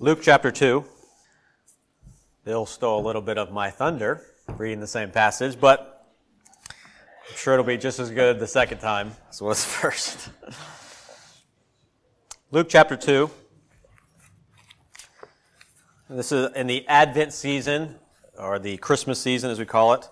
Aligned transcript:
Luke 0.00 0.20
chapter 0.22 0.52
2. 0.52 0.84
Bill 2.44 2.66
stole 2.66 3.00
a 3.00 3.04
little 3.04 3.20
bit 3.20 3.36
of 3.36 3.50
my 3.50 3.68
thunder 3.68 4.22
reading 4.56 4.78
the 4.78 4.86
same 4.86 5.10
passage, 5.10 5.58
but 5.58 6.06
I'm 6.68 7.36
sure 7.36 7.54
it'll 7.54 7.64
be 7.64 7.76
just 7.76 7.98
as 7.98 8.12
good 8.12 8.38
the 8.38 8.46
second 8.46 8.78
time 8.78 9.10
as 9.28 9.40
it 9.40 9.44
was 9.44 9.64
first. 9.64 10.30
Luke 12.52 12.68
chapter 12.68 12.96
2. 12.96 13.28
This 16.10 16.30
is 16.30 16.52
in 16.54 16.68
the 16.68 16.86
Advent 16.86 17.32
season, 17.32 17.96
or 18.38 18.60
the 18.60 18.76
Christmas 18.76 19.20
season 19.20 19.50
as 19.50 19.58
we 19.58 19.64
call 19.64 19.94
it. 19.94 20.08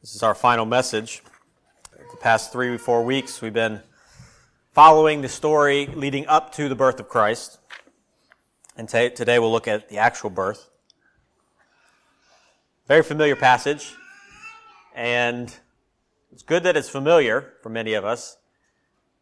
This 0.00 0.16
is 0.16 0.24
our 0.24 0.34
final 0.34 0.66
message. 0.66 1.22
The 1.92 2.16
past 2.20 2.50
three, 2.50 2.70
or 2.70 2.78
four 2.78 3.04
weeks, 3.04 3.40
we've 3.40 3.52
been 3.52 3.80
following 4.72 5.22
the 5.22 5.28
story 5.28 5.86
leading 5.86 6.26
up 6.26 6.52
to 6.54 6.68
the 6.68 6.74
birth 6.74 6.98
of 6.98 7.08
Christ. 7.08 7.60
And 8.76 8.88
t- 8.88 9.10
today 9.10 9.38
we'll 9.38 9.52
look 9.52 9.68
at 9.68 9.88
the 9.88 9.98
actual 9.98 10.30
birth. 10.30 10.68
Very 12.88 13.02
familiar 13.02 13.36
passage. 13.36 13.94
And 14.94 15.54
it's 16.32 16.42
good 16.42 16.64
that 16.64 16.76
it's 16.76 16.88
familiar 16.88 17.54
for 17.62 17.68
many 17.68 17.94
of 17.94 18.04
us, 18.04 18.36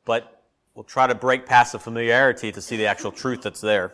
but 0.04 0.42
we'll 0.74 0.84
try 0.84 1.06
to 1.06 1.14
break 1.14 1.46
past 1.46 1.72
the 1.72 1.78
familiarity 1.78 2.50
to 2.52 2.62
see 2.62 2.76
the 2.76 2.86
actual 2.86 3.12
truth 3.12 3.42
that's 3.42 3.60
there. 3.60 3.92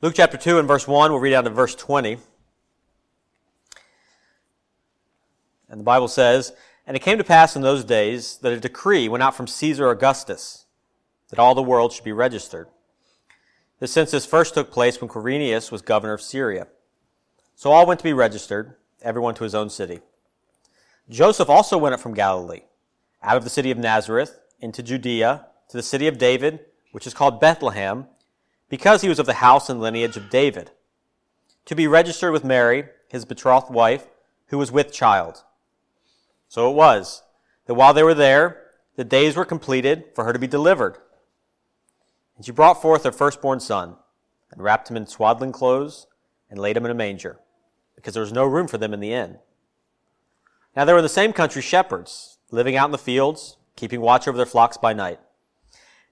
Luke 0.00 0.14
chapter 0.16 0.36
2 0.36 0.58
and 0.58 0.68
verse 0.68 0.86
1, 0.86 1.10
we'll 1.10 1.20
read 1.20 1.30
down 1.30 1.44
to 1.44 1.50
verse 1.50 1.74
20. 1.74 2.18
And 5.68 5.80
the 5.80 5.84
Bible 5.84 6.08
says, 6.08 6.52
And 6.86 6.96
it 6.96 7.00
came 7.00 7.18
to 7.18 7.24
pass 7.24 7.56
in 7.56 7.62
those 7.62 7.84
days 7.84 8.38
that 8.38 8.52
a 8.52 8.60
decree 8.60 9.08
went 9.08 9.22
out 9.22 9.34
from 9.34 9.46
Caesar 9.46 9.90
Augustus 9.90 10.66
that 11.30 11.38
all 11.38 11.54
the 11.54 11.62
world 11.62 11.92
should 11.92 12.04
be 12.04 12.12
registered. 12.12 12.68
The 13.80 13.86
census 13.86 14.26
first 14.26 14.54
took 14.54 14.70
place 14.70 15.00
when 15.00 15.08
Quirinius 15.08 15.70
was 15.70 15.82
governor 15.82 16.12
of 16.12 16.20
Syria. 16.20 16.66
So 17.54 17.72
all 17.72 17.86
went 17.86 18.00
to 18.00 18.04
be 18.04 18.12
registered, 18.12 18.74
everyone 19.02 19.34
to 19.36 19.44
his 19.44 19.54
own 19.54 19.70
city. 19.70 20.00
Joseph 21.08 21.48
also 21.48 21.78
went 21.78 21.94
up 21.94 22.00
from 22.00 22.14
Galilee, 22.14 22.62
out 23.22 23.36
of 23.36 23.44
the 23.44 23.50
city 23.50 23.70
of 23.70 23.78
Nazareth, 23.78 24.38
into 24.60 24.82
Judea, 24.82 25.46
to 25.68 25.76
the 25.76 25.82
city 25.82 26.06
of 26.06 26.18
David, 26.18 26.60
which 26.92 27.06
is 27.06 27.14
called 27.14 27.40
Bethlehem, 27.40 28.06
because 28.68 29.02
he 29.02 29.08
was 29.08 29.18
of 29.18 29.26
the 29.26 29.34
house 29.34 29.70
and 29.70 29.80
lineage 29.80 30.16
of 30.16 30.30
David, 30.30 30.70
to 31.64 31.74
be 31.74 31.86
registered 31.86 32.32
with 32.32 32.44
Mary, 32.44 32.84
his 33.08 33.24
betrothed 33.24 33.70
wife, 33.70 34.06
who 34.48 34.58
was 34.58 34.72
with 34.72 34.92
child. 34.92 35.42
So 36.48 36.70
it 36.70 36.74
was 36.74 37.22
that 37.66 37.74
while 37.74 37.94
they 37.94 38.02
were 38.02 38.14
there, 38.14 38.62
the 38.96 39.04
days 39.04 39.36
were 39.36 39.44
completed 39.44 40.04
for 40.14 40.24
her 40.24 40.32
to 40.32 40.38
be 40.38 40.46
delivered. 40.46 40.98
And 42.38 42.46
she 42.46 42.52
brought 42.52 42.80
forth 42.80 43.02
her 43.02 43.10
firstborn 43.10 43.58
son, 43.58 43.96
and 44.52 44.62
wrapped 44.62 44.88
him 44.88 44.96
in 44.96 45.06
swaddling 45.06 45.50
clothes, 45.50 46.06
and 46.48 46.58
laid 46.58 46.76
him 46.76 46.84
in 46.84 46.90
a 46.90 46.94
manger, 46.94 47.40
because 47.96 48.14
there 48.14 48.22
was 48.22 48.32
no 48.32 48.44
room 48.44 48.68
for 48.68 48.78
them 48.78 48.94
in 48.94 49.00
the 49.00 49.12
inn. 49.12 49.38
Now 50.76 50.84
there 50.84 50.94
were 50.94 51.00
in 51.00 51.04
the 51.04 51.08
same 51.08 51.32
country 51.32 51.60
shepherds, 51.60 52.38
living 52.52 52.76
out 52.76 52.86
in 52.86 52.92
the 52.92 52.98
fields, 52.98 53.56
keeping 53.74 54.00
watch 54.00 54.28
over 54.28 54.36
their 54.36 54.46
flocks 54.46 54.76
by 54.76 54.92
night. 54.92 55.18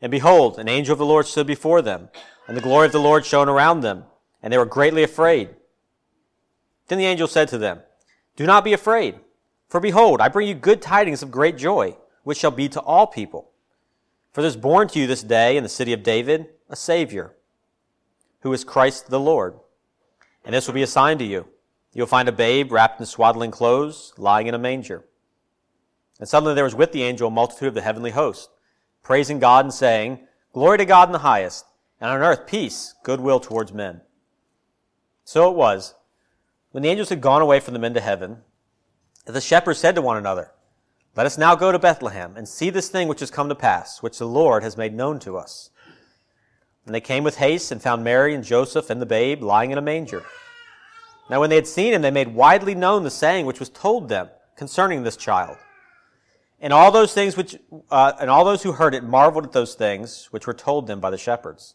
And 0.02 0.10
behold, 0.10 0.58
an 0.58 0.68
angel 0.68 0.92
of 0.92 0.98
the 0.98 1.06
Lord 1.06 1.26
stood 1.26 1.46
before 1.46 1.80
them, 1.80 2.08
and 2.48 2.56
the 2.56 2.60
glory 2.60 2.86
of 2.86 2.92
the 2.92 2.98
Lord 2.98 3.24
shone 3.24 3.48
around 3.48 3.80
them, 3.80 4.04
and 4.42 4.52
they 4.52 4.58
were 4.58 4.66
greatly 4.66 5.04
afraid. 5.04 5.50
Then 6.88 6.98
the 6.98 7.06
angel 7.06 7.28
said 7.28 7.46
to 7.48 7.58
them, 7.58 7.82
Do 8.34 8.46
not 8.46 8.64
be 8.64 8.72
afraid, 8.72 9.20
for 9.68 9.78
behold, 9.78 10.20
I 10.20 10.28
bring 10.28 10.48
you 10.48 10.54
good 10.54 10.82
tidings 10.82 11.22
of 11.22 11.30
great 11.30 11.56
joy, 11.56 11.96
which 12.24 12.38
shall 12.38 12.50
be 12.50 12.68
to 12.70 12.80
all 12.80 13.06
people. 13.06 13.52
For 14.36 14.42
there 14.42 14.50
is 14.50 14.56
born 14.58 14.86
to 14.88 14.98
you 14.98 15.06
this 15.06 15.22
day 15.22 15.56
in 15.56 15.62
the 15.62 15.68
city 15.70 15.94
of 15.94 16.02
David 16.02 16.48
a 16.68 16.76
Savior, 16.76 17.34
who 18.40 18.52
is 18.52 18.64
Christ 18.64 19.08
the 19.08 19.18
Lord. 19.18 19.58
And 20.44 20.54
this 20.54 20.66
will 20.66 20.74
be 20.74 20.82
a 20.82 20.86
sign 20.86 21.16
to 21.16 21.24
you. 21.24 21.48
You'll 21.94 22.06
find 22.06 22.28
a 22.28 22.32
babe 22.32 22.70
wrapped 22.70 23.00
in 23.00 23.06
swaddling 23.06 23.50
clothes, 23.50 24.12
lying 24.18 24.46
in 24.46 24.52
a 24.52 24.58
manger. 24.58 25.06
And 26.20 26.28
suddenly 26.28 26.54
there 26.54 26.64
was 26.64 26.74
with 26.74 26.92
the 26.92 27.02
angel 27.02 27.28
a 27.28 27.30
multitude 27.30 27.68
of 27.68 27.74
the 27.74 27.80
heavenly 27.80 28.10
host, 28.10 28.50
praising 29.02 29.38
God 29.38 29.64
and 29.64 29.72
saying, 29.72 30.18
Glory 30.52 30.76
to 30.76 30.84
God 30.84 31.08
in 31.08 31.14
the 31.14 31.20
highest, 31.20 31.64
and 31.98 32.10
on 32.10 32.20
earth 32.20 32.46
peace, 32.46 32.94
goodwill 33.04 33.40
towards 33.40 33.72
men. 33.72 34.02
So 35.24 35.50
it 35.50 35.56
was, 35.56 35.94
when 36.72 36.82
the 36.82 36.90
angels 36.90 37.08
had 37.08 37.22
gone 37.22 37.40
away 37.40 37.58
from 37.58 37.72
them 37.72 37.84
into 37.84 38.02
heaven, 38.02 38.42
that 39.24 39.32
the 39.32 39.40
shepherds 39.40 39.78
said 39.78 39.94
to 39.94 40.02
one 40.02 40.18
another, 40.18 40.50
let 41.16 41.24
us 41.24 41.38
now 41.38 41.54
go 41.54 41.72
to 41.72 41.78
Bethlehem 41.78 42.34
and 42.36 42.46
see 42.46 42.68
this 42.68 42.90
thing 42.90 43.08
which 43.08 43.20
has 43.20 43.30
come 43.30 43.48
to 43.48 43.54
pass, 43.54 44.02
which 44.02 44.18
the 44.18 44.26
Lord 44.26 44.62
has 44.62 44.76
made 44.76 44.92
known 44.92 45.18
to 45.20 45.38
us. 45.38 45.70
And 46.84 46.94
they 46.94 47.00
came 47.00 47.24
with 47.24 47.38
haste 47.38 47.72
and 47.72 47.82
found 47.82 48.04
Mary 48.04 48.34
and 48.34 48.44
Joseph 48.44 48.90
and 48.90 49.00
the 49.00 49.06
babe 49.06 49.42
lying 49.42 49.70
in 49.70 49.78
a 49.78 49.82
manger. 49.82 50.24
Now 51.30 51.40
when 51.40 51.48
they 51.48 51.56
had 51.56 51.66
seen 51.66 51.94
him, 51.94 52.02
they 52.02 52.10
made 52.10 52.34
widely 52.34 52.74
known 52.74 53.02
the 53.02 53.10
saying 53.10 53.46
which 53.46 53.58
was 53.58 53.70
told 53.70 54.08
them 54.10 54.28
concerning 54.56 55.02
this 55.02 55.16
child. 55.16 55.56
And 56.60 56.72
all 56.72 56.90
those 56.92 57.14
things 57.14 57.36
which, 57.36 57.56
uh, 57.90 58.12
and 58.20 58.30
all 58.30 58.44
those 58.44 58.62
who 58.62 58.72
heard 58.72 58.94
it 58.94 59.02
marveled 59.02 59.46
at 59.46 59.52
those 59.52 59.74
things 59.74 60.28
which 60.30 60.46
were 60.46 60.54
told 60.54 60.86
them 60.86 61.00
by 61.00 61.10
the 61.10 61.18
shepherds. 61.18 61.74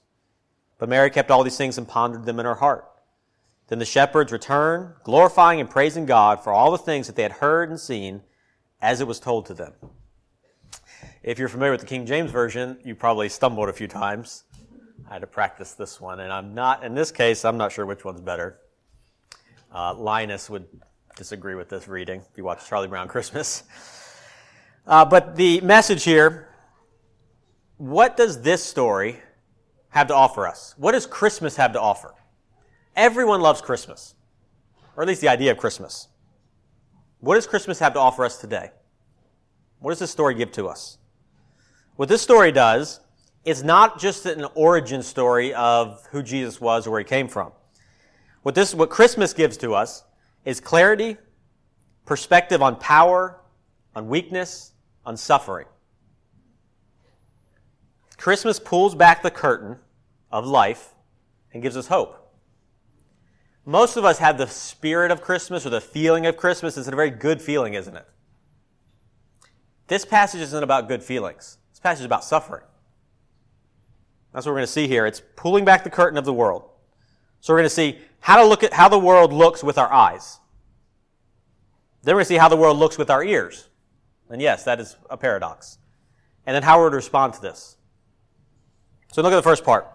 But 0.77 0.89
Mary 0.89 1.09
kept 1.09 1.31
all 1.31 1.43
these 1.43 1.57
things 1.57 1.77
and 1.77 1.87
pondered 1.87 2.25
them 2.25 2.39
in 2.39 2.45
her 2.45 2.55
heart. 2.55 2.87
Then 3.67 3.79
the 3.79 3.85
shepherds 3.85 4.31
returned, 4.31 4.93
glorifying 5.03 5.59
and 5.59 5.69
praising 5.69 6.05
God 6.05 6.43
for 6.43 6.53
all 6.53 6.71
the 6.71 6.77
things 6.77 7.07
that 7.07 7.15
they 7.15 7.23
had 7.23 7.33
heard 7.33 7.69
and 7.69 7.79
seen 7.79 8.21
as 8.81 9.01
it 9.01 9.07
was 9.07 9.19
told 9.19 9.45
to 9.47 9.53
them. 9.53 9.73
If 11.23 11.37
you're 11.37 11.49
familiar 11.49 11.71
with 11.71 11.81
the 11.81 11.87
King 11.87 12.05
James 12.05 12.31
Version, 12.31 12.77
you 12.83 12.95
probably 12.95 13.29
stumbled 13.29 13.69
a 13.69 13.73
few 13.73 13.87
times. 13.87 14.43
I 15.09 15.13
had 15.13 15.19
to 15.19 15.27
practice 15.27 15.73
this 15.73 15.99
one, 15.99 16.19
and 16.19 16.31
I'm 16.31 16.53
not, 16.53 16.83
in 16.83 16.95
this 16.95 17.11
case, 17.11 17.45
I'm 17.45 17.57
not 17.57 17.71
sure 17.71 17.85
which 17.85 18.05
one's 18.05 18.21
better. 18.21 18.59
Uh, 19.73 19.93
Linus 19.93 20.49
would 20.49 20.67
disagree 21.15 21.55
with 21.55 21.69
this 21.69 21.87
reading 21.87 22.21
if 22.21 22.37
you 22.37 22.43
watch 22.43 22.67
Charlie 22.67 22.87
Brown 22.87 23.07
Christmas. 23.07 23.63
Uh, 24.87 25.05
but 25.05 25.35
the 25.35 25.61
message 25.61 26.03
here 26.03 26.47
what 27.77 28.15
does 28.15 28.41
this 28.43 28.63
story 28.63 29.19
have 29.89 30.07
to 30.07 30.13
offer 30.13 30.47
us? 30.47 30.75
What 30.77 30.91
does 30.91 31.07
Christmas 31.07 31.55
have 31.55 31.73
to 31.73 31.81
offer? 31.81 32.13
Everyone 32.95 33.41
loves 33.41 33.59
Christmas, 33.59 34.13
or 34.95 35.01
at 35.01 35.07
least 35.07 35.21
the 35.21 35.29
idea 35.29 35.51
of 35.51 35.57
Christmas. 35.57 36.07
What 37.21 37.35
does 37.35 37.47
Christmas 37.47 37.79
have 37.79 37.93
to 37.93 37.99
offer 37.99 38.25
us 38.25 38.37
today? 38.37 38.71
What 39.79 39.91
does 39.91 39.99
this 39.99 40.11
story 40.11 40.35
give 40.35 40.51
to 40.53 40.67
us? 40.67 40.97
What 41.95 42.09
this 42.09 42.21
story 42.21 42.51
does 42.51 42.99
is 43.45 43.63
not 43.63 43.99
just 43.99 44.25
an 44.25 44.45
origin 44.55 45.01
story 45.03 45.53
of 45.53 46.05
who 46.11 46.21
Jesus 46.23 46.59
was 46.59 46.85
or 46.85 46.91
where 46.91 46.99
he 46.99 47.05
came 47.05 47.27
from. 47.27 47.51
What 48.41 48.55
this, 48.55 48.73
what 48.73 48.89
Christmas 48.89 49.33
gives 49.33 49.55
to 49.57 49.73
us 49.73 50.03
is 50.45 50.59
clarity, 50.59 51.17
perspective 52.05 52.61
on 52.61 52.75
power, 52.75 53.39
on 53.95 54.07
weakness, 54.07 54.73
on 55.05 55.15
suffering. 55.15 55.67
Christmas 58.17 58.59
pulls 58.59 58.95
back 58.95 59.21
the 59.21 59.31
curtain 59.31 59.77
of 60.31 60.45
life 60.45 60.93
and 61.53 61.61
gives 61.61 61.77
us 61.77 61.87
hope. 61.87 62.20
Most 63.65 63.95
of 63.95 64.05
us 64.05 64.17
have 64.17 64.37
the 64.37 64.47
spirit 64.47 65.11
of 65.11 65.21
Christmas 65.21 65.65
or 65.65 65.69
the 65.69 65.81
feeling 65.81 66.25
of 66.25 66.35
Christmas. 66.35 66.77
It's 66.77 66.87
a 66.87 66.91
very 66.91 67.11
good 67.11 67.41
feeling, 67.41 67.75
isn't 67.75 67.95
it? 67.95 68.07
This 69.87 70.05
passage 70.05 70.41
isn't 70.41 70.63
about 70.63 70.87
good 70.87 71.03
feelings. 71.03 71.57
This 71.71 71.79
passage 71.79 72.01
is 72.01 72.05
about 72.05 72.23
suffering. 72.23 72.63
That's 74.33 74.45
what 74.45 74.53
we're 74.53 74.59
going 74.59 74.67
to 74.67 74.71
see 74.71 74.87
here. 74.87 75.05
It's 75.05 75.21
pulling 75.35 75.65
back 75.65 75.83
the 75.83 75.89
curtain 75.89 76.17
of 76.17 76.25
the 76.25 76.33
world. 76.33 76.63
So 77.41 77.53
we're 77.53 77.59
going 77.59 77.69
to 77.69 77.75
see 77.75 77.99
how 78.21 78.37
to 78.37 78.45
look 78.45 78.63
at 78.63 78.73
how 78.73 78.87
the 78.87 78.99
world 78.99 79.33
looks 79.33 79.63
with 79.63 79.77
our 79.77 79.91
eyes. 79.91 80.39
Then 82.03 82.15
we're 82.15 82.19
going 82.19 82.25
to 82.25 82.29
see 82.29 82.37
how 82.37 82.47
the 82.47 82.55
world 82.55 82.77
looks 82.77 82.97
with 82.97 83.09
our 83.09 83.23
ears. 83.23 83.67
And 84.29 84.41
yes, 84.41 84.63
that 84.63 84.79
is 84.79 84.95
a 85.09 85.17
paradox. 85.17 85.77
And 86.45 86.55
then 86.55 86.63
how 86.63 86.79
we're 86.79 86.89
to 86.89 86.95
respond 86.95 87.33
to 87.33 87.41
this. 87.41 87.77
So 89.11 89.21
look 89.21 89.33
at 89.33 89.35
the 89.35 89.43
first 89.43 89.63
part 89.63 89.87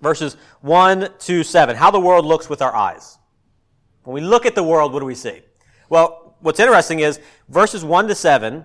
verses 0.00 0.36
1 0.62 1.10
to 1.18 1.42
7, 1.42 1.76
how 1.76 1.90
the 1.90 2.00
world 2.00 2.24
looks 2.24 2.48
with 2.48 2.62
our 2.62 2.74
eyes. 2.74 3.18
When 4.04 4.14
we 4.14 4.20
look 4.20 4.46
at 4.46 4.54
the 4.54 4.62
world, 4.62 4.92
what 4.92 5.00
do 5.00 5.06
we 5.06 5.14
see? 5.14 5.40
Well, 5.88 6.36
what's 6.40 6.60
interesting 6.60 7.00
is 7.00 7.20
verses 7.48 7.84
1 7.84 8.08
to 8.08 8.14
7 8.14 8.64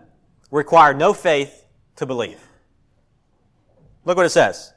require 0.52 0.94
no 0.94 1.14
faith 1.14 1.66
to 1.98 2.06
believe. 2.06 2.40
Look 4.06 4.18
what 4.18 4.26
it 4.26 4.30
says. 4.30 4.74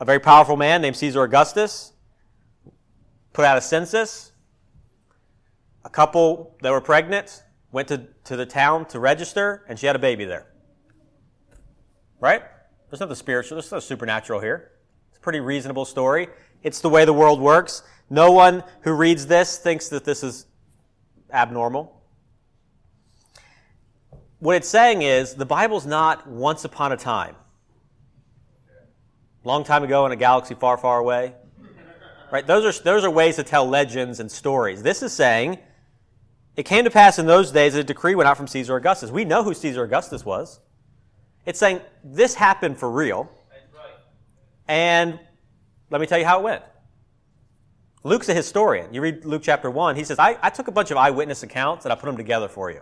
A 0.00 0.04
very 0.04 0.20
powerful 0.20 0.56
man 0.56 0.82
named 0.82 0.96
Caesar 0.96 1.22
Augustus 1.22 1.92
put 3.32 3.44
out 3.44 3.58
a 3.58 3.60
census. 3.60 4.32
A 5.84 5.90
couple 5.90 6.56
that 6.62 6.70
were 6.70 6.80
pregnant 6.80 7.42
went 7.72 7.88
to, 7.88 8.06
to 8.24 8.36
the 8.36 8.46
town 8.46 8.86
to 8.86 9.00
register, 9.00 9.64
and 9.68 9.78
she 9.78 9.86
had 9.86 9.96
a 9.96 9.98
baby 9.98 10.24
there. 10.24 10.46
Right? 12.20 12.42
There's 12.88 13.00
nothing 13.00 13.16
spiritual, 13.16 13.56
there's 13.56 13.70
nothing 13.70 13.86
supernatural 13.86 14.40
here 14.40 14.71
pretty 15.22 15.40
reasonable 15.40 15.84
story. 15.84 16.28
It's 16.62 16.80
the 16.80 16.88
way 16.88 17.04
the 17.04 17.12
world 17.12 17.40
works. 17.40 17.82
No 18.10 18.32
one 18.32 18.62
who 18.82 18.92
reads 18.92 19.26
this 19.26 19.56
thinks 19.56 19.88
that 19.88 20.04
this 20.04 20.22
is 20.22 20.46
abnormal. 21.32 22.02
What 24.40 24.56
it's 24.56 24.68
saying 24.68 25.02
is 25.02 25.34
the 25.34 25.46
Bible's 25.46 25.86
not 25.86 26.26
once 26.26 26.64
upon 26.64 26.92
a 26.92 26.96
time. 26.96 27.36
long 29.44 29.64
time 29.64 29.84
ago 29.84 30.04
in 30.04 30.12
a 30.12 30.16
galaxy 30.16 30.54
far, 30.54 30.76
far 30.76 30.98
away. 30.98 31.34
Right? 32.30 32.46
Those 32.46 32.80
are, 32.80 32.82
those 32.82 33.04
are 33.04 33.10
ways 33.10 33.36
to 33.36 33.42
tell 33.42 33.66
legends 33.66 34.18
and 34.18 34.30
stories. 34.30 34.82
This 34.82 35.02
is 35.02 35.12
saying, 35.12 35.58
it 36.56 36.64
came 36.64 36.84
to 36.84 36.90
pass 36.90 37.18
in 37.18 37.26
those 37.26 37.52
days 37.52 37.74
that 37.74 37.80
a 37.80 37.84
decree 37.84 38.14
went 38.14 38.28
out 38.28 38.36
from 38.36 38.46
Caesar 38.46 38.76
Augustus. 38.76 39.10
We 39.10 39.24
know 39.24 39.42
who 39.42 39.54
Caesar 39.54 39.84
Augustus 39.84 40.24
was. 40.24 40.60
It's 41.46 41.58
saying 41.58 41.80
this 42.02 42.34
happened 42.34 42.78
for 42.78 42.90
real. 42.90 43.30
And 44.68 45.18
let 45.90 46.00
me 46.00 46.06
tell 46.06 46.18
you 46.18 46.24
how 46.24 46.40
it 46.40 46.42
went. 46.42 46.62
Luke's 48.04 48.28
a 48.28 48.34
historian. 48.34 48.92
You 48.92 49.00
read 49.00 49.24
Luke 49.24 49.42
chapter 49.44 49.70
1, 49.70 49.96
he 49.96 50.04
says, 50.04 50.18
I, 50.18 50.36
I 50.42 50.50
took 50.50 50.68
a 50.68 50.72
bunch 50.72 50.90
of 50.90 50.96
eyewitness 50.96 51.42
accounts 51.42 51.84
and 51.84 51.92
I 51.92 51.96
put 51.96 52.06
them 52.06 52.16
together 52.16 52.48
for 52.48 52.70
you. 52.70 52.80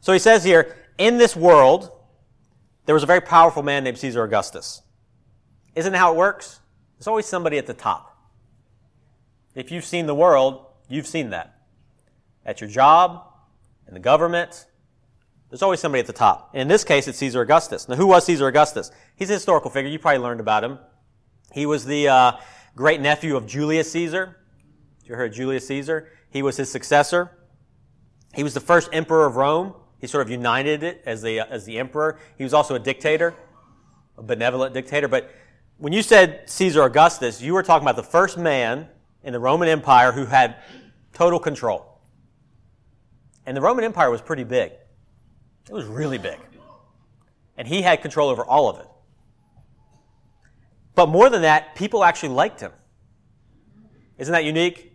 So 0.00 0.12
he 0.12 0.18
says 0.18 0.42
here, 0.42 0.76
in 0.98 1.18
this 1.18 1.36
world, 1.36 1.90
there 2.86 2.94
was 2.94 3.02
a 3.02 3.06
very 3.06 3.20
powerful 3.20 3.62
man 3.62 3.84
named 3.84 3.98
Caesar 3.98 4.24
Augustus. 4.24 4.82
Isn't 5.74 5.92
that 5.92 5.98
how 5.98 6.12
it 6.12 6.16
works? 6.16 6.60
There's 6.96 7.06
always 7.06 7.26
somebody 7.26 7.58
at 7.58 7.66
the 7.66 7.74
top. 7.74 8.16
If 9.54 9.70
you've 9.70 9.84
seen 9.84 10.06
the 10.06 10.14
world, 10.14 10.66
you've 10.88 11.06
seen 11.06 11.30
that. 11.30 11.54
At 12.44 12.60
your 12.60 12.70
job, 12.70 13.26
in 13.86 13.94
the 13.94 14.00
government, 14.00 14.66
there's 15.52 15.60
always 15.60 15.80
somebody 15.80 16.00
at 16.00 16.06
the 16.06 16.14
top. 16.14 16.48
And 16.54 16.62
in 16.62 16.68
this 16.68 16.82
case, 16.82 17.06
it's 17.06 17.18
Caesar 17.18 17.42
Augustus. 17.42 17.86
Now, 17.86 17.96
who 17.96 18.06
was 18.06 18.24
Caesar 18.24 18.46
Augustus? 18.46 18.90
He's 19.16 19.28
a 19.28 19.34
historical 19.34 19.70
figure. 19.70 19.90
You 19.90 19.98
probably 19.98 20.20
learned 20.20 20.40
about 20.40 20.64
him. 20.64 20.78
He 21.52 21.66
was 21.66 21.84
the 21.84 22.08
uh, 22.08 22.32
great 22.74 23.02
nephew 23.02 23.36
of 23.36 23.46
Julius 23.46 23.92
Caesar. 23.92 24.38
You 25.04 25.14
heard 25.14 25.34
Julius 25.34 25.66
Caesar? 25.66 26.08
He 26.30 26.42
was 26.42 26.56
his 26.56 26.70
successor. 26.70 27.36
He 28.34 28.42
was 28.42 28.54
the 28.54 28.60
first 28.60 28.88
emperor 28.94 29.26
of 29.26 29.36
Rome. 29.36 29.74
He 29.98 30.06
sort 30.06 30.22
of 30.22 30.30
united 30.30 30.82
it 30.82 31.02
as 31.04 31.20
the, 31.20 31.40
as 31.40 31.66
the 31.66 31.78
emperor. 31.78 32.18
He 32.38 32.44
was 32.44 32.54
also 32.54 32.74
a 32.74 32.78
dictator, 32.78 33.34
a 34.16 34.22
benevolent 34.22 34.72
dictator. 34.72 35.06
But 35.06 35.30
when 35.76 35.92
you 35.92 36.00
said 36.00 36.48
Caesar 36.48 36.82
Augustus, 36.82 37.42
you 37.42 37.52
were 37.52 37.62
talking 37.62 37.86
about 37.86 37.96
the 37.96 38.02
first 38.10 38.38
man 38.38 38.88
in 39.22 39.34
the 39.34 39.38
Roman 39.38 39.68
Empire 39.68 40.12
who 40.12 40.24
had 40.24 40.56
total 41.12 41.38
control. 41.38 42.00
And 43.44 43.54
the 43.54 43.60
Roman 43.60 43.84
Empire 43.84 44.10
was 44.10 44.22
pretty 44.22 44.44
big. 44.44 44.72
It 45.68 45.72
was 45.72 45.86
really 45.86 46.18
big. 46.18 46.38
And 47.56 47.68
he 47.68 47.82
had 47.82 48.02
control 48.02 48.28
over 48.28 48.44
all 48.44 48.68
of 48.68 48.80
it. 48.80 48.86
But 50.94 51.08
more 51.08 51.30
than 51.30 51.42
that, 51.42 51.74
people 51.74 52.04
actually 52.04 52.30
liked 52.30 52.60
him. 52.60 52.72
Isn't 54.18 54.32
that 54.32 54.44
unique? 54.44 54.92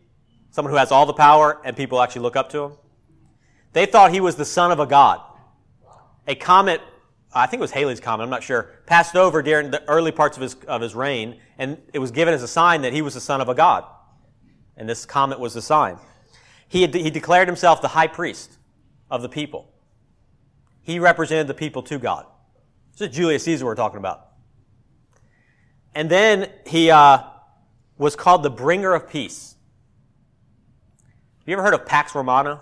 Someone 0.51 0.71
who 0.71 0.77
has 0.77 0.91
all 0.91 1.05
the 1.05 1.13
power 1.13 1.59
and 1.63 1.75
people 1.75 2.01
actually 2.01 2.21
look 2.21 2.35
up 2.35 2.49
to 2.51 2.63
him. 2.63 2.71
They 3.73 3.85
thought 3.85 4.11
he 4.11 4.19
was 4.19 4.35
the 4.35 4.45
son 4.45 4.71
of 4.71 4.79
a 4.79 4.85
god. 4.85 5.21
A 6.27 6.35
comet, 6.35 6.81
I 7.33 7.45
think 7.45 7.59
it 7.59 7.61
was 7.61 7.71
Halley's 7.71 7.99
comet, 7.99 8.23
I'm 8.23 8.29
not 8.29 8.43
sure, 8.43 8.71
passed 8.85 9.15
over 9.15 9.41
during 9.41 9.71
the 9.71 9.87
early 9.87 10.11
parts 10.11 10.37
of 10.37 10.43
his, 10.43 10.55
of 10.67 10.81
his 10.81 10.95
reign, 10.95 11.39
and 11.57 11.77
it 11.93 11.99
was 11.99 12.11
given 12.11 12.33
as 12.33 12.43
a 12.43 12.47
sign 12.47 12.81
that 12.81 12.93
he 12.93 13.01
was 13.01 13.13
the 13.13 13.21
son 13.21 13.41
of 13.41 13.49
a 13.49 13.55
god. 13.55 13.85
And 14.75 14.87
this 14.87 15.05
comet 15.05 15.39
was 15.39 15.53
the 15.53 15.61
sign. 15.61 15.97
He, 16.67 16.81
had, 16.81 16.93
he 16.93 17.09
declared 17.09 17.47
himself 17.47 17.81
the 17.81 17.87
high 17.89 18.07
priest 18.07 18.57
of 19.09 19.21
the 19.21 19.29
people. 19.29 19.71
He 20.87 20.99
represented 20.99 21.47
the 21.47 21.53
people 21.53 21.83
to 21.83 21.99
God. 21.99 22.25
This 22.93 23.09
is 23.09 23.15
Julius 23.17 23.43
Caesar 23.43 23.65
we're 23.65 23.75
talking 23.75 23.97
about. 23.97 24.29
And 25.93 26.09
then 26.09 26.49
he 26.65 26.89
uh, 26.89 27.23
was 27.97 28.15
called 28.15 28.41
the 28.41 28.49
bringer 28.49 28.93
of 28.93 29.09
peace. 29.09 29.57
Have 31.39 31.47
you 31.49 31.53
ever 31.55 31.61
heard 31.61 31.73
of 31.73 31.85
Pax 31.85 32.15
Romana? 32.15 32.61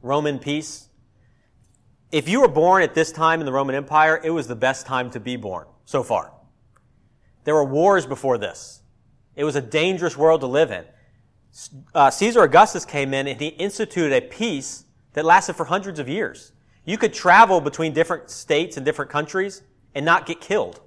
Roman 0.00 0.38
peace. 0.38 0.88
If 2.10 2.26
you 2.26 2.40
were 2.40 2.48
born 2.48 2.82
at 2.82 2.94
this 2.94 3.12
time 3.12 3.40
in 3.40 3.44
the 3.44 3.52
Roman 3.52 3.74
Empire, 3.74 4.18
it 4.24 4.30
was 4.30 4.48
the 4.48 4.56
best 4.56 4.86
time 4.86 5.10
to 5.10 5.20
be 5.20 5.36
born 5.36 5.66
so 5.84 6.02
far. 6.02 6.32
There 7.44 7.54
were 7.54 7.64
wars 7.64 8.06
before 8.06 8.38
this. 8.38 8.80
It 9.34 9.44
was 9.44 9.56
a 9.56 9.60
dangerous 9.60 10.16
world 10.16 10.40
to 10.40 10.46
live 10.46 10.70
in. 10.70 10.86
Uh, 11.94 12.08
Caesar 12.08 12.42
Augustus 12.44 12.86
came 12.86 13.12
in 13.12 13.26
and 13.26 13.38
he 13.38 13.48
instituted 13.48 14.14
a 14.14 14.22
peace 14.22 14.84
that 15.12 15.26
lasted 15.26 15.52
for 15.52 15.66
hundreds 15.66 15.98
of 15.98 16.08
years. 16.08 16.52
You 16.86 16.96
could 16.96 17.12
travel 17.12 17.60
between 17.60 17.92
different 17.92 18.30
states 18.30 18.76
and 18.76 18.86
different 18.86 19.10
countries 19.10 19.62
and 19.94 20.06
not 20.06 20.24
get 20.24 20.40
killed, 20.40 20.80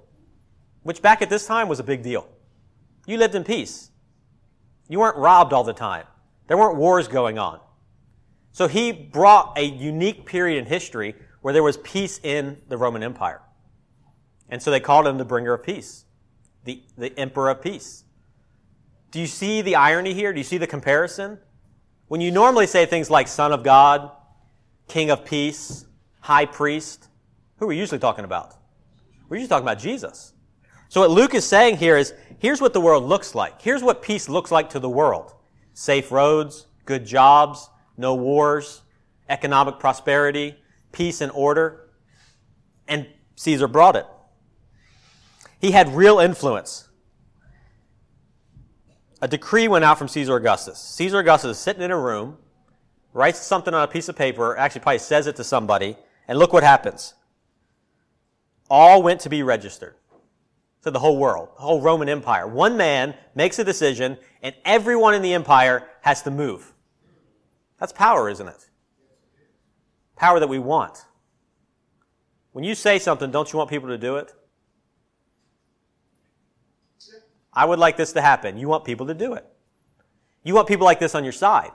which 0.82 1.02
back 1.02 1.20
at 1.20 1.28
this 1.28 1.46
time 1.46 1.68
was 1.68 1.78
a 1.78 1.84
big 1.84 2.02
deal. 2.02 2.26
You 3.06 3.18
lived 3.18 3.34
in 3.34 3.44
peace. 3.44 3.90
You 4.88 4.98
weren't 4.98 5.18
robbed 5.18 5.52
all 5.52 5.62
the 5.62 5.74
time. 5.74 6.06
There 6.48 6.56
weren't 6.56 6.76
wars 6.76 7.06
going 7.06 7.38
on. 7.38 7.60
So 8.50 8.66
he 8.66 8.92
brought 8.92 9.56
a 9.58 9.62
unique 9.62 10.24
period 10.24 10.58
in 10.58 10.66
history 10.66 11.14
where 11.42 11.52
there 11.52 11.62
was 11.62 11.76
peace 11.76 12.18
in 12.22 12.56
the 12.68 12.78
Roman 12.78 13.02
Empire. 13.02 13.42
And 14.48 14.62
so 14.62 14.70
they 14.70 14.80
called 14.80 15.06
him 15.06 15.18
the 15.18 15.24
bringer 15.24 15.52
of 15.52 15.62
peace, 15.62 16.06
the, 16.64 16.82
the 16.96 17.16
emperor 17.18 17.50
of 17.50 17.62
peace. 17.62 18.04
Do 19.10 19.20
you 19.20 19.26
see 19.26 19.60
the 19.60 19.76
irony 19.76 20.14
here? 20.14 20.32
Do 20.32 20.38
you 20.38 20.44
see 20.44 20.58
the 20.58 20.66
comparison? 20.66 21.38
When 22.08 22.20
you 22.20 22.30
normally 22.30 22.66
say 22.66 22.86
things 22.86 23.10
like 23.10 23.28
son 23.28 23.52
of 23.52 23.62
God, 23.62 24.10
king 24.88 25.10
of 25.10 25.24
peace, 25.24 25.84
high 26.20 26.46
priest, 26.46 27.08
who 27.56 27.66
are 27.66 27.68
we 27.68 27.78
usually 27.78 27.98
talking 27.98 28.24
about? 28.24 28.54
We're 29.28 29.36
usually 29.36 29.48
talking 29.48 29.64
about 29.64 29.78
Jesus. 29.78 30.32
So 30.88 31.00
what 31.00 31.10
Luke 31.10 31.34
is 31.34 31.44
saying 31.46 31.76
here 31.76 31.96
is, 31.96 32.14
here's 32.38 32.60
what 32.60 32.72
the 32.72 32.80
world 32.80 33.04
looks 33.04 33.34
like. 33.34 33.62
Here's 33.62 33.82
what 33.82 34.02
peace 34.02 34.28
looks 34.28 34.50
like 34.50 34.70
to 34.70 34.80
the 34.80 34.88
world. 34.88 35.34
Safe 35.72 36.10
roads, 36.10 36.66
good 36.84 37.06
jobs, 37.06 37.70
no 37.96 38.14
wars, 38.14 38.82
economic 39.28 39.78
prosperity, 39.78 40.56
peace 40.90 41.20
and 41.20 41.30
order. 41.32 41.90
And 42.88 43.06
Caesar 43.36 43.68
brought 43.68 43.94
it. 43.94 44.06
He 45.60 45.70
had 45.70 45.94
real 45.94 46.18
influence. 46.18 46.88
A 49.22 49.28
decree 49.28 49.68
went 49.68 49.84
out 49.84 49.98
from 49.98 50.08
Caesar 50.08 50.36
Augustus. 50.36 50.78
Caesar 50.78 51.18
Augustus 51.18 51.58
is 51.58 51.62
sitting 51.62 51.82
in 51.82 51.90
a 51.90 51.98
room, 51.98 52.38
writes 53.12 53.38
something 53.38 53.74
on 53.74 53.82
a 53.82 53.88
piece 53.88 54.08
of 54.08 54.16
paper, 54.16 54.56
actually 54.56 54.80
probably 54.80 54.98
says 54.98 55.26
it 55.26 55.36
to 55.36 55.44
somebody, 55.44 55.96
and 56.30 56.38
look 56.38 56.52
what 56.52 56.62
happens. 56.62 57.14
All 58.70 59.02
went 59.02 59.20
to 59.22 59.28
be 59.28 59.42
registered 59.42 59.96
to 60.84 60.92
the 60.92 61.00
whole 61.00 61.18
world, 61.18 61.48
the 61.56 61.62
whole 61.62 61.80
Roman 61.80 62.08
Empire. 62.08 62.46
One 62.46 62.76
man 62.76 63.16
makes 63.34 63.58
a 63.58 63.64
decision, 63.64 64.16
and 64.40 64.54
everyone 64.64 65.14
in 65.14 65.22
the 65.22 65.34
empire 65.34 65.88
has 66.02 66.22
to 66.22 66.30
move. 66.30 66.72
That's 67.80 67.92
power, 67.92 68.30
isn't 68.30 68.46
it? 68.46 68.70
Power 70.14 70.38
that 70.38 70.48
we 70.48 70.60
want. 70.60 71.04
When 72.52 72.62
you 72.62 72.76
say 72.76 73.00
something, 73.00 73.32
don't 73.32 73.52
you 73.52 73.56
want 73.56 73.68
people 73.68 73.88
to 73.88 73.98
do 73.98 74.14
it? 74.14 74.32
I 77.52 77.64
would 77.64 77.80
like 77.80 77.96
this 77.96 78.12
to 78.12 78.20
happen. 78.20 78.56
You 78.56 78.68
want 78.68 78.84
people 78.84 79.08
to 79.08 79.14
do 79.14 79.34
it. 79.34 79.44
You 80.44 80.54
want 80.54 80.68
people 80.68 80.84
like 80.84 81.00
this 81.00 81.16
on 81.16 81.24
your 81.24 81.32
side. 81.32 81.72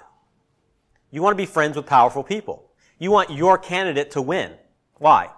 You 1.11 1.21
want 1.21 1.33
to 1.33 1.37
be 1.37 1.45
friends 1.45 1.75
with 1.75 1.85
powerful 1.85 2.23
people. 2.23 2.64
You 2.97 3.11
want 3.11 3.29
your 3.31 3.57
candidate 3.57 4.11
to 4.11 4.21
win. 4.21 4.53
Why? 4.97 5.29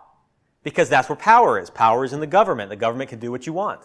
Because 0.64 0.90
that's 0.90 1.10
where 1.10 1.16
power 1.16 1.60
is. 1.60 1.70
Power 1.70 2.06
is 2.06 2.14
in 2.14 2.20
the 2.20 2.28
government. 2.28 2.70
The 2.70 2.76
government 2.76 3.10
can 3.10 3.20
do 3.20 3.32
what 3.32 3.48
you 3.48 3.54
want. 3.54 3.82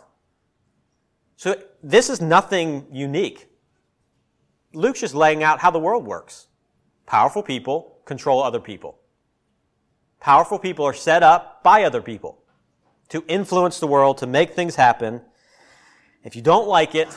So 1.37 1.61
this 1.83 2.11
is 2.11 2.21
nothing 2.21 2.87
unique. 2.93 3.49
Luke's 4.75 5.01
just 5.01 5.15
laying 5.15 5.43
out 5.43 5.61
how 5.61 5.71
the 5.71 5.79
world 5.79 6.05
works. 6.05 6.49
Powerful 7.07 7.43
people 7.43 7.99
control 8.05 8.43
other 8.43 8.61
people. 8.61 8.99
Powerful 10.21 10.59
people 10.59 10.85
are 10.85 10.95
set 10.95 11.23
up 11.23 11.63
by 11.63 11.85
other 11.85 12.01
people 12.01 12.39
to 13.09 13.25
influence 13.29 13.81
the 13.81 13.87
world, 13.87 14.19
to 14.19 14.27
make 14.27 14.55
things 14.55 14.77
happen. 14.77 15.21
If 16.25 16.37
you 16.37 16.43
don't 16.43 16.69
like 16.69 16.95
it, 16.95 17.09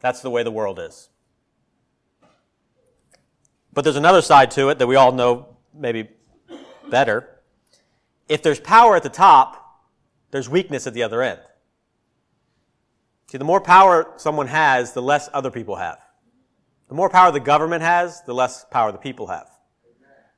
that's 0.00 0.20
the 0.20 0.30
way 0.30 0.42
the 0.42 0.50
world 0.50 0.78
is. 0.78 1.08
But 3.72 3.84
there's 3.84 3.96
another 3.96 4.22
side 4.22 4.50
to 4.52 4.68
it 4.68 4.78
that 4.78 4.86
we 4.86 4.96
all 4.96 5.12
know 5.12 5.56
maybe 5.74 6.08
better. 6.88 7.40
If 8.28 8.42
there's 8.42 8.60
power 8.60 8.96
at 8.96 9.02
the 9.02 9.08
top, 9.08 9.80
there's 10.30 10.48
weakness 10.48 10.86
at 10.86 10.94
the 10.94 11.02
other 11.02 11.22
end. 11.22 11.40
See, 13.30 13.38
the 13.38 13.44
more 13.44 13.60
power 13.60 14.12
someone 14.16 14.48
has, 14.48 14.92
the 14.92 15.02
less 15.02 15.28
other 15.32 15.50
people 15.50 15.76
have. 15.76 15.98
The 16.88 16.94
more 16.94 17.08
power 17.08 17.30
the 17.30 17.38
government 17.38 17.82
has, 17.82 18.22
the 18.22 18.34
less 18.34 18.64
power 18.70 18.90
the 18.90 18.98
people 18.98 19.28
have. 19.28 19.48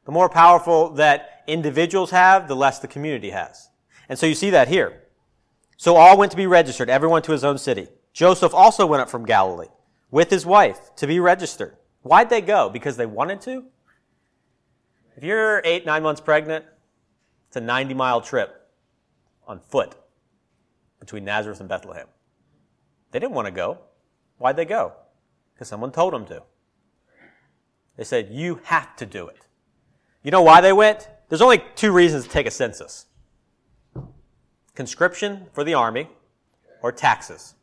The 0.05 0.13
more 0.13 0.29
powerful 0.29 0.91
that 0.95 1.43
individuals 1.47 2.11
have, 2.11 2.49
the 2.49 2.57
less 2.57 2.81
the 2.81 2.89
community 2.89 3.31
has. 3.31 3.71
And 4.09 4.19
so 4.19 4.27
you 4.27 4.35
see 4.35 4.51
that 4.51 4.69
here. 4.69 5.05
So 5.79 5.97
all 5.97 6.19
went 6.19 6.31
to 6.33 6.37
be 6.37 6.47
registered, 6.47 6.91
everyone 6.91 7.23
to 7.23 7.33
his 7.33 7.45
own 7.45 7.57
city. 7.57 7.89
Joseph 8.13 8.53
also 8.53 8.85
went 8.85 9.01
up 9.01 9.09
from 9.09 9.25
Galilee 9.25 9.69
with 10.11 10.29
his 10.29 10.45
wife 10.45 10.95
to 10.97 11.07
be 11.07 11.19
registered. 11.19 11.77
Why'd 12.03 12.31
they 12.31 12.41
go? 12.41 12.69
Because 12.69 12.97
they 12.97 13.07
wanted 13.07 13.41
to? 13.43 13.65
If 15.17 15.25
you're 15.25 15.61
eight, 15.65 15.87
nine 15.87 16.03
months 16.03 16.21
pregnant, 16.21 16.65
it's 17.49 17.57
a 17.57 17.61
90 17.61 17.95
mile 17.95 18.21
trip 18.21 18.69
on 19.47 19.61
foot 19.61 19.95
between 21.01 21.25
Nazareth 21.25 21.61
and 21.61 21.69
Bethlehem. 21.69 22.07
They 23.11 23.19
didn't 23.19 23.35
want 23.35 23.47
to 23.47 23.53
go. 23.53 23.79
Why'd 24.39 24.57
they 24.57 24.65
go? 24.65 24.93
Because 25.55 25.69
someone 25.69 25.93
told 25.93 26.15
them 26.15 26.25
to. 26.27 26.43
They 27.97 28.05
said, 28.05 28.31
You 28.31 28.61
have 28.65 28.97
to 28.97 29.07
do 29.07 29.29
it. 29.29 29.47
You 30.23 30.31
know 30.31 30.43
why 30.43 30.61
they 30.61 30.73
went? 30.73 31.09
There's 31.29 31.43
only 31.43 31.63
two 31.75 31.93
reasons 31.93 32.25
to 32.25 32.31
take 32.31 32.47
a 32.47 32.51
census. 32.51 33.07
conscription 34.75 35.47
for 35.53 35.65
the 35.65 35.75
army 35.75 36.09
or 36.83 36.91
taxes. 36.93 37.55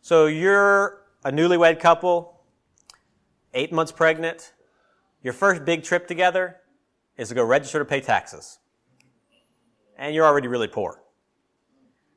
So 0.00 0.26
you're 0.26 0.97
a 1.24 1.30
newlywed 1.30 1.80
couple, 1.80 2.40
eight 3.54 3.72
months 3.72 3.92
pregnant. 3.92 4.52
Your 5.22 5.32
first 5.32 5.64
big 5.64 5.82
trip 5.82 6.06
together 6.06 6.56
is 7.16 7.28
to 7.28 7.34
go 7.34 7.44
register 7.44 7.78
to 7.78 7.84
pay 7.84 8.00
taxes. 8.00 8.58
And 9.96 10.14
you're 10.14 10.24
already 10.24 10.48
really 10.48 10.68
poor. 10.68 11.02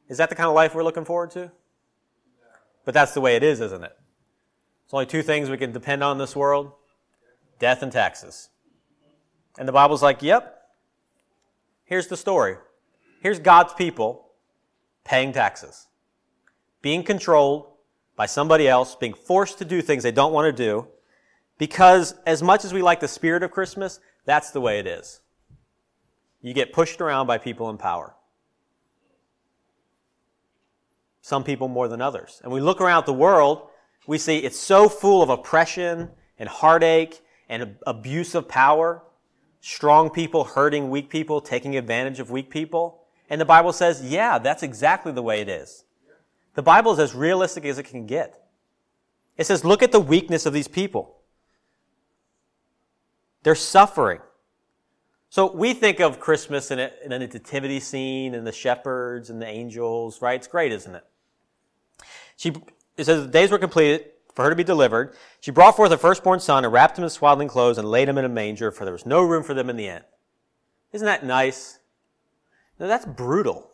Is 0.08 0.18
that 0.18 0.30
the 0.30 0.36
kind 0.36 0.48
of 0.48 0.56
life 0.56 0.76
we're 0.76 0.84
looking 0.84 1.06
forward 1.06 1.32
to? 1.32 1.52
But 2.86 2.94
that's 2.94 3.14
the 3.14 3.22
way 3.22 3.36
it 3.36 3.44
is, 3.44 3.60
isn't 3.62 3.84
it? 3.84 3.96
There's 4.86 4.94
only 4.94 5.06
two 5.06 5.24
things 5.24 5.50
we 5.50 5.58
can 5.58 5.72
depend 5.72 6.04
on 6.04 6.14
in 6.14 6.18
this 6.18 6.36
world 6.36 6.74
death 7.60 7.84
and 7.84 7.92
taxes. 7.92 8.50
And 9.58 9.68
the 9.68 9.72
Bible's 9.72 10.02
like, 10.02 10.22
yep. 10.22 10.58
Here's 11.86 12.08
the 12.08 12.18
story. 12.18 12.56
Here's 13.22 13.40
God's 13.40 13.74
people 13.74 14.32
paying 15.04 15.32
taxes, 15.32 15.88
being 16.82 17.04
controlled 17.04 17.71
by 18.22 18.28
somebody 18.28 18.68
else, 18.68 18.94
being 18.94 19.16
forced 19.16 19.58
to 19.58 19.66
do 19.66 19.82
things 19.82 20.04
they 20.04 20.12
don't 20.12 20.32
want 20.32 20.46
to 20.46 20.52
do, 20.52 20.88
because 21.58 22.14
as 22.28 22.44
much 22.44 22.64
as 22.64 22.72
we 22.72 22.84
like 22.84 23.00
the 23.00 23.08
spirit 23.08 23.42
of 23.42 23.50
Christmas, 23.50 24.00
that's 24.26 24.52
the 24.52 24.62
way 24.62 24.78
it 24.78 24.86
is. 24.86 25.22
You 26.40 26.54
get 26.54 26.72
pushed 26.72 27.02
around 27.02 27.26
by 27.26 27.40
people 27.40 27.68
in 27.72 27.80
power. 27.80 28.14
Some 31.22 31.44
people 31.44 31.68
more 31.68 31.88
than 31.88 32.00
others. 32.00 32.40
And 32.44 32.54
we 32.54 32.62
look 32.62 32.80
around 32.80 33.08
the 33.08 33.14
world, 33.14 33.68
we 34.06 34.20
see 34.20 34.38
it's 34.38 34.60
so 34.60 34.88
full 34.88 35.24
of 35.24 35.30
oppression 35.32 36.12
and 36.38 36.48
heartache 36.48 37.22
and 37.50 37.76
abuse 37.88 38.36
of 38.36 38.48
power, 38.48 39.02
strong 39.62 40.12
people 40.12 40.44
hurting 40.44 40.92
weak 40.92 41.10
people, 41.10 41.42
taking 41.42 41.76
advantage 41.76 42.20
of 42.20 42.30
weak 42.30 42.52
people. 42.52 43.02
And 43.32 43.42
the 43.42 43.46
Bible 43.46 43.74
says, 43.74 44.06
yeah, 44.06 44.38
that's 44.38 44.62
exactly 44.62 45.12
the 45.12 45.24
way 45.24 45.42
it 45.42 45.50
is. 45.50 45.86
The 46.62 46.66
Bible 46.66 46.92
is 46.92 47.00
as 47.00 47.16
realistic 47.16 47.66
as 47.66 47.80
it 47.80 47.86
can 47.86 48.06
get. 48.06 48.40
It 49.36 49.48
says, 49.48 49.66
look 49.66 49.82
at 49.82 49.92
the 49.92 50.00
weakness 50.00 50.46
of 50.46 50.54
these 50.54 50.68
people. 50.68 51.18
They're 53.42 53.56
suffering. 53.56 54.20
So 55.32 55.52
we 55.52 55.74
think 55.74 56.00
of 56.00 56.20
Christmas 56.20 56.70
in 56.70 56.78
a, 56.78 56.92
in 57.04 57.14
a 57.14 57.18
nativity 57.18 57.80
scene 57.80 58.36
and 58.36 58.46
the 58.46 58.52
shepherds 58.52 59.32
and 59.32 59.42
the 59.42 59.48
angels, 59.48 60.22
right? 60.22 60.36
It's 60.36 60.46
great, 60.46 60.72
isn't 60.72 60.94
it? 60.94 61.04
She, 62.38 62.50
it 62.96 63.06
says 63.06 63.24
the 63.24 63.32
days 63.32 63.50
were 63.50 63.58
completed 63.58 64.12
for 64.36 64.44
her 64.44 64.52
to 64.52 64.56
be 64.56 64.64
delivered. 64.64 65.16
She 65.40 65.50
brought 65.50 65.76
forth 65.76 65.90
her 65.90 65.98
firstborn 65.98 66.40
son 66.42 66.64
and 66.64 66.72
wrapped 66.72 66.96
him 66.96 67.04
in 67.04 67.10
swaddling 67.10 67.48
clothes 67.48 67.80
and 67.80 67.90
laid 67.90 68.08
him 68.08 68.20
in 68.20 68.26
a 68.26 68.30
manger, 68.30 68.70
for 68.70 68.86
there 68.86 68.94
was 68.94 69.08
no 69.08 69.24
room 69.24 69.42
for 69.42 69.56
them 69.56 69.68
in 69.68 69.78
the 69.78 69.88
inn. 69.88 70.04
Isn't 70.94 71.08
that 71.08 71.26
nice? 71.26 71.80
No, 72.80 72.88
that's 72.88 73.08
brutal. 73.08 73.71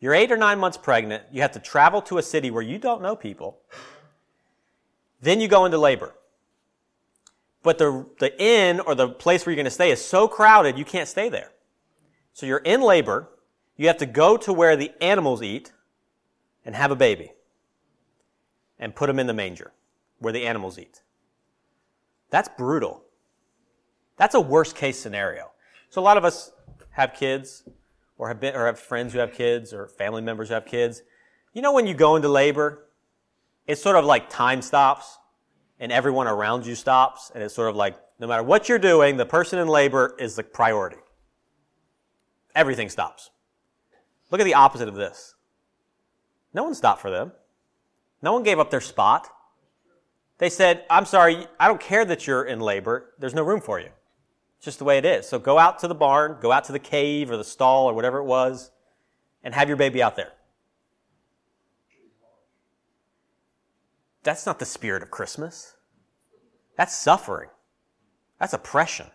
You're 0.00 0.14
eight 0.14 0.30
or 0.30 0.36
nine 0.36 0.58
months 0.58 0.76
pregnant. 0.76 1.24
You 1.32 1.42
have 1.42 1.52
to 1.52 1.58
travel 1.58 2.00
to 2.02 2.18
a 2.18 2.22
city 2.22 2.50
where 2.50 2.62
you 2.62 2.78
don't 2.78 3.02
know 3.02 3.16
people. 3.16 3.58
Then 5.20 5.40
you 5.40 5.48
go 5.48 5.64
into 5.64 5.78
labor. 5.78 6.14
But 7.62 7.78
the, 7.78 8.06
the 8.20 8.40
inn 8.40 8.80
or 8.80 8.94
the 8.94 9.08
place 9.08 9.44
where 9.44 9.52
you're 9.52 9.56
going 9.56 9.64
to 9.64 9.70
stay 9.70 9.90
is 9.90 10.04
so 10.04 10.28
crowded 10.28 10.78
you 10.78 10.84
can't 10.84 11.08
stay 11.08 11.28
there. 11.28 11.50
So 12.32 12.46
you're 12.46 12.58
in 12.58 12.80
labor. 12.80 13.28
You 13.76 13.88
have 13.88 13.98
to 13.98 14.06
go 14.06 14.36
to 14.36 14.52
where 14.52 14.76
the 14.76 14.92
animals 15.00 15.42
eat 15.42 15.72
and 16.64 16.76
have 16.76 16.90
a 16.90 16.96
baby 16.96 17.32
and 18.78 18.94
put 18.94 19.08
them 19.08 19.18
in 19.18 19.26
the 19.26 19.34
manger 19.34 19.72
where 20.20 20.32
the 20.32 20.46
animals 20.46 20.78
eat. 20.78 21.02
That's 22.30 22.48
brutal. 22.56 23.02
That's 24.16 24.34
a 24.34 24.40
worst 24.40 24.76
case 24.76 24.98
scenario. 24.98 25.50
So 25.90 26.00
a 26.00 26.04
lot 26.04 26.16
of 26.16 26.24
us 26.24 26.52
have 26.90 27.14
kids 27.14 27.64
or 28.18 28.28
have 28.28 28.40
been, 28.40 28.54
or 28.54 28.66
have 28.66 28.78
friends 28.78 29.12
who 29.12 29.20
have 29.20 29.32
kids 29.32 29.72
or 29.72 29.86
family 29.86 30.20
members 30.20 30.48
who 30.48 30.54
have 30.54 30.66
kids. 30.66 31.02
You 31.54 31.62
know 31.62 31.72
when 31.72 31.86
you 31.86 31.94
go 31.94 32.16
into 32.16 32.28
labor, 32.28 32.84
it's 33.66 33.80
sort 33.80 33.96
of 33.96 34.04
like 34.04 34.28
time 34.28 34.60
stops 34.60 35.18
and 35.80 35.90
everyone 35.92 36.26
around 36.26 36.66
you 36.66 36.74
stops 36.74 37.30
and 37.34 37.42
it's 37.42 37.54
sort 37.54 37.70
of 37.70 37.76
like 37.76 37.96
no 38.18 38.26
matter 38.26 38.42
what 38.42 38.68
you're 38.68 38.78
doing, 38.78 39.16
the 39.16 39.26
person 39.26 39.58
in 39.58 39.68
labor 39.68 40.16
is 40.18 40.34
the 40.34 40.42
priority. 40.42 40.96
Everything 42.54 42.88
stops. 42.88 43.30
Look 44.30 44.40
at 44.40 44.44
the 44.44 44.54
opposite 44.54 44.88
of 44.88 44.96
this. 44.96 45.36
No 46.52 46.64
one 46.64 46.74
stopped 46.74 47.00
for 47.00 47.10
them. 47.10 47.32
No 48.20 48.32
one 48.32 48.42
gave 48.42 48.58
up 48.58 48.70
their 48.70 48.80
spot. 48.80 49.28
They 50.38 50.50
said, 50.50 50.84
I'm 50.90 51.04
sorry, 51.04 51.46
I 51.60 51.68
don't 51.68 51.80
care 51.80 52.04
that 52.04 52.26
you're 52.26 52.44
in 52.44 52.58
labor. 52.58 53.14
There's 53.18 53.34
no 53.34 53.42
room 53.42 53.60
for 53.60 53.78
you. 53.78 53.90
It's 54.58 54.64
just 54.64 54.78
the 54.78 54.84
way 54.84 54.98
it 54.98 55.04
is. 55.04 55.28
So 55.28 55.38
go 55.38 55.56
out 55.58 55.78
to 55.80 55.88
the 55.88 55.94
barn, 55.94 56.36
go 56.40 56.50
out 56.50 56.64
to 56.64 56.72
the 56.72 56.80
cave 56.80 57.30
or 57.30 57.36
the 57.36 57.44
stall 57.44 57.86
or 57.86 57.94
whatever 57.94 58.18
it 58.18 58.24
was, 58.24 58.72
and 59.44 59.54
have 59.54 59.68
your 59.68 59.76
baby 59.76 60.02
out 60.02 60.16
there. 60.16 60.32
That's 64.24 64.44
not 64.46 64.58
the 64.58 64.66
spirit 64.66 65.02
of 65.04 65.12
Christmas. 65.12 65.76
That's 66.76 66.96
suffering. 66.96 67.50
That's 68.40 68.52
oppression. 68.52 69.06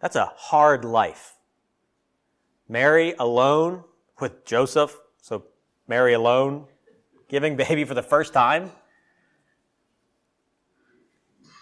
That's 0.00 0.16
a 0.16 0.32
hard 0.36 0.84
life. 0.84 1.34
Mary 2.68 3.14
alone 3.18 3.82
with 4.20 4.44
Joseph, 4.44 4.96
so 5.20 5.44
Mary 5.88 6.12
alone, 6.12 6.66
giving 7.28 7.56
baby 7.56 7.84
for 7.84 7.94
the 7.94 8.02
first 8.02 8.32
time. 8.32 8.70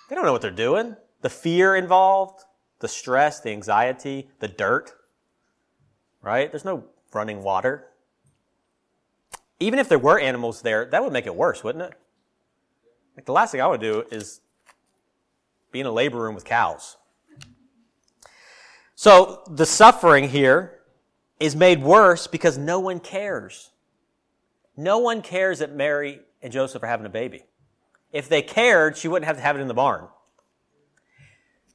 They 0.08 0.14
don't 0.14 0.26
know 0.26 0.32
what 0.32 0.42
they're 0.42 0.50
doing. 0.50 0.96
The 1.22 1.30
fear 1.30 1.74
involved, 1.74 2.44
the 2.80 2.88
stress, 2.88 3.40
the 3.40 3.50
anxiety, 3.50 4.28
the 4.40 4.48
dirt, 4.48 4.92
right? 6.20 6.50
There's 6.50 6.64
no 6.64 6.84
running 7.14 7.42
water. 7.42 7.88
Even 9.60 9.78
if 9.78 9.88
there 9.88 9.98
were 9.98 10.18
animals 10.18 10.62
there, 10.62 10.84
that 10.86 11.02
would 11.02 11.12
make 11.12 11.26
it 11.26 11.34
worse, 11.34 11.64
wouldn't 11.64 11.84
it? 11.84 11.94
Like 13.16 13.26
the 13.26 13.32
last 13.32 13.52
thing 13.52 13.60
I 13.60 13.66
would 13.66 13.80
do 13.80 14.04
is 14.10 14.40
be 15.70 15.80
in 15.80 15.86
a 15.86 15.92
labor 15.92 16.18
room 16.18 16.34
with 16.34 16.44
cows. 16.44 16.96
So 18.94 19.42
the 19.48 19.66
suffering 19.66 20.28
here 20.28 20.80
is 21.40 21.56
made 21.56 21.82
worse 21.82 22.26
because 22.26 22.58
no 22.58 22.78
one 22.78 23.00
cares. 23.00 23.70
No 24.76 24.98
one 24.98 25.22
cares 25.22 25.58
that 25.60 25.74
Mary 25.74 26.20
and 26.40 26.52
Joseph 26.52 26.82
are 26.82 26.86
having 26.86 27.06
a 27.06 27.10
baby. 27.10 27.44
If 28.12 28.28
they 28.28 28.42
cared, 28.42 28.96
she 28.96 29.08
wouldn't 29.08 29.26
have 29.26 29.36
to 29.36 29.42
have 29.42 29.56
it 29.56 29.60
in 29.60 29.68
the 29.68 29.74
barn. 29.74 30.08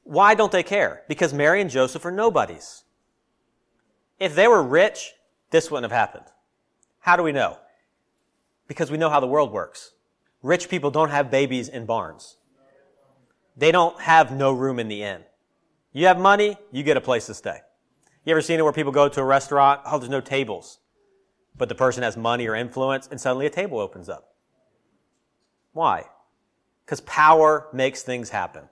Why 0.08 0.34
don't 0.34 0.50
they 0.50 0.62
care? 0.62 1.02
Because 1.06 1.34
Mary 1.34 1.60
and 1.60 1.68
Joseph 1.68 2.06
are 2.06 2.10
nobodies. 2.10 2.84
If 4.18 4.34
they 4.34 4.48
were 4.48 4.62
rich, 4.62 5.12
this 5.50 5.70
wouldn't 5.70 5.92
have 5.92 5.98
happened. 5.98 6.24
How 7.00 7.14
do 7.14 7.22
we 7.22 7.30
know? 7.30 7.58
Because 8.68 8.90
we 8.90 8.96
know 8.96 9.10
how 9.10 9.20
the 9.20 9.26
world 9.26 9.52
works. 9.52 9.92
Rich 10.42 10.70
people 10.70 10.90
don't 10.90 11.10
have 11.10 11.30
babies 11.30 11.68
in 11.68 11.84
barns. 11.84 12.38
They 13.54 13.70
don't 13.70 14.00
have 14.00 14.32
no 14.32 14.50
room 14.50 14.78
in 14.78 14.88
the 14.88 15.02
inn. 15.02 15.24
You 15.92 16.06
have 16.06 16.18
money, 16.18 16.56
you 16.72 16.82
get 16.82 16.96
a 16.96 17.02
place 17.02 17.26
to 17.26 17.34
stay. 17.34 17.58
You 18.24 18.30
ever 18.30 18.40
seen 18.40 18.58
it 18.58 18.62
where 18.62 18.72
people 18.72 18.92
go 18.92 19.10
to 19.10 19.20
a 19.20 19.24
restaurant? 19.24 19.82
Oh, 19.84 19.98
there's 19.98 20.08
no 20.08 20.22
tables. 20.22 20.78
But 21.54 21.68
the 21.68 21.74
person 21.74 22.02
has 22.02 22.16
money 22.16 22.46
or 22.46 22.54
influence, 22.54 23.08
and 23.10 23.20
suddenly 23.20 23.44
a 23.44 23.50
table 23.50 23.78
opens 23.78 24.08
up. 24.08 24.32
Why? 25.74 26.06
Because 26.86 27.02
power 27.02 27.68
makes 27.74 28.02
things 28.02 28.30
happen. 28.30 28.70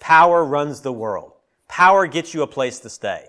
Power 0.00 0.44
runs 0.44 0.80
the 0.80 0.92
world. 0.92 1.32
Power 1.68 2.06
gets 2.06 2.34
you 2.34 2.42
a 2.42 2.46
place 2.46 2.78
to 2.80 2.90
stay. 2.90 3.26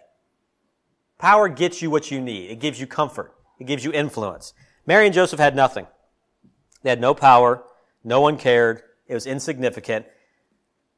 Power 1.17 1.49
gets 1.49 1.81
you 1.81 1.89
what 1.89 2.11
you 2.11 2.21
need. 2.21 2.49
It 2.49 2.59
gives 2.59 2.79
you 2.79 2.87
comfort. 2.87 3.33
It 3.59 3.67
gives 3.67 3.83
you 3.83 3.91
influence. 3.91 4.53
Mary 4.85 5.05
and 5.05 5.13
Joseph 5.13 5.39
had 5.39 5.55
nothing. 5.55 5.85
They 6.81 6.89
had 6.89 7.01
no 7.01 7.13
power. 7.13 7.63
No 8.03 8.21
one 8.21 8.37
cared. 8.37 8.81
It 9.07 9.13
was 9.13 9.27
insignificant. 9.27 10.05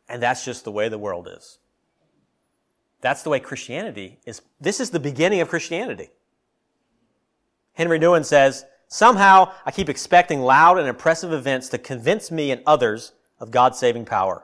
And 0.08 0.22
that's 0.22 0.46
just 0.46 0.63
the 0.63 0.72
way 0.72 0.90
the 0.90 1.00
world 1.00 1.28
is. 1.36 1.58
That's 3.01 3.24
the 3.24 3.30
way 3.32 3.40
Christianity 3.40 4.20
is. 4.25 4.42
This 4.60 4.80
is 4.80 4.92
the 4.92 5.00
beginning 5.00 5.42
of 5.42 5.50
Christianity. 5.50 6.10
Henri 7.74 8.00
Nouwen 8.00 8.24
says, 8.24 8.66
Somehow 8.88 9.54
I 9.66 9.72
keep 9.72 9.90
expecting 9.90 10.42
loud 10.42 10.78
and 10.78 10.88
impressive 10.88 11.34
events 11.34 11.70
to 11.70 11.78
convince 11.78 12.30
me 12.30 12.51
and 12.51 12.62
others 12.68 13.13
of 13.40 13.50
God's 13.50 13.80
saving 13.80 14.06
power. 14.06 14.44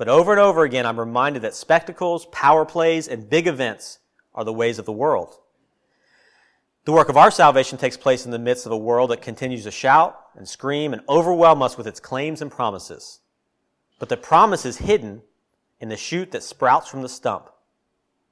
But 0.00 0.08
over 0.08 0.32
and 0.32 0.40
over 0.40 0.64
again, 0.64 0.86
I'm 0.86 0.98
reminded 0.98 1.42
that 1.42 1.54
spectacles, 1.54 2.24
power 2.32 2.64
plays, 2.64 3.06
and 3.06 3.28
big 3.28 3.46
events 3.46 3.98
are 4.34 4.44
the 4.44 4.52
ways 4.52 4.78
of 4.78 4.86
the 4.86 4.92
world. 4.92 5.36
The 6.86 6.92
work 6.92 7.10
of 7.10 7.18
our 7.18 7.30
salvation 7.30 7.76
takes 7.76 7.98
place 7.98 8.24
in 8.24 8.30
the 8.30 8.38
midst 8.38 8.64
of 8.64 8.72
a 8.72 8.78
world 8.78 9.10
that 9.10 9.20
continues 9.20 9.64
to 9.64 9.70
shout 9.70 10.18
and 10.34 10.48
scream 10.48 10.94
and 10.94 11.02
overwhelm 11.06 11.60
us 11.60 11.76
with 11.76 11.86
its 11.86 12.00
claims 12.00 12.40
and 12.40 12.50
promises. 12.50 13.20
But 13.98 14.08
the 14.08 14.16
promise 14.16 14.64
is 14.64 14.78
hidden 14.78 15.20
in 15.80 15.90
the 15.90 15.98
shoot 15.98 16.30
that 16.30 16.44
sprouts 16.44 16.88
from 16.88 17.02
the 17.02 17.08
stump, 17.10 17.50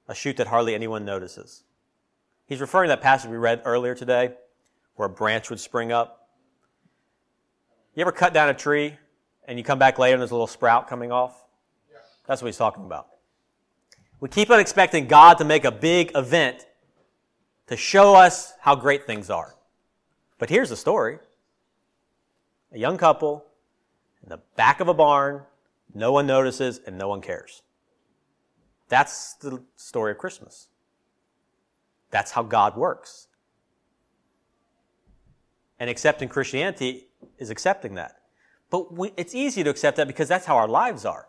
a 0.09 0.15
shoot 0.15 0.39
that 0.39 0.47
hardly 0.47 0.75
anyone 0.75 1.05
notices. 1.05 1.65
He's 2.47 2.63
referring 2.63 2.89
to 2.89 2.93
that 2.93 3.03
passage 3.03 3.31
we 3.31 3.37
read 3.37 3.61
earlier 3.67 3.95
today, 3.95 4.33
where 4.97 5.05
a 5.05 5.11
branch 5.11 5.51
would 5.51 5.61
spring 5.61 5.93
up. 5.93 6.31
You 7.95 8.01
ever 8.01 8.11
cut 8.11 8.33
down 8.33 8.49
a 8.49 8.55
tree 8.55 8.97
and 9.47 9.59
you 9.59 9.65
come 9.65 9.79
back 9.79 9.99
later 9.99 10.15
and 10.15 10.23
there's 10.23 10.31
a 10.31 10.35
little 10.35 10.47
sprout 10.47 10.89
coming 10.89 11.13
off? 11.13 11.45
That's 12.29 12.43
what 12.43 12.49
he's 12.49 12.59
talking 12.59 12.85
about. 12.85 13.09
We 14.21 14.29
keep 14.29 14.51
on 14.51 14.61
expecting 14.61 15.07
God 15.07 15.39
to 15.39 15.45
make 15.45 15.65
a 15.65 15.73
big 15.73 16.13
event 16.15 16.67
to 17.69 17.77
show 17.77 18.15
us 18.15 18.53
how 18.61 18.77
great 18.77 19.07
things 19.07 19.31
are. 19.31 19.57
But 20.39 20.51
here's 20.51 20.69
the 20.69 20.77
story 20.77 21.19
a 22.71 22.79
young 22.79 22.99
couple 22.99 23.45
in 24.23 24.29
the 24.29 24.41
back 24.57 24.81
of 24.81 24.89
a 24.89 24.95
barn, 24.95 25.43
no 25.95 26.13
one 26.13 26.27
notices 26.27 26.81
and 26.87 26.99
no 26.99 27.09
one 27.09 27.23
cares. 27.23 27.63
That's 28.89 29.35
the 29.35 29.63
story 29.77 30.13
of 30.13 30.19
Christmas. 30.19 30.69
That's 32.11 32.33
how 32.33 32.43
God 32.43 32.77
works. 32.77 33.29
And 35.81 35.89
accepting 35.89 36.29
Christianity 36.29 37.07
is 37.39 37.49
accepting 37.49 37.95
that. 37.95 38.17
But 38.71 38.93
we, 38.93 39.13
it's 39.17 39.35
easy 39.35 39.63
to 39.65 39.71
accept 39.71 39.97
that 39.97 40.09
because 40.09 40.29
that's 40.29 40.45
how 40.45 40.57
our 40.57 40.69
lives 40.69 41.05
are. 41.05 41.28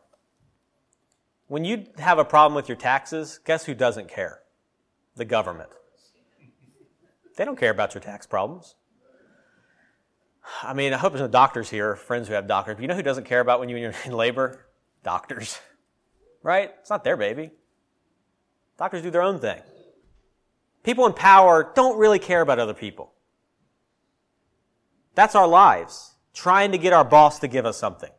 When 1.49 1.65
you 1.65 1.87
have 1.97 2.19
a 2.19 2.25
problem 2.25 2.53
with 2.53 2.69
your 2.69 2.77
taxes, 2.77 3.39
guess 3.43 3.65
who 3.65 3.73
doesn't 3.73 4.07
care? 4.07 4.41
The 5.15 5.25
government. 5.25 5.71
They 7.35 7.43
don't 7.43 7.57
care 7.57 7.71
about 7.71 7.95
your 7.95 8.01
tax 8.01 8.27
problems. 8.27 8.75
I 10.61 10.73
mean, 10.73 10.93
I 10.93 10.97
hope 10.97 11.13
there's 11.13 11.21
no 11.21 11.27
doctors 11.27 11.69
here, 11.69 11.95
friends 11.95 12.27
who 12.27 12.35
have 12.35 12.47
doctors. 12.47 12.75
But 12.75 12.83
you 12.83 12.87
know 12.87 12.95
who 12.95 13.01
doesn't 13.01 13.23
care 13.23 13.39
about 13.39 13.59
when 13.59 13.67
you're 13.67 13.93
in 14.05 14.11
labor? 14.11 14.67
Doctors. 15.03 15.59
Right? 16.43 16.71
It's 16.81 16.89
not 16.91 17.03
their 17.03 17.17
baby. 17.17 17.51
Doctors 18.77 19.01
do 19.01 19.09
their 19.09 19.23
own 19.23 19.39
thing. 19.39 19.61
People 20.83 21.07
in 21.07 21.13
power 21.13 21.71
don't 21.75 21.97
really 21.97 22.19
care 22.19 22.41
about 22.41 22.59
other 22.59 22.75
people. 22.75 23.11
That's 25.15 25.33
our 25.33 25.47
lives. 25.47 26.13
Trying 26.33 26.71
to 26.73 26.77
get 26.77 26.93
our 26.93 27.03
boss 27.03 27.39
to 27.39 27.47
give 27.47 27.65
us 27.65 27.77
something. 27.77 28.11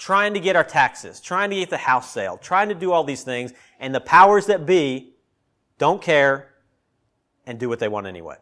Trying 0.00 0.32
to 0.32 0.40
get 0.40 0.56
our 0.56 0.64
taxes. 0.64 1.20
Trying 1.20 1.50
to 1.50 1.56
get 1.56 1.68
the 1.68 1.76
house 1.76 2.10
sale. 2.10 2.38
Trying 2.38 2.70
to 2.70 2.74
do 2.74 2.90
all 2.90 3.04
these 3.04 3.22
things. 3.22 3.52
And 3.78 3.94
the 3.94 4.00
powers 4.00 4.46
that 4.46 4.64
be 4.64 5.12
don't 5.76 6.00
care 6.00 6.54
and 7.44 7.60
do 7.60 7.68
what 7.68 7.80
they 7.80 7.86
want 7.86 8.06
anyway. 8.06 8.36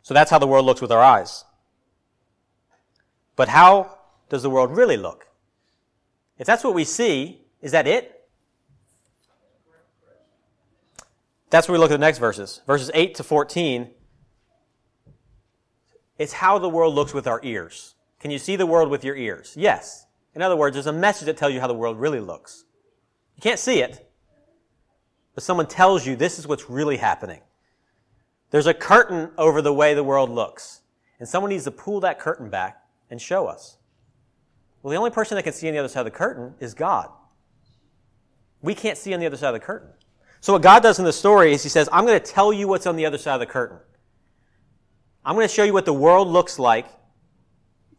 So 0.00 0.14
that's 0.14 0.30
how 0.30 0.38
the 0.38 0.46
world 0.46 0.64
looks 0.64 0.80
with 0.80 0.90
our 0.90 1.02
eyes. 1.02 1.44
But 3.36 3.50
how 3.50 3.98
does 4.30 4.42
the 4.42 4.48
world 4.48 4.74
really 4.74 4.96
look? 4.96 5.26
If 6.38 6.46
that's 6.46 6.64
what 6.64 6.72
we 6.72 6.84
see, 6.84 7.42
is 7.60 7.72
that 7.72 7.86
it? 7.86 8.22
That's 11.50 11.68
where 11.68 11.74
we 11.74 11.78
look 11.78 11.90
at 11.90 11.94
the 11.94 11.98
next 11.98 12.16
verses. 12.16 12.62
Verses 12.66 12.90
8 12.94 13.14
to 13.16 13.22
14. 13.22 13.90
It's 16.16 16.32
how 16.32 16.58
the 16.58 16.68
world 16.70 16.94
looks 16.94 17.12
with 17.12 17.26
our 17.26 17.40
ears. 17.42 17.93
Can 18.24 18.30
you 18.30 18.38
see 18.38 18.56
the 18.56 18.64
world 18.64 18.88
with 18.88 19.04
your 19.04 19.14
ears? 19.16 19.52
Yes. 19.54 20.06
In 20.34 20.40
other 20.40 20.56
words, 20.56 20.72
there's 20.72 20.86
a 20.86 20.94
message 20.94 21.26
that 21.26 21.36
tells 21.36 21.52
you 21.52 21.60
how 21.60 21.66
the 21.66 21.74
world 21.74 22.00
really 22.00 22.20
looks. 22.20 22.64
You 23.36 23.42
can't 23.42 23.58
see 23.58 23.82
it, 23.82 24.10
but 25.34 25.44
someone 25.44 25.66
tells 25.66 26.06
you 26.06 26.16
this 26.16 26.38
is 26.38 26.46
what's 26.46 26.70
really 26.70 26.96
happening. 26.96 27.42
There's 28.48 28.66
a 28.66 28.72
curtain 28.72 29.30
over 29.36 29.60
the 29.60 29.74
way 29.74 29.92
the 29.92 30.02
world 30.02 30.30
looks. 30.30 30.80
And 31.18 31.28
someone 31.28 31.50
needs 31.50 31.64
to 31.64 31.70
pull 31.70 32.00
that 32.00 32.18
curtain 32.18 32.48
back 32.48 32.82
and 33.10 33.20
show 33.20 33.46
us. 33.46 33.76
Well, 34.82 34.90
the 34.90 34.96
only 34.96 35.10
person 35.10 35.36
that 35.36 35.42
can 35.42 35.52
see 35.52 35.68
on 35.68 35.74
the 35.74 35.80
other 35.80 35.88
side 35.88 36.00
of 36.00 36.06
the 36.06 36.10
curtain 36.10 36.54
is 36.60 36.72
God. 36.72 37.10
We 38.62 38.74
can't 38.74 38.96
see 38.96 39.12
on 39.12 39.20
the 39.20 39.26
other 39.26 39.36
side 39.36 39.48
of 39.48 39.60
the 39.60 39.66
curtain. 39.66 39.90
So 40.40 40.54
what 40.54 40.62
God 40.62 40.82
does 40.82 40.98
in 40.98 41.04
the 41.04 41.12
story 41.12 41.52
is 41.52 41.62
he 41.62 41.68
says, 41.68 41.90
I'm 41.92 42.06
going 42.06 42.18
to 42.18 42.26
tell 42.26 42.54
you 42.54 42.68
what's 42.68 42.86
on 42.86 42.96
the 42.96 43.04
other 43.04 43.18
side 43.18 43.34
of 43.34 43.40
the 43.40 43.46
curtain. 43.46 43.80
I'm 45.26 45.34
going 45.34 45.46
to 45.46 45.54
show 45.54 45.64
you 45.64 45.74
what 45.74 45.84
the 45.84 45.92
world 45.92 46.28
looks 46.28 46.58
like, 46.58 46.86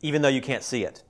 even 0.06 0.22
though 0.22 0.30
you 0.30 0.42
can't 0.42 0.64
see 0.64 0.84
it. 0.84 1.04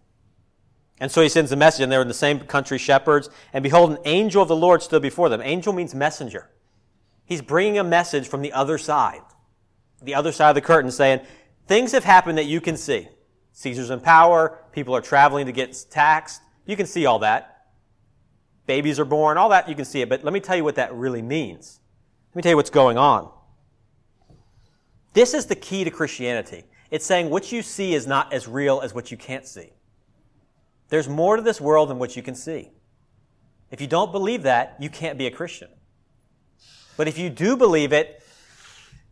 And 0.99 1.11
so 1.11 1.21
he 1.21 1.29
sends 1.29 1.51
a 1.51 1.55
message, 1.55 1.81
and 1.81 1.91
they're 1.91 2.01
in 2.01 2.07
the 2.07 2.13
same 2.13 2.39
country, 2.39 2.77
shepherds, 2.77 3.29
and 3.51 3.61
behold, 3.63 3.91
an 3.91 3.97
angel 4.05 4.41
of 4.41 4.47
the 4.47 4.55
Lord 4.55 4.81
stood 4.81 5.01
before 5.01 5.29
them. 5.29 5.41
Angel 5.41 5.73
means 5.73 5.93
messenger. 5.93 6.49
He's 7.25 7.41
bringing 7.41 7.79
a 7.79 7.83
message 7.83 8.27
from 8.27 8.41
the 8.41 8.53
other 8.53 8.77
side 8.77 9.21
the 10.05 10.15
other 10.15 10.31
side 10.31 10.49
of 10.49 10.55
the 10.55 10.61
curtain 10.61 10.91
saying, 10.91 11.21
things 11.67 11.91
have 11.91 12.03
happened 12.03 12.37
that 12.37 12.45
you 12.45 12.61
can 12.61 12.77
see. 12.77 13.07
Caesar's 13.53 13.89
in 13.89 13.99
power. 13.99 14.59
People 14.71 14.95
are 14.95 15.01
traveling 15.01 15.45
to 15.45 15.51
get 15.51 15.85
taxed. 15.89 16.41
You 16.65 16.75
can 16.75 16.85
see 16.85 17.05
all 17.05 17.19
that. 17.19 17.67
Babies 18.67 18.99
are 18.99 19.05
born. 19.05 19.37
All 19.37 19.49
that 19.49 19.69
you 19.69 19.75
can 19.75 19.85
see 19.85 20.01
it. 20.01 20.09
But 20.09 20.23
let 20.23 20.33
me 20.33 20.39
tell 20.39 20.55
you 20.55 20.63
what 20.63 20.75
that 20.75 20.93
really 20.93 21.21
means. 21.21 21.79
Let 22.31 22.37
me 22.37 22.41
tell 22.41 22.51
you 22.51 22.55
what's 22.55 22.69
going 22.69 22.97
on. 22.97 23.31
This 25.13 25.33
is 25.33 25.45
the 25.45 25.55
key 25.55 25.83
to 25.83 25.91
Christianity. 25.91 26.65
It's 26.95 27.05
saying 27.05 27.29
what 27.29 27.51
you 27.51 27.61
see 27.61 27.93
is 27.93 28.07
not 28.07 28.31
as 28.31 28.47
real 28.47 28.79
as 28.79 28.93
what 28.93 29.11
you 29.11 29.17
can't 29.17 29.45
see. 29.45 29.73
There's 30.87 31.09
more 31.09 31.35
to 31.35 31.41
this 31.41 31.59
world 31.59 31.89
than 31.89 31.99
what 31.99 32.15
you 32.15 32.23
can 32.23 32.35
see. 32.35 32.71
If 33.69 33.81
you 33.81 33.87
don't 33.87 34.13
believe 34.13 34.43
that, 34.43 34.77
you 34.79 34.89
can't 34.89 35.17
be 35.17 35.27
a 35.27 35.31
Christian. 35.31 35.67
But 36.95 37.09
if 37.09 37.17
you 37.17 37.29
do 37.29 37.57
believe 37.57 37.91
it, 37.91 38.23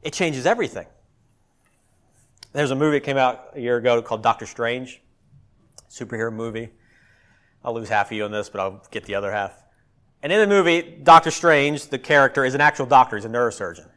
it 0.02 0.14
changes 0.14 0.46
everything. 0.46 0.88
There's 2.54 2.72
a 2.72 2.76
movie 2.76 3.00
that 3.00 3.04
came 3.04 3.18
out 3.18 3.50
a 3.54 3.60
year 3.60 3.76
ago 3.76 4.02
called 4.02 4.24
Doctor 4.24 4.46
Strange, 4.46 5.02
superhero 5.90 6.32
movie. 6.32 6.70
I'll 7.66 7.74
lose 7.74 7.90
half 7.90 8.12
of 8.12 8.14
you 8.14 8.24
on 8.24 8.32
this, 8.32 8.48
but 8.48 8.62
I'll 8.62 8.82
get 8.92 9.04
the 9.04 9.16
other 9.16 9.34
half. 9.34 9.62
And 10.22 10.32
in 10.32 10.40
the 10.40 10.48
movie, 10.48 11.00
Doctor 11.04 11.32
Strange, 11.32 11.88
the 11.88 12.00
character, 12.00 12.46
is 12.46 12.54
an 12.54 12.62
actual 12.62 12.86
doctor. 12.86 13.18
He's 13.18 13.26
a 13.26 13.30
neurosurgeon. 13.30 13.90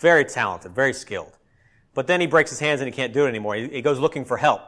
Very 0.00 0.24
talented, 0.24 0.74
very 0.74 0.92
skilled. 0.92 1.38
But 1.94 2.06
then 2.06 2.20
he 2.20 2.26
breaks 2.26 2.50
his 2.50 2.60
hands 2.60 2.80
and 2.80 2.88
he 2.88 2.92
can't 2.92 3.12
do 3.12 3.26
it 3.26 3.28
anymore. 3.28 3.54
He, 3.54 3.68
he 3.68 3.82
goes 3.82 3.98
looking 3.98 4.24
for 4.24 4.36
help. 4.36 4.62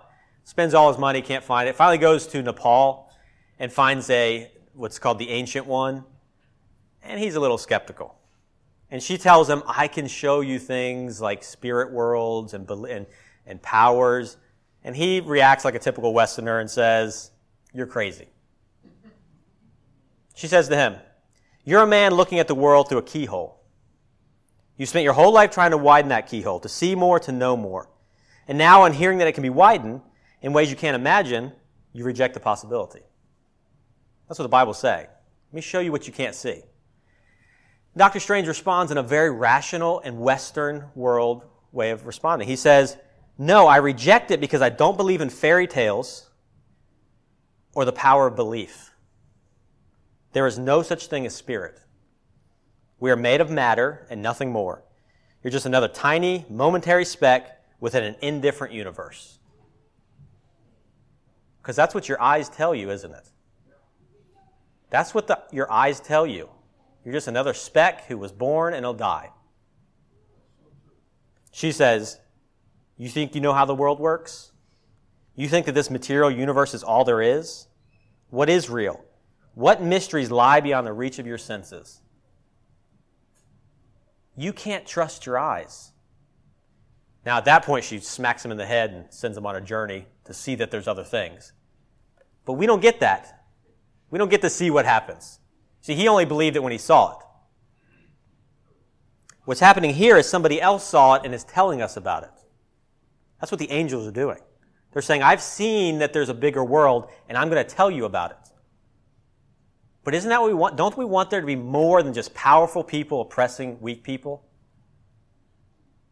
Spends 0.44 0.74
all 0.74 0.88
his 0.88 0.98
money, 0.98 1.22
can't 1.22 1.42
find 1.42 1.68
it. 1.68 1.74
Finally 1.74 1.98
goes 1.98 2.26
to 2.28 2.42
Nepal 2.42 3.10
and 3.58 3.72
finds 3.72 4.10
a, 4.10 4.50
what's 4.74 4.98
called 4.98 5.18
the 5.18 5.30
Ancient 5.30 5.66
One. 5.66 6.04
And 7.02 7.18
he's 7.18 7.34
a 7.34 7.40
little 7.40 7.58
skeptical. 7.58 8.16
And 8.90 9.02
she 9.02 9.16
tells 9.16 9.48
him, 9.48 9.62
I 9.66 9.88
can 9.88 10.06
show 10.06 10.40
you 10.40 10.58
things 10.58 11.20
like 11.20 11.42
spirit 11.42 11.92
worlds 11.92 12.54
and, 12.54 12.68
and, 12.70 13.06
and 13.46 13.62
powers. 13.62 14.37
And 14.84 14.94
he 14.94 15.20
reacts 15.20 15.64
like 15.64 15.74
a 15.74 15.78
typical 15.78 16.12
Westerner 16.12 16.60
and 16.60 16.70
says, 16.70 17.30
You're 17.72 17.87
crazy. 17.87 18.28
She 20.34 20.46
says 20.46 20.68
to 20.68 20.76
him, 20.76 20.96
You're 21.64 21.82
a 21.82 21.87
man 21.87 22.12
looking 22.12 22.38
at 22.38 22.48
the 22.48 22.54
world 22.54 22.88
through 22.88 22.98
a 22.98 23.02
keyhole. 23.02 23.63
You 24.76 24.87
spent 24.87 25.04
your 25.04 25.12
whole 25.12 25.32
life 25.32 25.50
trying 25.50 25.70
to 25.70 25.78
widen 25.78 26.08
that 26.08 26.28
keyhole, 26.28 26.60
to 26.60 26.68
see 26.68 26.94
more, 26.94 27.20
to 27.20 27.32
know 27.32 27.56
more. 27.56 27.88
And 28.48 28.58
now, 28.58 28.82
on 28.82 28.92
hearing 28.92 29.18
that 29.18 29.28
it 29.28 29.32
can 29.32 29.42
be 29.42 29.50
widened 29.50 30.02
in 30.42 30.52
ways 30.52 30.70
you 30.70 30.76
can't 30.76 30.96
imagine, 30.96 31.52
you 31.92 32.04
reject 32.04 32.34
the 32.34 32.40
possibility. 32.40 33.00
That's 34.28 34.38
what 34.38 34.44
the 34.44 34.48
Bible 34.48 34.74
says. 34.74 35.06
Let 35.06 35.54
me 35.54 35.60
show 35.60 35.80
you 35.80 35.92
what 35.92 36.06
you 36.06 36.12
can't 36.12 36.34
see. 36.34 36.62
Dr. 37.96 38.18
Strange 38.18 38.48
responds 38.48 38.90
in 38.90 38.98
a 38.98 39.02
very 39.02 39.30
rational 39.30 40.00
and 40.00 40.18
Western 40.18 40.87
world 40.94 41.44
way 41.70 41.90
of 41.90 42.06
responding. 42.06 42.48
He 42.48 42.56
says, 42.56 42.96
No, 43.38 43.68
I 43.68 43.76
reject 43.76 44.32
it 44.32 44.40
because 44.40 44.62
I 44.62 44.68
don't 44.68 44.96
believe 44.96 45.20
in 45.20 45.30
fairy 45.30 45.68
tales 45.68 46.28
or 47.74 47.84
the 47.84 47.92
power 47.92 48.26
of 48.26 48.37
belief. 48.37 48.92
There 50.32 50.46
is 50.46 50.58
no 50.58 50.82
such 50.82 51.06
thing 51.06 51.24
as 51.26 51.34
spirit. 51.34 51.80
We 53.00 53.11
are 53.11 53.16
made 53.16 53.40
of 53.40 53.50
matter 53.50 54.07
and 54.11 54.22
nothing 54.22 54.52
more. 54.52 54.83
You're 55.42 55.50
just 55.50 55.66
another 55.66 55.88
tiny, 55.88 56.46
momentary 56.48 57.04
speck 57.04 57.61
within 57.80 58.02
an 58.02 58.16
indifferent 58.22 58.72
universe. 58.72 59.38
Because 61.61 61.76
that's 61.76 61.94
what 61.94 62.09
your 62.09 62.20
eyes 62.20 62.48
tell 62.48 62.74
you, 62.74 62.90
isn't 62.90 63.12
it? 63.12 63.28
That's 64.90 65.12
what 65.12 65.26
the, 65.26 65.40
your 65.50 65.70
eyes 65.70 66.00
tell 66.00 66.26
you. 66.26 66.48
You're 67.04 67.14
just 67.14 67.28
another 67.28 67.52
speck 67.52 68.07
who 68.07 68.16
was 68.16 68.33
born 68.33 68.74
and 68.74 68.87
will 68.87 68.94
die. 68.94 69.30
She 71.50 71.72
says, 71.72 72.20
You 72.96 73.09
think 73.09 73.35
you 73.35 73.40
know 73.40 73.52
how 73.52 73.64
the 73.64 73.74
world 73.74 74.00
works? 74.00 74.52
You 75.37 75.48
think 75.48 75.66
that 75.66 75.72
this 75.72 75.90
material 75.90 76.30
universe 76.30 76.74
is 76.74 76.83
all 76.83 77.04
there 77.04 77.20
is? 77.20 77.66
What 78.30 78.48
is 78.48 78.70
real? 78.70 79.04
What 79.54 79.83
mysteries 79.83 80.30
lie 80.30 80.61
beyond 80.61 80.87
the 80.87 80.92
reach 80.92 81.18
of 81.18 81.26
your 81.26 81.38
senses? 81.38 82.00
You 84.36 84.52
can't 84.52 84.86
trust 84.86 85.26
your 85.26 85.38
eyes. 85.38 85.92
Now, 87.24 87.38
at 87.38 87.44
that 87.46 87.64
point, 87.64 87.84
she 87.84 88.00
smacks 88.00 88.44
him 88.44 88.50
in 88.50 88.56
the 88.56 88.66
head 88.66 88.90
and 88.90 89.12
sends 89.12 89.36
him 89.36 89.46
on 89.46 89.56
a 89.56 89.60
journey 89.60 90.06
to 90.24 90.34
see 90.34 90.54
that 90.56 90.70
there's 90.70 90.88
other 90.88 91.04
things. 91.04 91.52
But 92.44 92.54
we 92.54 92.66
don't 92.66 92.82
get 92.82 93.00
that. 93.00 93.44
We 94.10 94.18
don't 94.18 94.30
get 94.30 94.42
to 94.42 94.50
see 94.50 94.70
what 94.70 94.84
happens. 94.84 95.40
See, 95.80 95.94
he 95.94 96.08
only 96.08 96.24
believed 96.24 96.56
it 96.56 96.62
when 96.62 96.72
he 96.72 96.78
saw 96.78 97.12
it. 97.12 97.24
What's 99.44 99.60
happening 99.60 99.94
here 99.94 100.16
is 100.16 100.28
somebody 100.28 100.60
else 100.60 100.86
saw 100.86 101.14
it 101.14 101.22
and 101.24 101.34
is 101.34 101.44
telling 101.44 101.82
us 101.82 101.96
about 101.96 102.22
it. 102.22 102.30
That's 103.40 103.52
what 103.52 103.58
the 103.58 103.70
angels 103.70 104.06
are 104.06 104.12
doing. 104.12 104.38
They're 104.92 105.02
saying, 105.02 105.22
I've 105.22 105.42
seen 105.42 105.98
that 105.98 106.12
there's 106.12 106.28
a 106.28 106.34
bigger 106.34 106.64
world 106.64 107.10
and 107.28 107.36
I'm 107.36 107.50
going 107.50 107.64
to 107.64 107.74
tell 107.74 107.90
you 107.90 108.04
about 108.04 108.30
it. 108.30 108.38
But 110.04 110.14
isn't 110.14 110.28
that 110.28 110.40
what 110.40 110.48
we 110.48 110.54
want? 110.54 110.76
Don't 110.76 110.96
we 110.96 111.04
want 111.04 111.30
there 111.30 111.40
to 111.40 111.46
be 111.46 111.56
more 111.56 112.02
than 112.02 112.12
just 112.12 112.34
powerful 112.34 112.84
people 112.84 113.22
oppressing 113.22 113.80
weak 113.80 114.02
people? 114.02 114.44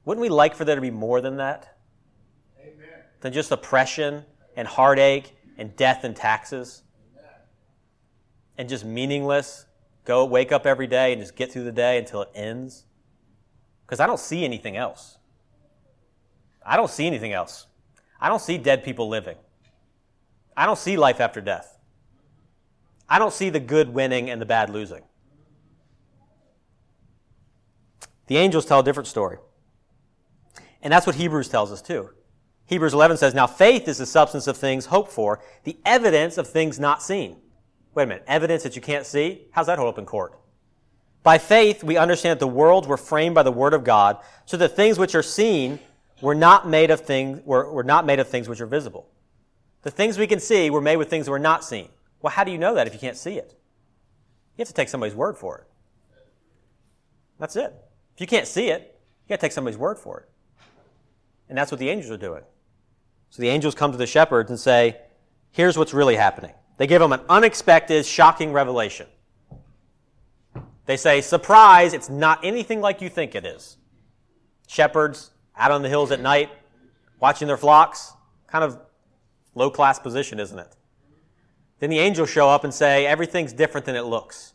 Wouldn't 0.04 0.22
we 0.22 0.30
like 0.30 0.54
for 0.54 0.64
there 0.64 0.74
to 0.74 0.80
be 0.80 0.90
more 0.90 1.20
than 1.20 1.36
that? 1.36 1.76
Amen. 2.58 2.88
Than 3.20 3.32
just 3.32 3.52
oppression 3.52 4.24
and 4.56 4.66
heartache 4.66 5.36
and 5.58 5.76
death 5.76 6.04
and 6.04 6.16
taxes? 6.16 6.82
and 8.58 8.68
just 8.68 8.84
meaningless? 8.84 9.66
Go 10.04 10.24
wake 10.24 10.52
up 10.52 10.66
every 10.66 10.86
day 10.86 11.12
and 11.12 11.20
just 11.20 11.36
get 11.36 11.52
through 11.52 11.64
the 11.64 11.72
day 11.72 11.98
until 11.98 12.22
it 12.22 12.30
ends? 12.34 12.84
Because 13.84 14.00
I 14.00 14.06
don't 14.06 14.20
see 14.20 14.44
anything 14.44 14.76
else. 14.76 15.18
I 16.64 16.76
don't 16.76 16.90
see 16.90 17.06
anything 17.06 17.32
else. 17.32 17.66
I 18.20 18.28
don't 18.28 18.40
see 18.40 18.58
dead 18.58 18.84
people 18.84 19.08
living. 19.08 19.36
I 20.56 20.66
don't 20.66 20.78
see 20.78 20.96
life 20.96 21.20
after 21.20 21.40
death. 21.40 21.71
I 23.12 23.18
don't 23.18 23.34
see 23.34 23.50
the 23.50 23.60
good 23.60 23.90
winning 23.90 24.30
and 24.30 24.40
the 24.40 24.46
bad 24.46 24.70
losing. 24.70 25.02
The 28.26 28.38
angels 28.38 28.64
tell 28.64 28.80
a 28.80 28.82
different 28.82 29.06
story. 29.06 29.36
And 30.80 30.90
that's 30.90 31.06
what 31.06 31.16
Hebrews 31.16 31.50
tells 31.50 31.70
us 31.70 31.82
too. 31.82 32.08
Hebrews 32.64 32.94
11 32.94 33.18
says, 33.18 33.34
Now 33.34 33.46
faith 33.46 33.86
is 33.86 33.98
the 33.98 34.06
substance 34.06 34.46
of 34.46 34.56
things 34.56 34.86
hoped 34.86 35.12
for, 35.12 35.40
the 35.64 35.76
evidence 35.84 36.38
of 36.38 36.48
things 36.48 36.80
not 36.80 37.02
seen. 37.02 37.36
Wait 37.94 38.04
a 38.04 38.06
minute, 38.06 38.24
evidence 38.26 38.62
that 38.62 38.76
you 38.76 38.80
can't 38.80 39.04
see? 39.04 39.42
How's 39.50 39.66
that 39.66 39.78
hold 39.78 39.90
up 39.90 39.98
in 39.98 40.06
court? 40.06 40.40
By 41.22 41.36
faith, 41.36 41.84
we 41.84 41.98
understand 41.98 42.40
that 42.40 42.40
the 42.40 42.50
worlds 42.50 42.88
were 42.88 42.96
framed 42.96 43.34
by 43.34 43.42
the 43.42 43.52
word 43.52 43.74
of 43.74 43.84
God, 43.84 44.16
so 44.46 44.56
that 44.56 44.70
things 44.70 44.98
which 44.98 45.14
are 45.14 45.22
seen 45.22 45.80
were 46.22 46.34
not 46.34 46.66
made 46.66 46.90
of 46.90 47.02
things, 47.02 47.42
were, 47.44 47.70
were 47.70 47.84
not 47.84 48.06
made 48.06 48.20
of 48.20 48.28
things 48.28 48.48
which 48.48 48.62
are 48.62 48.66
visible. 48.66 49.10
The 49.82 49.90
things 49.90 50.16
we 50.16 50.26
can 50.26 50.40
see 50.40 50.70
were 50.70 50.80
made 50.80 50.96
with 50.96 51.10
things 51.10 51.26
that 51.26 51.32
were 51.32 51.38
not 51.38 51.62
seen. 51.62 51.90
Well, 52.22 52.32
how 52.32 52.44
do 52.44 52.52
you 52.52 52.58
know 52.58 52.74
that 52.74 52.86
if 52.86 52.94
you 52.94 53.00
can't 53.00 53.16
see 53.16 53.34
it? 53.34 53.58
You 54.56 54.62
have 54.62 54.68
to 54.68 54.74
take 54.74 54.88
somebody's 54.88 55.14
word 55.14 55.36
for 55.36 55.58
it. 55.58 55.64
That's 57.38 57.56
it. 57.56 57.74
If 58.14 58.20
you 58.20 58.26
can't 58.26 58.46
see 58.46 58.68
it, 58.68 59.00
you 59.24 59.28
got 59.28 59.36
to 59.36 59.40
take 59.40 59.52
somebody's 59.52 59.78
word 59.78 59.98
for 59.98 60.20
it. 60.20 60.28
And 61.48 61.58
that's 61.58 61.72
what 61.72 61.80
the 61.80 61.90
angels 61.90 62.12
are 62.12 62.16
doing. 62.16 62.42
So 63.30 63.42
the 63.42 63.48
angels 63.48 63.74
come 63.74 63.90
to 63.92 63.98
the 63.98 64.06
shepherds 64.06 64.50
and 64.50 64.60
say, 64.60 64.98
here's 65.50 65.76
what's 65.76 65.92
really 65.92 66.16
happening. 66.16 66.52
They 66.76 66.86
give 66.86 67.00
them 67.00 67.12
an 67.12 67.20
unexpected, 67.28 68.06
shocking 68.06 68.52
revelation. 68.52 69.06
They 70.86 70.96
say, 70.96 71.20
surprise, 71.20 71.92
it's 71.92 72.08
not 72.08 72.44
anything 72.44 72.80
like 72.80 73.00
you 73.00 73.08
think 73.08 73.34
it 73.34 73.46
is. 73.46 73.76
Shepherds 74.68 75.30
out 75.56 75.70
on 75.70 75.82
the 75.82 75.88
hills 75.88 76.10
at 76.10 76.20
night, 76.20 76.50
watching 77.20 77.48
their 77.48 77.56
flocks, 77.56 78.12
kind 78.46 78.64
of 78.64 78.78
low 79.54 79.70
class 79.70 79.98
position, 79.98 80.38
isn't 80.38 80.58
it? 80.58 80.76
Then 81.82 81.90
the 81.90 81.98
angels 81.98 82.30
show 82.30 82.48
up 82.48 82.62
and 82.62 82.72
say, 82.72 83.06
everything's 83.06 83.52
different 83.52 83.86
than 83.86 83.96
it 83.96 84.02
looks. 84.02 84.52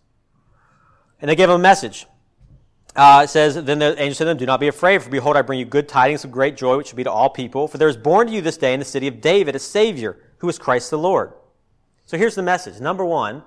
And 1.19 1.29
they 1.29 1.35
give 1.35 1.49
them 1.49 1.59
a 1.59 1.61
message. 1.61 2.05
Uh, 2.95 3.23
it 3.25 3.27
says, 3.27 3.55
Then 3.55 3.79
the 3.79 4.01
angel 4.01 4.15
said 4.15 4.23
to 4.23 4.29
them, 4.29 4.37
Do 4.37 4.45
not 4.45 4.61
be 4.61 4.69
afraid, 4.69 5.03
for 5.03 5.09
behold, 5.09 5.35
I 5.35 5.41
bring 5.41 5.59
you 5.59 5.65
good 5.65 5.89
tidings 5.89 6.23
of 6.23 6.31
great 6.31 6.55
joy, 6.55 6.77
which 6.77 6.87
shall 6.87 6.95
be 6.95 7.03
to 7.03 7.11
all 7.11 7.29
people. 7.29 7.67
For 7.67 7.77
there 7.77 7.89
is 7.89 7.97
born 7.97 8.27
to 8.27 8.33
you 8.33 8.39
this 8.39 8.55
day 8.55 8.73
in 8.73 8.79
the 8.79 8.85
city 8.85 9.09
of 9.09 9.19
David 9.19 9.57
a 9.57 9.59
Savior, 9.59 10.17
who 10.37 10.47
is 10.47 10.57
Christ 10.57 10.89
the 10.89 10.97
Lord. 10.97 11.33
So 12.05 12.17
here's 12.17 12.35
the 12.35 12.43
message. 12.43 12.79
Number 12.79 13.03
one, 13.03 13.43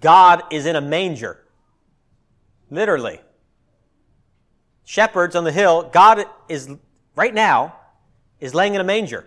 God 0.00 0.42
is 0.50 0.64
in 0.64 0.74
a 0.74 0.80
manger. 0.80 1.44
Literally. 2.70 3.20
Shepherds 4.84 5.36
on 5.36 5.44
the 5.44 5.52
hill, 5.52 5.90
God 5.92 6.24
is, 6.48 6.70
right 7.16 7.34
now, 7.34 7.76
is 8.40 8.54
laying 8.54 8.74
in 8.74 8.80
a 8.80 8.84
manger, 8.84 9.26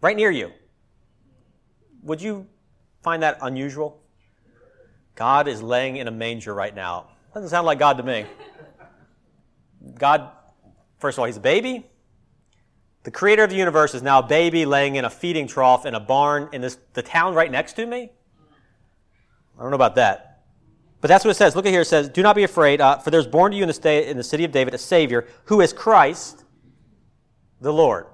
right 0.00 0.16
near 0.16 0.32
you. 0.32 0.50
Would 2.02 2.20
you 2.20 2.48
find 3.02 3.22
that 3.22 3.38
unusual? 3.40 4.00
God 5.14 5.48
is 5.48 5.62
laying 5.62 5.96
in 5.96 6.06
a 6.06 6.12
manger 6.12 6.54
right 6.54 6.74
now. 6.74 7.08
Doesn't 7.34 7.50
sound 7.50 7.66
like 7.66 7.78
God 7.78 7.96
to 7.98 8.02
me. 8.02 8.26
God, 9.96 10.30
first 10.98 11.16
of 11.16 11.20
all, 11.20 11.26
he's 11.26 11.36
a 11.36 11.40
baby. 11.40 11.86
The 13.04 13.10
creator 13.10 13.44
of 13.44 13.50
the 13.50 13.56
universe 13.56 13.94
is 13.94 14.02
now 14.02 14.20
a 14.20 14.22
baby 14.22 14.66
laying 14.66 14.96
in 14.96 15.04
a 15.04 15.10
feeding 15.10 15.46
trough 15.46 15.86
in 15.86 15.94
a 15.94 16.00
barn 16.00 16.48
in 16.52 16.60
this, 16.60 16.78
the 16.92 17.02
town 17.02 17.34
right 17.34 17.50
next 17.50 17.74
to 17.74 17.86
me. 17.86 18.10
I 19.58 19.62
don't 19.62 19.70
know 19.70 19.76
about 19.76 19.96
that. 19.96 20.42
But 21.00 21.08
that's 21.08 21.24
what 21.24 21.30
it 21.30 21.34
says. 21.34 21.54
Look 21.54 21.66
at 21.66 21.72
here. 21.72 21.82
It 21.82 21.86
says, 21.86 22.08
Do 22.08 22.22
not 22.22 22.34
be 22.36 22.44
afraid, 22.44 22.80
uh, 22.80 22.98
for 22.98 23.10
there's 23.10 23.26
born 23.26 23.52
to 23.52 23.56
you 23.56 23.62
in 23.62 23.68
the, 23.68 24.10
in 24.10 24.16
the 24.16 24.24
city 24.24 24.44
of 24.44 24.52
David 24.52 24.74
a 24.74 24.78
Savior 24.78 25.26
who 25.44 25.60
is 25.60 25.72
Christ 25.72 26.44
the 27.60 27.72
Lord. 27.72 28.06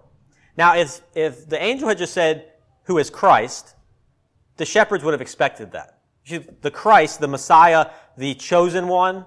Now, 0.56 0.76
if, 0.76 1.00
if 1.14 1.48
the 1.48 1.62
angel 1.62 1.88
had 1.88 1.98
just 1.98 2.12
said, 2.12 2.52
Who 2.84 2.98
is 2.98 3.10
Christ, 3.10 3.73
the 4.56 4.64
shepherds 4.64 5.04
would 5.04 5.12
have 5.12 5.20
expected 5.20 5.72
that. 5.72 5.98
The 6.62 6.70
Christ, 6.70 7.20
the 7.20 7.28
Messiah, 7.28 7.90
the 8.16 8.34
chosen 8.34 8.88
one, 8.88 9.26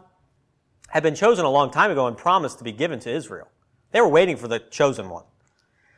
had 0.89 1.03
been 1.03 1.15
chosen 1.15 1.45
a 1.45 1.49
long 1.49 1.69
time 1.69 1.91
ago 1.91 2.07
and 2.07 2.17
promised 2.17 2.57
to 2.59 2.63
be 2.63 2.71
given 2.71 2.99
to 3.01 3.11
Israel. 3.11 3.47
They 3.91 4.01
were 4.01 4.07
waiting 4.07 4.37
for 4.37 4.47
the 4.47 4.59
chosen 4.59 5.09
one. 5.09 5.23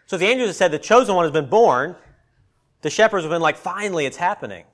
So 0.08 0.18
the 0.18 0.26
angels 0.26 0.50
had 0.50 0.56
said, 0.56 0.72
the 0.72 0.80
chosen 0.80 1.15
one 1.15 1.26
has 1.26 1.32
been 1.32 1.50
born. 1.50 1.96
The 2.82 2.89
shepherds 2.89 3.24
have 3.24 3.32
been 3.32 3.42
like, 3.42 3.58
finally, 3.58 4.06
it's 4.06 4.18
happening. 4.18 4.65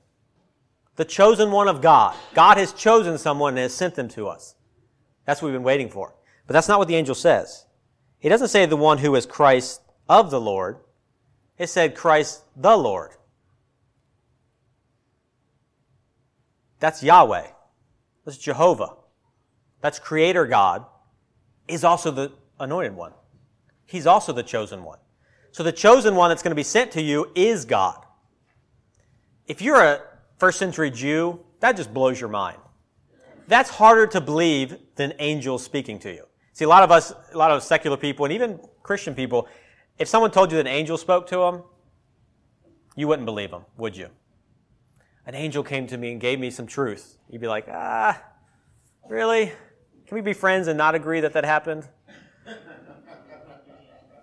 The 0.96 1.04
chosen 1.04 1.50
one 1.50 1.68
of 1.68 1.82
God. 1.82 2.16
God 2.34 2.56
has 2.56 2.72
chosen 2.72 3.18
someone 3.18 3.52
and 3.52 3.58
has 3.58 3.74
sent 3.74 3.94
them 3.94 4.08
to 4.08 4.28
us. 4.28 4.54
That's 5.26 5.42
what 5.42 5.48
we've 5.48 5.56
been 5.56 5.62
waiting 5.62 5.90
for. 5.90 6.14
But 6.46 6.54
that's 6.54 6.68
not 6.68 6.78
what 6.78 6.88
the 6.88 6.96
angel 6.96 7.14
says. 7.14 7.66
He 8.18 8.28
doesn't 8.30 8.48
say 8.48 8.64
the 8.64 8.76
one 8.76 8.98
who 8.98 9.14
is 9.14 9.26
Christ 9.26 9.82
of 10.08 10.30
the 10.30 10.40
Lord. 10.40 10.78
It 11.58 11.68
said 11.68 11.94
Christ 11.94 12.44
the 12.56 12.76
Lord. 12.76 13.10
That's 16.80 17.02
Yahweh. 17.02 17.46
That's 18.24 18.38
Jehovah. 18.38 18.96
That's 19.80 19.98
Creator 19.98 20.46
God. 20.46 20.84
Is 21.68 21.84
also 21.84 22.10
the 22.10 22.32
anointed 22.60 22.94
one. 22.94 23.12
He's 23.86 24.06
also 24.06 24.32
the 24.32 24.42
chosen 24.42 24.84
one. 24.84 24.98
So 25.52 25.62
the 25.62 25.72
chosen 25.72 26.14
one 26.14 26.30
that's 26.30 26.42
going 26.42 26.50
to 26.50 26.56
be 26.56 26.62
sent 26.62 26.92
to 26.92 27.02
you 27.02 27.30
is 27.34 27.64
God. 27.64 28.04
If 29.46 29.62
you're 29.62 29.82
a 29.82 30.02
first 30.38 30.58
century 30.58 30.90
Jew, 30.90 31.40
that 31.60 31.76
just 31.76 31.94
blows 31.94 32.20
your 32.20 32.28
mind. 32.28 32.58
That's 33.48 33.70
harder 33.70 34.06
to 34.08 34.20
believe 34.20 34.76
than 34.96 35.14
angels 35.18 35.64
speaking 35.64 35.98
to 36.00 36.12
you. 36.12 36.24
See, 36.52 36.64
a 36.64 36.68
lot 36.68 36.82
of 36.82 36.90
us, 36.90 37.12
a 37.32 37.38
lot 37.38 37.50
of 37.50 37.62
secular 37.62 37.96
people, 37.96 38.24
and 38.24 38.34
even 38.34 38.60
Christian 38.82 39.14
people, 39.14 39.48
if 39.98 40.08
someone 40.08 40.30
told 40.30 40.50
you 40.50 40.56
that 40.56 40.66
an 40.66 40.72
angel 40.72 40.96
spoke 40.96 41.26
to 41.28 41.36
them, 41.36 41.62
you 42.96 43.08
wouldn't 43.08 43.26
believe 43.26 43.50
them, 43.50 43.64
would 43.76 43.96
you? 43.96 44.08
An 45.26 45.34
angel 45.34 45.64
came 45.64 45.88
to 45.88 45.96
me 45.96 46.12
and 46.12 46.20
gave 46.20 46.38
me 46.38 46.50
some 46.50 46.66
truth. 46.66 47.18
You'd 47.28 47.40
be 47.40 47.48
like, 47.48 47.66
ah, 47.68 48.22
really? 49.08 49.52
Can 50.06 50.14
we 50.14 50.20
be 50.20 50.32
friends 50.32 50.68
and 50.68 50.78
not 50.78 50.94
agree 50.94 51.20
that 51.20 51.32
that 51.32 51.44
happened? 51.44 51.88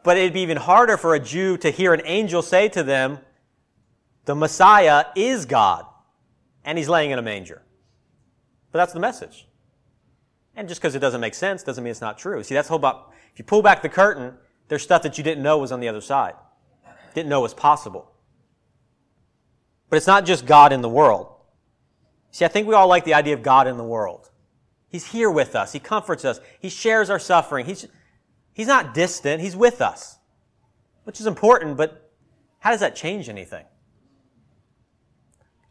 But 0.03 0.17
it'd 0.17 0.33
be 0.33 0.41
even 0.41 0.57
harder 0.57 0.97
for 0.97 1.13
a 1.13 1.19
Jew 1.19 1.57
to 1.57 1.71
hear 1.71 1.93
an 1.93 2.01
angel 2.05 2.41
say 2.41 2.69
to 2.69 2.83
them, 2.83 3.19
the 4.25 4.35
Messiah 4.35 5.05
is 5.15 5.45
God, 5.45 5.85
and 6.63 6.77
he's 6.77 6.87
laying 6.87 7.11
in 7.11 7.19
a 7.19 7.21
manger. 7.21 7.61
But 8.71 8.79
that's 8.79 8.93
the 8.93 8.99
message. 8.99 9.47
And 10.55 10.69
just 10.69 10.81
because 10.81 10.95
it 10.95 10.99
doesn't 10.99 11.19
make 11.19 11.33
sense 11.33 11.63
doesn't 11.63 11.83
mean 11.83 11.91
it's 11.91 12.01
not 12.01 12.17
true. 12.17 12.43
See, 12.43 12.53
that's 12.53 12.69
whole 12.69 12.77
about, 12.77 13.11
if 13.33 13.39
you 13.39 13.45
pull 13.45 13.61
back 13.61 13.81
the 13.81 13.89
curtain, 13.89 14.35
there's 14.69 14.83
stuff 14.83 15.03
that 15.03 15.17
you 15.17 15.23
didn't 15.23 15.43
know 15.43 15.57
was 15.57 15.71
on 15.71 15.79
the 15.81 15.89
other 15.89 16.01
side. 16.01 16.35
Didn't 17.13 17.29
know 17.29 17.41
was 17.41 17.53
possible. 17.53 18.12
But 19.93 19.97
it's 19.97 20.07
not 20.07 20.25
just 20.25 20.47
God 20.47 20.73
in 20.73 20.81
the 20.81 20.89
world. 20.89 21.27
See, 22.31 22.43
I 22.45 22.47
think 22.47 22.67
we 22.67 22.73
all 22.73 22.87
like 22.87 23.05
the 23.05 23.13
idea 23.13 23.35
of 23.35 23.43
God 23.43 23.67
in 23.67 23.77
the 23.77 23.83
world. 23.83 24.31
He's 24.89 25.05
here 25.05 25.29
with 25.29 25.55
us. 25.55 25.71
He 25.71 25.77
comforts 25.77 26.25
us. 26.25 26.39
He 26.59 26.69
shares 26.69 27.11
our 27.11 27.19
suffering. 27.19 27.67
He's, 27.67 27.87
he's 28.53 28.65
not 28.65 28.95
distant. 28.95 29.39
He's 29.39 29.55
with 29.55 29.83
us, 29.83 30.17
which 31.03 31.19
is 31.19 31.27
important, 31.27 31.77
but 31.77 32.09
how 32.57 32.71
does 32.71 32.79
that 32.79 32.95
change 32.95 33.29
anything? 33.29 33.65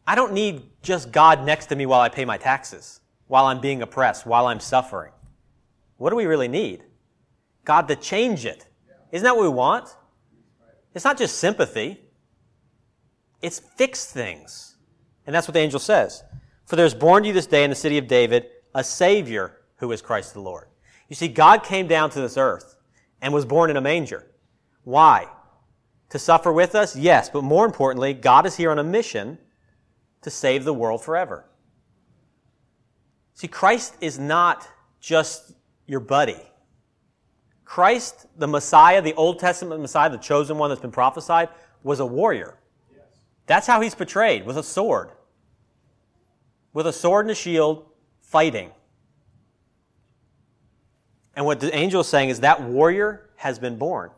I 0.07 0.15
don't 0.15 0.31
need 0.31 0.69
just 0.81 1.11
God 1.11 1.43
next 1.43 1.65
to 1.65 1.75
me 1.75 1.85
while 1.85 1.99
I 1.99 2.07
pay 2.07 2.23
my 2.23 2.37
taxes, 2.37 3.01
while 3.27 3.47
I'm 3.47 3.59
being 3.59 3.81
oppressed, 3.81 4.25
while 4.25 4.47
I'm 4.47 4.61
suffering. 4.61 5.11
What 5.97 6.11
do 6.11 6.15
we 6.15 6.27
really 6.27 6.47
need? 6.47 6.85
God 7.65 7.89
to 7.89 7.97
change 7.97 8.45
it. 8.45 8.67
Isn't 9.11 9.25
that 9.25 9.35
what 9.35 9.43
we 9.43 9.49
want? 9.49 9.89
It's 10.93 11.03
not 11.03 11.17
just 11.17 11.39
sympathy. 11.39 12.02
It's 13.43 13.59
fixed 13.59 14.09
things. 14.09 14.77
And 15.27 15.35
that's 15.35 15.47
what 15.47 15.53
the 15.53 15.59
angel 15.59 15.79
says. 15.79 16.23
For 16.65 16.75
there's 16.75 16.95
born 16.95 17.23
to 17.23 17.27
you 17.27 17.33
this 17.33 17.45
day 17.45 17.63
in 17.63 17.69
the 17.69 17.75
city 17.75 17.99
of 17.99 18.07
David 18.07 18.47
a 18.73 18.83
Savior 18.83 19.59
who 19.75 19.91
is 19.91 20.01
Christ 20.01 20.33
the 20.33 20.39
Lord. 20.39 20.67
You 21.09 21.15
see, 21.15 21.27
God 21.27 21.63
came 21.63 21.87
down 21.87 22.09
to 22.11 22.21
this 22.21 22.37
earth 22.37 22.77
and 23.21 23.33
was 23.33 23.45
born 23.45 23.69
in 23.69 23.77
a 23.77 23.81
manger. 23.81 24.25
Why? 24.83 25.27
To 26.09 26.17
suffer 26.17 26.51
with 26.51 26.73
us? 26.73 26.95
Yes, 26.95 27.29
but 27.29 27.43
more 27.43 27.65
importantly, 27.65 28.13
God 28.13 28.45
is 28.45 28.55
here 28.55 28.71
on 28.71 28.79
a 28.79 28.83
mission 28.83 29.37
to 30.21 30.29
save 30.29 30.63
the 30.63 30.73
world 30.73 31.03
forever. 31.03 31.45
See, 33.33 33.47
Christ 33.47 33.95
is 33.99 34.17
not 34.17 34.67
just 34.99 35.53
your 35.85 35.99
buddy. 35.99 36.41
Christ, 37.65 38.27
the 38.37 38.47
Messiah, 38.47 39.01
the 39.01 39.13
Old 39.15 39.39
Testament 39.39 39.81
Messiah, 39.81 40.09
the 40.09 40.17
chosen 40.17 40.57
one 40.57 40.69
that's 40.69 40.81
been 40.81 40.91
prophesied, 40.91 41.49
was 41.83 41.99
a 41.99 42.05
warrior. 42.05 42.57
That's 43.45 43.67
how 43.67 43.81
he's 43.81 43.95
portrayed, 43.95 44.45
with 44.45 44.57
a 44.57 44.63
sword. 44.63 45.11
With 46.73 46.87
a 46.87 46.93
sword 46.93 47.25
and 47.25 47.31
a 47.31 47.35
shield, 47.35 47.85
fighting. 48.21 48.71
And 51.35 51.45
what 51.45 51.59
the 51.59 51.75
angel 51.75 52.01
is 52.01 52.07
saying 52.07 52.29
is 52.29 52.39
that 52.41 52.61
warrior 52.61 53.29
has 53.37 53.59
been 53.59 53.77
born. 53.77 54.11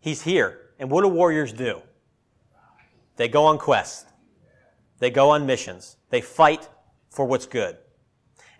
He's 0.00 0.22
here. 0.22 0.58
And 0.78 0.90
what 0.90 1.02
do 1.02 1.08
warriors 1.08 1.52
do? 1.52 1.82
They 3.16 3.28
go 3.28 3.44
on 3.44 3.58
quests. 3.58 4.06
They 4.98 5.10
go 5.10 5.30
on 5.30 5.46
missions. 5.46 5.96
They 6.10 6.20
fight 6.20 6.68
for 7.10 7.24
what's 7.24 7.46
good. 7.46 7.76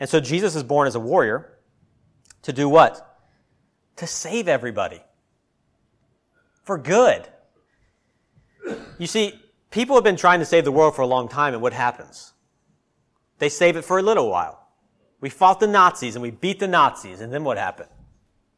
And 0.00 0.08
so 0.08 0.20
Jesus 0.20 0.56
is 0.56 0.62
born 0.62 0.88
as 0.88 0.94
a 0.94 1.00
warrior 1.00 1.58
to 2.42 2.52
do 2.52 2.68
what? 2.68 3.18
To 3.96 4.06
save 4.06 4.48
everybody. 4.48 5.00
For 6.64 6.78
good. 6.78 7.28
You 8.98 9.06
see, 9.06 9.40
people 9.72 9.96
have 9.96 10.04
been 10.04 10.16
trying 10.16 10.38
to 10.38 10.44
save 10.44 10.64
the 10.64 10.72
world 10.72 10.94
for 10.94 11.02
a 11.02 11.06
long 11.06 11.28
time, 11.28 11.54
and 11.54 11.62
what 11.62 11.72
happens? 11.72 12.32
They 13.38 13.48
save 13.48 13.76
it 13.76 13.84
for 13.84 13.98
a 13.98 14.02
little 14.02 14.30
while. 14.30 14.68
We 15.20 15.30
fought 15.30 15.60
the 15.60 15.66
Nazis 15.66 16.14
and 16.14 16.22
we 16.22 16.30
beat 16.30 16.60
the 16.60 16.68
Nazis, 16.68 17.20
and 17.20 17.32
then 17.32 17.42
what 17.42 17.58
happened? 17.58 17.88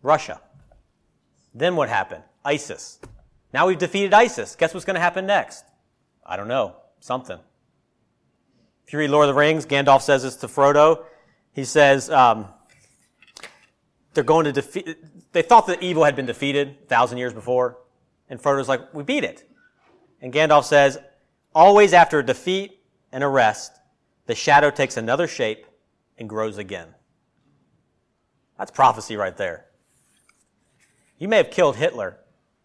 Russia. 0.03 0.41
Then 1.55 1.77
what 1.77 1.89
happened? 1.89 2.25
ISIS. 2.45 2.99
Now 3.53 3.67
we've 3.67 3.79
defeated 3.79 4.13
ISIS. 4.13 4.57
Guess 4.57 4.75
what's 4.75 4.85
going 4.85 4.95
to 4.95 5.01
happen 5.01 5.27
next? 5.27 5.65
I 6.27 6.37
don't 6.37 6.49
know. 6.49 6.77
Something. 7.01 7.39
If 8.87 8.93
you 8.93 8.99
read 8.99 9.11
Lord 9.11 9.29
of 9.29 9.35
the 9.35 9.39
Rings, 9.39 9.65
Gandalf 9.65 10.03
says 10.03 10.23
this 10.23 10.37
to 10.37 10.49
Frodo. 10.49 11.05
He 11.53 11.65
says, 11.65 12.11
um, 12.11 12.49
they're 14.13 14.25
going 14.25 14.45
to 14.45 14.53
defeat, 14.53 14.97
they 15.33 15.43
thought 15.43 15.67
that 15.69 15.83
evil 15.83 16.05
had 16.05 16.17
been 16.17 16.27
defeated 16.27 16.77
a 16.83 16.87
thousand 16.87 17.19
years 17.19 17.33
before. 17.33 17.79
And 18.29 18.41
Frodo's 18.41 18.69
like, 18.69 18.93
we 18.93 19.03
beat 19.03 19.25
it. 19.25 19.49
And 20.25 20.33
Gandalf 20.33 20.65
says, 20.65 20.97
always 21.55 21.93
after 21.93 22.19
a 22.19 22.25
defeat 22.25 22.81
and 23.13 23.23
arrest, 23.23 23.73
the 24.25 24.35
shadow 24.35 24.71
takes 24.71 24.97
another 24.97 25.29
shape 25.29 25.67
and 26.17 26.31
grows 26.31 26.57
again. 26.57 26.89
That's 28.57 28.71
prophecy 28.71 29.17
right 29.17 29.37
there. 29.37 29.67
You 31.19 31.29
may 31.29 31.37
have 31.37 31.51
killed 31.51 31.77
Hitler, 31.77 32.21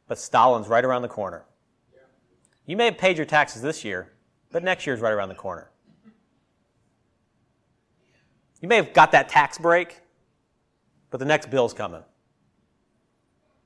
but 0.08 0.17
Stalin's 0.17 0.69
right 0.69 0.86
around 0.86 1.02
the 1.02 1.10
corner. 1.10 1.43
You 2.65 2.78
may 2.78 2.86
have 2.86 2.98
paid 2.98 3.17
your 3.17 3.26
taxes 3.26 3.62
this 3.62 3.84
year, 3.84 4.13
but 4.54 4.63
next 4.63 4.88
year's 4.88 5.02
right 5.02 5.12
around 5.12 5.28
the 5.28 5.36
corner. 5.36 5.69
You 8.62 8.69
may 8.69 8.78
have 8.78 8.93
got 8.93 9.12
that 9.12 9.28
tax 9.28 9.58
break, 9.58 10.00
but 11.10 11.17
the 11.17 11.26
next 11.26 11.50
bill's 11.50 11.74
coming. 11.74 12.04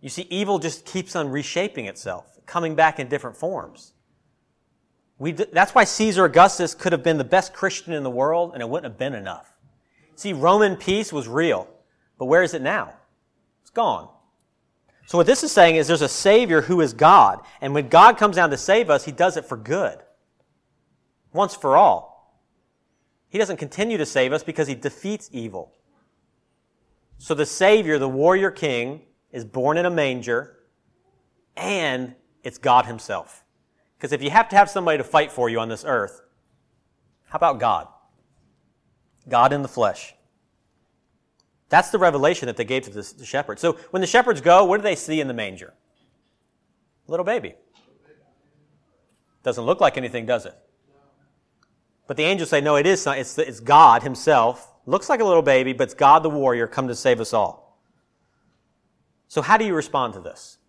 You 0.04 0.10
see, 0.10 0.28
evil 0.30 0.60
just 0.60 0.86
keeps 0.86 1.16
on 1.16 1.30
reshaping 1.30 1.86
itself, 1.86 2.38
coming 2.46 2.76
back 2.76 3.00
in 3.00 3.08
different 3.08 3.38
forms. 3.38 3.94
We, 5.18 5.32
that's 5.32 5.74
why 5.74 5.86
Caesar 5.86 6.26
Augustus 6.26 6.76
could 6.76 6.92
have 6.92 7.04
been 7.04 7.18
the 7.18 7.24
best 7.24 7.54
Christian 7.54 7.94
in 7.94 8.04
the 8.04 8.10
world, 8.10 8.52
and 8.54 8.62
it 8.62 8.68
wouldn't 8.68 8.92
have 8.92 8.98
been 8.98 9.14
enough. 9.14 9.50
See, 10.18 10.34
Roman 10.34 10.76
peace 10.76 11.14
was 11.14 11.30
real, 11.30 11.70
but 12.20 12.26
where 12.26 12.44
is 12.44 12.54
it 12.54 12.62
now? 12.62 12.94
It's 13.62 13.70
gone. 13.70 14.10
So 15.06 15.18
what 15.18 15.26
this 15.26 15.42
is 15.42 15.54
saying 15.54 15.78
is 15.78 15.88
there's 15.88 16.02
a 16.02 16.10
Savior 16.10 16.60
who 16.60 16.82
is 16.82 16.92
God, 16.92 17.40
and 17.62 17.74
when 17.74 17.88
God 17.88 18.18
comes 18.18 18.36
down 18.36 18.50
to 18.50 18.58
save 18.58 18.90
us, 18.90 19.06
He 19.06 19.14
does 19.14 19.38
it 19.38 19.46
for 19.46 19.56
good. 19.56 20.00
Once 21.32 21.56
for 21.56 21.78
all. 21.78 22.44
He 23.30 23.38
doesn't 23.38 23.56
continue 23.56 23.98
to 23.98 24.06
save 24.06 24.34
us 24.34 24.44
because 24.44 24.68
He 24.68 24.76
defeats 24.76 25.30
evil. 25.32 25.72
So 27.20 27.34
the 27.34 27.46
Savior, 27.46 27.98
the 27.98 28.10
warrior 28.10 28.52
king, 28.52 29.04
is 29.34 29.44
born 29.44 29.78
in 29.78 29.86
a 29.86 29.90
manger, 29.90 30.60
and 31.58 32.16
it's 32.44 32.58
God 32.58 32.86
Himself. 32.86 33.44
Because 33.98 34.14
if 34.14 34.22
you 34.22 34.30
have 34.30 34.48
to 34.50 34.56
have 34.56 34.70
somebody 34.70 34.98
to 35.00 35.04
fight 35.04 35.32
for 35.32 35.50
you 35.50 35.60
on 35.60 35.68
this 35.68 35.84
earth, 35.86 36.22
how 37.26 37.38
about 37.38 37.60
God? 37.60 37.88
God 39.28 39.52
in 39.52 39.62
the 39.62 39.68
flesh. 39.68 40.14
That's 41.70 41.90
the 41.90 41.98
revelation 41.98 42.46
that 42.46 42.56
they 42.56 42.66
gave 42.66 42.84
to 42.84 42.92
the, 42.92 43.26
shepherds. 43.26 43.62
So 43.62 43.74
when 43.90 44.02
the 44.02 44.08
shepherds 44.08 44.42
go, 44.42 44.64
what 44.66 44.78
do 44.78 44.84
they 44.84 44.96
see 44.96 45.20
in 45.20 45.28
the 45.28 45.34
manger? 45.34 45.74
Little 47.08 47.26
baby. 47.26 47.56
Doesn't 49.42 49.64
look 49.64 49.82
like 49.82 49.98
anything, 49.98 50.26
does 50.26 50.46
it? 50.46 50.56
But 52.06 52.18
the 52.18 52.24
angels 52.24 52.50
say, 52.50 52.62
no, 52.62 52.76
it 52.76 52.86
is 52.86 53.08
it's, 53.08 53.38
it's 53.38 53.60
God 53.60 54.04
himself. 54.04 54.72
Looks 54.86 55.10
like 55.10 55.22
a 55.22 55.26
little 55.26 55.42
baby, 55.42 55.74
but 55.74 55.86
it's 55.86 55.94
God 55.94 56.24
the 56.24 56.30
warrior 56.30 56.68
come 56.68 56.88
to 56.90 56.96
save 56.96 57.20
us 57.20 57.34
all. 57.34 57.63
So 59.34 59.42
how 59.42 59.58
do 59.58 59.66
you 59.66 59.74
respond 59.74 60.14
to 60.14 60.20
this? 60.20 60.60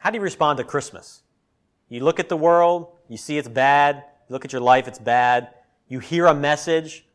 How 0.00 0.10
do 0.10 0.18
you 0.18 0.20
respond 0.20 0.56
to 0.56 0.64
Christmas? 0.64 1.22
You 1.88 2.02
look 2.02 2.18
at 2.18 2.28
the 2.28 2.36
world, 2.36 2.88
you 3.08 3.18
see 3.18 3.38
it's 3.38 3.46
bad. 3.46 4.02
You 4.28 4.32
look 4.32 4.44
at 4.44 4.52
your 4.52 4.60
life, 4.60 4.88
it's 4.88 4.98
bad. 4.98 5.50
You 5.86 6.00
hear 6.00 6.26
a 6.26 6.34
message 6.34 7.06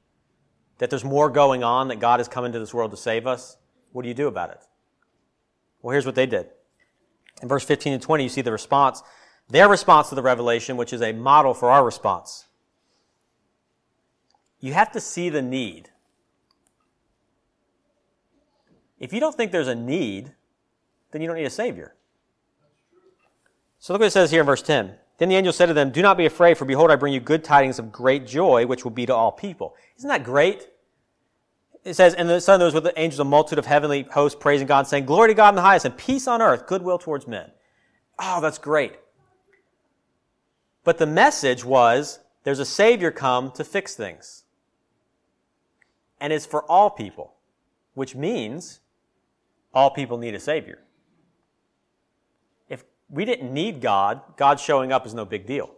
that 0.78 0.90
there's 0.90 1.04
more 1.04 1.30
going 1.30 1.66
on, 1.66 1.90
that 1.90 2.00
God 2.00 2.22
has 2.22 2.30
come 2.30 2.46
into 2.46 2.60
this 2.60 2.74
world 2.74 2.92
to 2.92 2.98
save 2.98 3.28
us, 3.28 3.58
what 3.92 4.04
do 4.04 4.08
you 4.08 4.14
do 4.14 4.30
about 4.30 4.52
it? 4.52 4.62
Well, 5.82 5.92
here's 5.92 6.06
what 6.06 6.16
they 6.16 6.28
did. 6.28 6.48
In 7.42 7.50
verse 7.50 7.66
15 7.66 7.92
and 7.92 8.02
20, 8.02 8.24
you 8.24 8.30
see 8.30 8.40
the 8.40 8.54
response, 8.54 9.04
their 9.50 9.68
response 9.68 10.08
to 10.08 10.16
the 10.16 10.22
revelation, 10.22 10.78
which 10.78 10.94
is 10.94 11.02
a 11.02 11.12
model 11.12 11.54
for 11.54 11.70
our 11.70 11.84
response. 11.84 12.46
You 14.62 14.72
have 14.72 14.94
to 14.94 15.02
see 15.02 15.28
the 15.28 15.42
need. 15.42 15.90
If 19.00 19.14
you 19.14 19.20
don't 19.20 19.36
think 19.36 19.52
there's 19.52 19.68
a 19.68 19.76
need, 19.76 20.32
then 21.12 21.22
you 21.22 21.28
don't 21.28 21.38
need 21.38 21.46
a 21.46 21.50
Savior. 21.50 21.96
So 23.80 23.94
look 23.94 24.00
what 24.00 24.08
it 24.08 24.12
says 24.12 24.32
here 24.32 24.40
in 24.42 24.46
verse 24.46 24.62
10. 24.62 24.96
Then 25.18 25.30
the 25.30 25.36
angel 25.36 25.54
said 25.54 25.68
to 25.68 25.74
them, 25.74 25.92
Do 25.92 26.02
not 26.02 26.18
be 26.18 26.26
afraid, 26.26 26.58
for 26.58 26.66
behold, 26.66 26.92
I 26.92 26.96
bring 26.96 27.14
you 27.14 27.20
good 27.20 27.44
tidings 27.44 27.80
of 27.80 27.92
great 27.92 28.26
joy, 28.28 28.66
which 28.66 28.84
will 28.84 28.92
be 28.92 29.06
to 29.06 29.16
all 29.16 29.32
people. 29.32 29.76
Isn't 29.98 30.10
that 30.10 30.24
great? 30.24 30.68
It 31.84 31.94
says, 31.94 32.14
And 32.14 32.28
the 32.28 32.42
Son 32.42 32.60
there 32.60 32.66
was 32.66 32.74
with 32.74 32.84
the 32.84 33.00
angels 33.00 33.20
a 33.20 33.24
multitude 33.24 33.60
of 33.60 33.66
heavenly 33.66 34.04
hosts 34.12 34.38
praising 34.40 34.68
God, 34.68 34.88
saying, 34.88 35.06
Glory 35.06 35.30
to 35.30 35.34
God 35.34 35.50
in 35.50 35.56
the 35.56 35.62
highest, 35.62 35.86
and 35.86 35.96
peace 35.96 36.28
on 36.28 36.42
earth, 36.42 36.68
goodwill 36.68 36.98
towards 36.98 37.28
men. 37.28 37.52
Oh, 38.20 38.42
that's 38.42 38.58
great. 38.58 38.94
But 40.84 40.98
the 40.98 41.06
message 41.06 41.64
was, 41.64 42.20
there's 42.44 42.60
a 42.60 42.66
Savior 42.66 43.12
come 43.12 43.52
to 43.52 43.64
fix 43.64 43.96
things. 43.96 44.44
And 46.20 46.34
it's 46.34 46.46
for 46.46 46.64
all 46.64 46.90
people, 46.90 47.34
which 47.94 48.16
means 48.16 48.80
all 49.76 49.92
people 49.92 50.18
need 50.18 50.34
a 50.34 50.40
Savior 50.40 50.80
If 52.70 52.84
we 53.10 53.26
didn't 53.26 53.54
need 53.54 53.82
God. 53.82 54.22
God 54.38 54.60
showing 54.60 54.92
up 54.92 55.06
is 55.06 55.14
no 55.14 55.26
big 55.26 55.46
deal. 55.46 55.70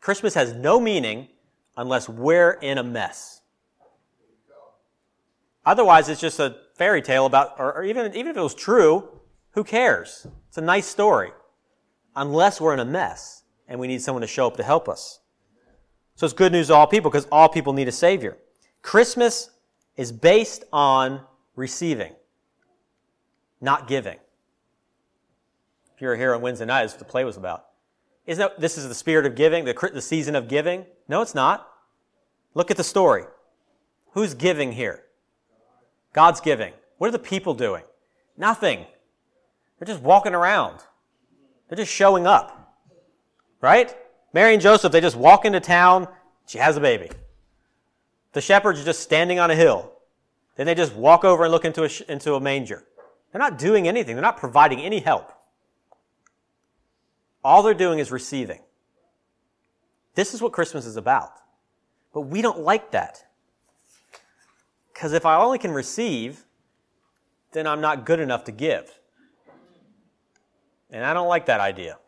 Christmas 0.00 0.34
has 0.34 0.52
no 0.52 0.78
meaning 0.78 1.28
unless 1.76 2.08
we're 2.08 2.52
in 2.52 2.78
a 2.78 2.82
mess. 2.84 3.40
Otherwise, 5.64 6.08
it's 6.08 6.20
just 6.20 6.40
a 6.40 6.56
fairy 6.74 7.00
tale 7.00 7.24
about, 7.24 7.54
or, 7.58 7.72
or, 7.72 7.84
even, 7.84 8.14
even 8.14 8.30
if 8.32 8.36
it 8.36 8.40
was 8.40 8.54
true, 8.54 9.08
who 9.52 9.62
cares? 9.62 10.26
It's 10.48 10.58
a 10.58 10.62
nice 10.62 10.86
story. 10.86 11.30
Unless 12.16 12.60
we're 12.60 12.74
in 12.74 12.80
a 12.80 12.84
mess 12.84 13.44
and 13.68 13.78
we 13.78 13.86
need 13.86 14.02
someone 14.02 14.22
to 14.22 14.26
show 14.26 14.46
up 14.46 14.56
to 14.56 14.62
help 14.62 14.88
us. 14.88 15.20
So 16.16 16.26
it's 16.26 16.34
good 16.34 16.52
news 16.52 16.66
to 16.66 16.74
all 16.74 16.86
people 16.86 17.10
because 17.10 17.26
all 17.30 17.48
people 17.48 17.72
need 17.72 17.88
a 17.88 17.92
Savior. 17.92 18.36
Christmas 18.82 19.50
is 19.96 20.10
based 20.10 20.64
on 20.72 21.22
receiving, 21.54 22.12
not 23.62 23.88
giving 23.88 24.18
If 25.94 26.02
you 26.02 26.08
were 26.08 26.16
here 26.16 26.34
on 26.34 26.42
Wednesday 26.42 26.66
night, 26.66 26.82
that's 26.82 26.94
what 26.94 26.98
the 26.98 27.04
play 27.04 27.24
was 27.24 27.36
about. 27.36 27.66
Isn't 28.26 28.40
that, 28.40 28.60
this 28.60 28.76
is 28.76 28.88
the 28.88 28.94
spirit 28.94 29.26
of 29.26 29.34
giving, 29.34 29.64
the, 29.64 29.90
the 29.92 30.02
season 30.02 30.36
of 30.36 30.48
giving? 30.48 30.86
No, 31.08 31.22
it's 31.22 31.34
not. 31.34 31.68
Look 32.54 32.70
at 32.70 32.76
the 32.76 32.84
story. 32.84 33.24
Who's 34.12 34.34
giving 34.34 34.72
here? 34.72 35.04
God's 36.12 36.40
giving. 36.40 36.72
What 36.98 37.08
are 37.08 37.12
the 37.12 37.18
people 37.18 37.54
doing? 37.54 37.82
Nothing. 38.36 38.86
They're 39.78 39.86
just 39.86 40.02
walking 40.02 40.34
around. 40.34 40.80
They're 41.68 41.76
just 41.76 41.92
showing 41.92 42.26
up. 42.26 42.76
Right? 43.60 43.96
Mary 44.32 44.52
and 44.52 44.62
Joseph, 44.62 44.92
they 44.92 45.00
just 45.00 45.16
walk 45.16 45.44
into 45.44 45.60
town. 45.60 46.08
She 46.46 46.58
has 46.58 46.76
a 46.76 46.80
baby. 46.80 47.10
The 48.32 48.40
shepherds 48.40 48.80
are 48.80 48.84
just 48.84 49.00
standing 49.00 49.38
on 49.38 49.50
a 49.50 49.54
hill. 49.54 49.92
Then 50.56 50.66
they 50.66 50.74
just 50.74 50.94
walk 50.94 51.24
over 51.24 51.44
and 51.44 51.52
look 51.52 51.64
into 51.64 51.84
a, 51.84 52.12
into 52.12 52.34
a 52.34 52.40
manger. 52.40 52.84
They're 53.32 53.40
not 53.40 53.58
doing 53.58 53.88
anything. 53.88 54.14
They're 54.14 54.22
not 54.22 54.36
providing 54.36 54.80
any 54.80 55.00
help. 55.00 55.32
All 57.42 57.62
they're 57.62 57.74
doing 57.74 57.98
is 57.98 58.12
receiving. 58.12 58.60
This 60.14 60.34
is 60.34 60.42
what 60.42 60.52
Christmas 60.52 60.86
is 60.86 60.96
about. 60.96 61.32
But 62.12 62.22
we 62.22 62.42
don't 62.42 62.60
like 62.60 62.90
that. 62.90 63.24
Because 64.92 65.14
if 65.14 65.24
I 65.24 65.36
only 65.36 65.58
can 65.58 65.72
receive, 65.72 66.44
then 67.52 67.66
I'm 67.66 67.80
not 67.80 68.04
good 68.04 68.20
enough 68.20 68.44
to 68.44 68.52
give. 68.52 68.98
And 70.90 71.04
I 71.04 71.14
don't 71.14 71.28
like 71.28 71.46
that 71.46 71.60
idea. 71.60 71.98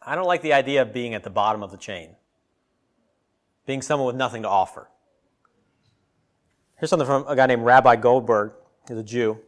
I 0.00 0.14
don't 0.14 0.26
like 0.26 0.40
the 0.40 0.54
idea 0.54 0.80
of 0.80 0.94
being 0.94 1.12
at 1.12 1.22
the 1.22 1.30
bottom 1.30 1.62
of 1.62 1.70
the 1.70 1.76
chain, 1.76 2.16
being 3.66 3.82
someone 3.82 4.06
with 4.06 4.16
nothing 4.16 4.42
to 4.42 4.48
offer. 4.48 4.88
Here's 6.78 6.88
something 6.88 7.06
from 7.06 7.26
a 7.28 7.36
guy 7.36 7.46
named 7.46 7.62
Rabbi 7.62 7.96
Goldberg. 7.96 8.52
He's 8.88 8.96
a 8.96 9.02
Jew. 9.02 9.38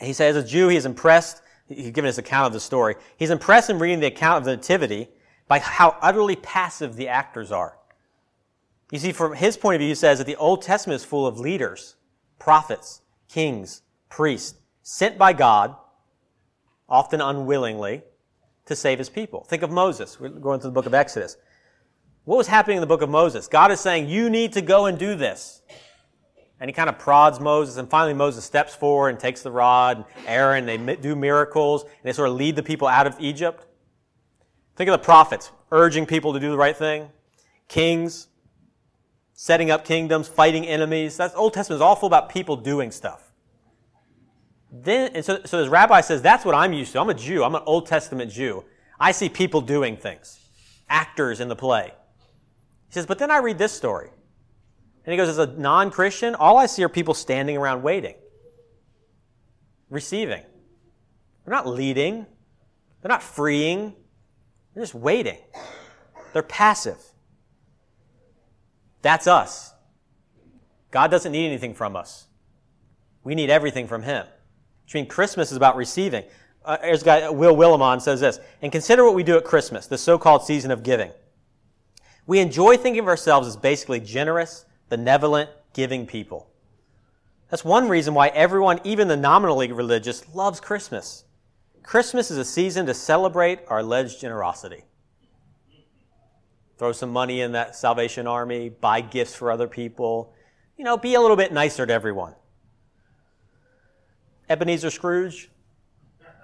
He 0.00 0.12
says, 0.12 0.36
as 0.36 0.44
a 0.44 0.46
Jew, 0.46 0.68
he 0.68 0.76
is 0.76 0.86
impressed 0.86 1.42
he's 1.68 1.90
given 1.90 2.08
us 2.08 2.18
account 2.18 2.46
of 2.46 2.52
the 2.52 2.60
story. 2.60 2.94
He's 3.16 3.30
impressed 3.30 3.70
in 3.70 3.78
reading 3.78 4.00
the 4.00 4.06
account 4.06 4.38
of 4.38 4.44
the 4.44 4.56
Nativity 4.56 5.08
by 5.48 5.58
how 5.58 5.96
utterly 6.00 6.36
passive 6.36 6.96
the 6.96 7.08
actors 7.08 7.52
are. 7.52 7.78
You 8.90 8.98
see, 8.98 9.12
from 9.12 9.34
his 9.34 9.56
point 9.56 9.76
of 9.76 9.80
view, 9.80 9.88
he 9.88 9.94
says 9.94 10.18
that 10.18 10.26
the 10.26 10.36
Old 10.36 10.62
Testament 10.62 11.00
is 11.00 11.04
full 11.04 11.26
of 11.26 11.40
leaders, 11.40 11.96
prophets, 12.38 13.02
kings, 13.28 13.82
priests, 14.08 14.58
sent 14.82 15.18
by 15.18 15.32
God, 15.32 15.74
often 16.88 17.20
unwillingly, 17.20 18.02
to 18.66 18.76
save 18.76 18.98
his 18.98 19.08
people. 19.08 19.44
Think 19.44 19.62
of 19.62 19.70
Moses. 19.70 20.20
We're 20.20 20.28
going 20.28 20.60
through 20.60 20.70
the 20.70 20.74
book 20.74 20.86
of 20.86 20.94
Exodus. 20.94 21.36
What 22.24 22.36
was 22.36 22.48
happening 22.48 22.76
in 22.76 22.80
the 22.80 22.86
book 22.86 23.02
of 23.02 23.10
Moses? 23.10 23.46
God 23.46 23.70
is 23.70 23.80
saying, 23.80 24.08
You 24.08 24.28
need 24.30 24.52
to 24.54 24.60
go 24.60 24.86
and 24.86 24.98
do 24.98 25.14
this. 25.14 25.62
And 26.58 26.70
he 26.70 26.72
kind 26.72 26.88
of 26.88 26.98
prods 26.98 27.38
Moses, 27.38 27.76
and 27.76 27.88
finally 27.88 28.14
Moses 28.14 28.44
steps 28.44 28.74
forward 28.74 29.10
and 29.10 29.20
takes 29.20 29.42
the 29.42 29.50
rod, 29.50 29.98
and 29.98 30.06
Aaron, 30.26 30.64
they 30.64 30.96
do 30.96 31.14
miracles, 31.14 31.82
and 31.82 31.92
they 32.02 32.12
sort 32.12 32.30
of 32.30 32.34
lead 32.36 32.56
the 32.56 32.62
people 32.62 32.88
out 32.88 33.06
of 33.06 33.14
Egypt. 33.20 33.66
Think 34.74 34.88
of 34.88 34.92
the 34.92 35.04
prophets 35.04 35.52
urging 35.70 36.06
people 36.06 36.32
to 36.32 36.40
do 36.40 36.50
the 36.50 36.56
right 36.56 36.76
thing, 36.76 37.10
kings, 37.68 38.28
setting 39.34 39.70
up 39.70 39.84
kingdoms, 39.84 40.28
fighting 40.28 40.66
enemies. 40.66 41.16
That's 41.16 41.34
Old 41.34 41.52
Testament 41.52 41.78
is 41.78 41.82
all 41.82 41.94
full 41.94 42.06
about 42.06 42.30
people 42.30 42.56
doing 42.56 42.90
stuff. 42.90 43.22
Then, 44.72 45.12
and 45.14 45.24
so, 45.24 45.40
so 45.44 45.58
this 45.60 45.68
rabbi 45.68 46.00
says, 46.00 46.22
that's 46.22 46.44
what 46.44 46.54
I'm 46.54 46.72
used 46.72 46.92
to. 46.92 47.00
I'm 47.00 47.10
a 47.10 47.14
Jew. 47.14 47.44
I'm 47.44 47.54
an 47.54 47.62
Old 47.66 47.86
Testament 47.86 48.30
Jew. 48.30 48.64
I 48.98 49.12
see 49.12 49.28
people 49.28 49.60
doing 49.60 49.96
things, 49.96 50.38
actors 50.88 51.40
in 51.40 51.48
the 51.48 51.56
play. 51.56 51.92
He 52.88 52.94
says, 52.94 53.04
but 53.04 53.18
then 53.18 53.30
I 53.30 53.38
read 53.38 53.58
this 53.58 53.72
story. 53.72 54.10
And 55.06 55.12
he 55.12 55.16
goes, 55.16 55.28
as 55.28 55.38
a 55.38 55.46
non 55.46 55.90
Christian, 55.90 56.34
all 56.34 56.58
I 56.58 56.66
see 56.66 56.82
are 56.82 56.88
people 56.88 57.14
standing 57.14 57.56
around 57.56 57.82
waiting, 57.82 58.16
receiving. 59.88 60.42
They're 61.44 61.54
not 61.54 61.66
leading, 61.66 62.26
they're 63.00 63.08
not 63.08 63.22
freeing, 63.22 63.94
they're 64.74 64.82
just 64.82 64.94
waiting. 64.94 65.38
They're 66.34 66.42
passive. 66.42 66.98
That's 69.00 69.26
us. 69.26 69.72
God 70.90 71.10
doesn't 71.10 71.32
need 71.32 71.46
anything 71.46 71.72
from 71.72 71.96
us. 71.96 72.26
We 73.24 73.34
need 73.34 73.48
everything 73.48 73.86
from 73.86 74.02
Him. 74.02 74.26
Which 74.84 74.92
means 74.92 75.08
Christmas 75.08 75.50
is 75.50 75.56
about 75.56 75.76
receiving. 75.76 76.24
Uh, 76.62 76.76
there's 76.82 77.00
a 77.00 77.04
guy, 77.06 77.30
Will 77.30 77.56
Willimon 77.56 78.02
says 78.02 78.20
this, 78.20 78.38
and 78.60 78.70
consider 78.70 79.04
what 79.04 79.14
we 79.14 79.22
do 79.22 79.38
at 79.38 79.44
Christmas, 79.44 79.86
the 79.86 79.96
so-called 79.96 80.44
season 80.44 80.70
of 80.70 80.82
giving. 80.82 81.10
We 82.26 82.40
enjoy 82.40 82.76
thinking 82.76 83.00
of 83.00 83.08
ourselves 83.08 83.48
as 83.48 83.56
basically 83.56 84.00
generous, 84.00 84.65
benevolent, 84.88 85.50
giving 85.72 86.06
people. 86.06 86.48
That's 87.50 87.64
one 87.64 87.88
reason 87.88 88.14
why 88.14 88.28
everyone, 88.28 88.80
even 88.84 89.08
the 89.08 89.16
nominally 89.16 89.70
religious, 89.70 90.24
loves 90.34 90.58
Christmas. 90.60 91.24
Christmas 91.82 92.30
is 92.30 92.38
a 92.38 92.44
season 92.44 92.86
to 92.86 92.94
celebrate 92.94 93.60
our 93.68 93.78
alleged 93.78 94.20
generosity. 94.20 94.82
Throw 96.78 96.92
some 96.92 97.10
money 97.10 97.40
in 97.40 97.52
that 97.52 97.76
Salvation 97.76 98.26
Army, 98.26 98.68
buy 98.68 99.00
gifts 99.00 99.34
for 99.34 99.50
other 99.50 99.68
people, 99.68 100.34
you 100.76 100.84
know, 100.84 100.96
be 100.96 101.14
a 101.14 101.20
little 101.20 101.36
bit 101.36 101.52
nicer 101.52 101.86
to 101.86 101.92
everyone. 101.92 102.34
Ebenezer 104.48 104.90
Scrooge, 104.90 105.50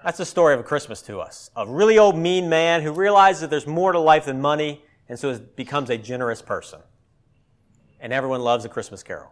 that's 0.03 0.17
the 0.17 0.25
story 0.25 0.53
of 0.53 0.59
a 0.59 0.63
Christmas 0.63 1.01
to 1.03 1.19
us. 1.19 1.51
A 1.55 1.67
really 1.67 1.97
old 1.97 2.17
mean 2.17 2.49
man 2.49 2.81
who 2.81 2.91
realizes 2.91 3.41
that 3.41 3.49
there's 3.49 3.67
more 3.67 3.91
to 3.91 3.99
life 3.99 4.25
than 4.25 4.41
money 4.41 4.81
and 5.07 5.19
so 5.19 5.37
becomes 5.37 5.89
a 5.89 5.97
generous 5.97 6.41
person 6.41 6.79
and 8.03 8.11
everyone 8.11 8.41
loves 8.41 8.65
a 8.65 8.69
Christmas 8.69 9.01
carol. 9.01 9.31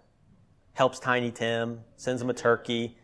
Helps 0.74 0.98
Tiny 0.98 1.30
Tim, 1.30 1.82
sends 1.98 2.22
him 2.22 2.30
a 2.30 2.34
turkey. 2.34 2.98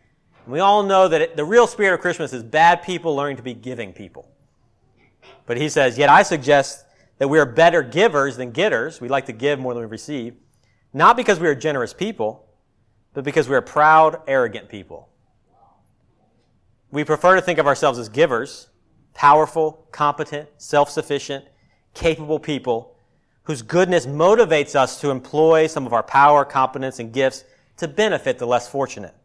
And 0.46 0.54
we 0.54 0.62
all 0.62 0.82
know 0.82 1.10
that 1.10 1.22
it, 1.22 1.36
the 1.36 1.44
real 1.44 1.68
spirit 1.68 1.94
of 1.94 2.00
Christmas 2.00 2.32
is 2.32 2.42
bad 2.42 2.82
people 2.82 3.14
learning 3.14 3.36
to 3.36 3.44
be 3.44 3.54
giving 3.54 3.92
people. 3.92 4.32
But 5.46 5.58
he 5.58 5.68
says, 5.68 5.98
Yet 5.98 6.10
I 6.10 6.24
suggest 6.24 6.86
that 7.18 7.28
we 7.28 7.38
are 7.38 7.46
better 7.46 7.84
givers 7.84 8.38
than 8.38 8.52
getters. 8.52 9.02
We 9.02 9.10
like 9.10 9.26
to 9.26 9.34
give 9.34 9.60
more 9.60 9.74
than 9.74 9.84
we 9.84 9.90
receive. 9.90 10.36
Not 10.94 11.18
because 11.18 11.38
we 11.38 11.50
are 11.50 11.56
generous 11.56 11.94
people, 11.94 12.48
but 13.14 13.26
because 13.26 13.50
we 13.50 13.56
are 13.56 13.62
proud, 13.62 14.22
arrogant 14.26 14.70
people. 14.70 15.10
We 16.92 17.04
prefer 17.04 17.36
to 17.36 17.42
think 17.42 17.60
of 17.60 17.68
ourselves 17.68 18.00
as 18.00 18.08
givers, 18.08 18.70
powerful, 19.14 19.86
competent, 19.92 20.48
self 20.58 20.90
sufficient, 20.90 21.44
capable 21.94 22.40
people 22.40 22.97
whose 23.48 23.62
goodness 23.62 24.06
motivates 24.06 24.76
us 24.76 25.00
to 25.00 25.10
employ 25.10 25.68
some 25.68 25.86
of 25.86 25.94
our 25.94 26.04
power, 26.04 26.44
competence, 26.44 27.00
and 27.00 27.14
gifts 27.14 27.46
to 27.78 27.88
benefit 27.88 28.38
the 28.40 28.46
less 28.46 28.68
fortunate, 28.68 29.16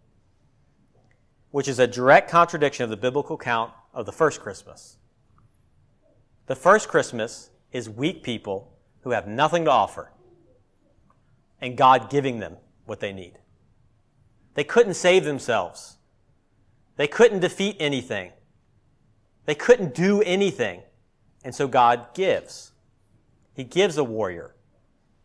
which 1.50 1.66
is 1.66 1.80
a 1.80 1.88
direct 1.88 2.30
contradiction 2.30 2.84
of 2.84 2.90
the 2.90 2.96
biblical 2.96 3.34
account 3.34 3.72
of 3.92 4.06
the 4.06 4.12
first 4.12 4.40
Christmas. 4.40 4.96
The 6.46 6.54
first 6.54 6.88
Christmas 6.88 7.50
is 7.72 7.90
weak 7.90 8.22
people 8.22 8.72
who 9.00 9.10
have 9.10 9.26
nothing 9.26 9.64
to 9.64 9.72
offer, 9.72 10.12
and 11.60 11.76
God 11.76 12.08
giving 12.08 12.38
them 12.38 12.58
what 12.84 13.00
they 13.00 13.12
need. 13.12 13.40
They 14.54 14.62
couldn't 14.62 14.94
save 14.94 15.24
themselves. 15.24 15.96
They 16.94 17.08
couldn't 17.08 17.40
defeat 17.40 17.74
anything. 17.80 18.30
They 19.46 19.56
couldn't 19.56 19.96
do 19.96 20.22
anything. 20.22 20.82
And 21.42 21.52
so 21.52 21.66
God 21.66 22.14
gives. 22.14 22.71
He 23.54 23.64
gives 23.64 23.96
a 23.96 24.04
warrior. 24.04 24.54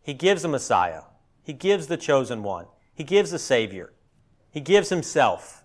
He 0.02 0.14
gives 0.14 0.44
a 0.44 0.48
Messiah. 0.48 1.02
He 1.42 1.52
gives 1.52 1.86
the 1.86 1.96
chosen 1.96 2.42
one. 2.42 2.66
He 2.94 3.04
gives 3.04 3.32
a 3.32 3.38
Savior. 3.38 3.92
He 4.50 4.60
gives 4.60 4.88
Himself. 4.88 5.64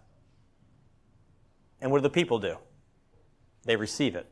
And 1.81 1.91
what 1.91 1.97
do 1.97 2.03
the 2.03 2.09
people 2.09 2.39
do? 2.39 2.57
They 3.65 3.75
receive 3.75 4.15
it. 4.15 4.27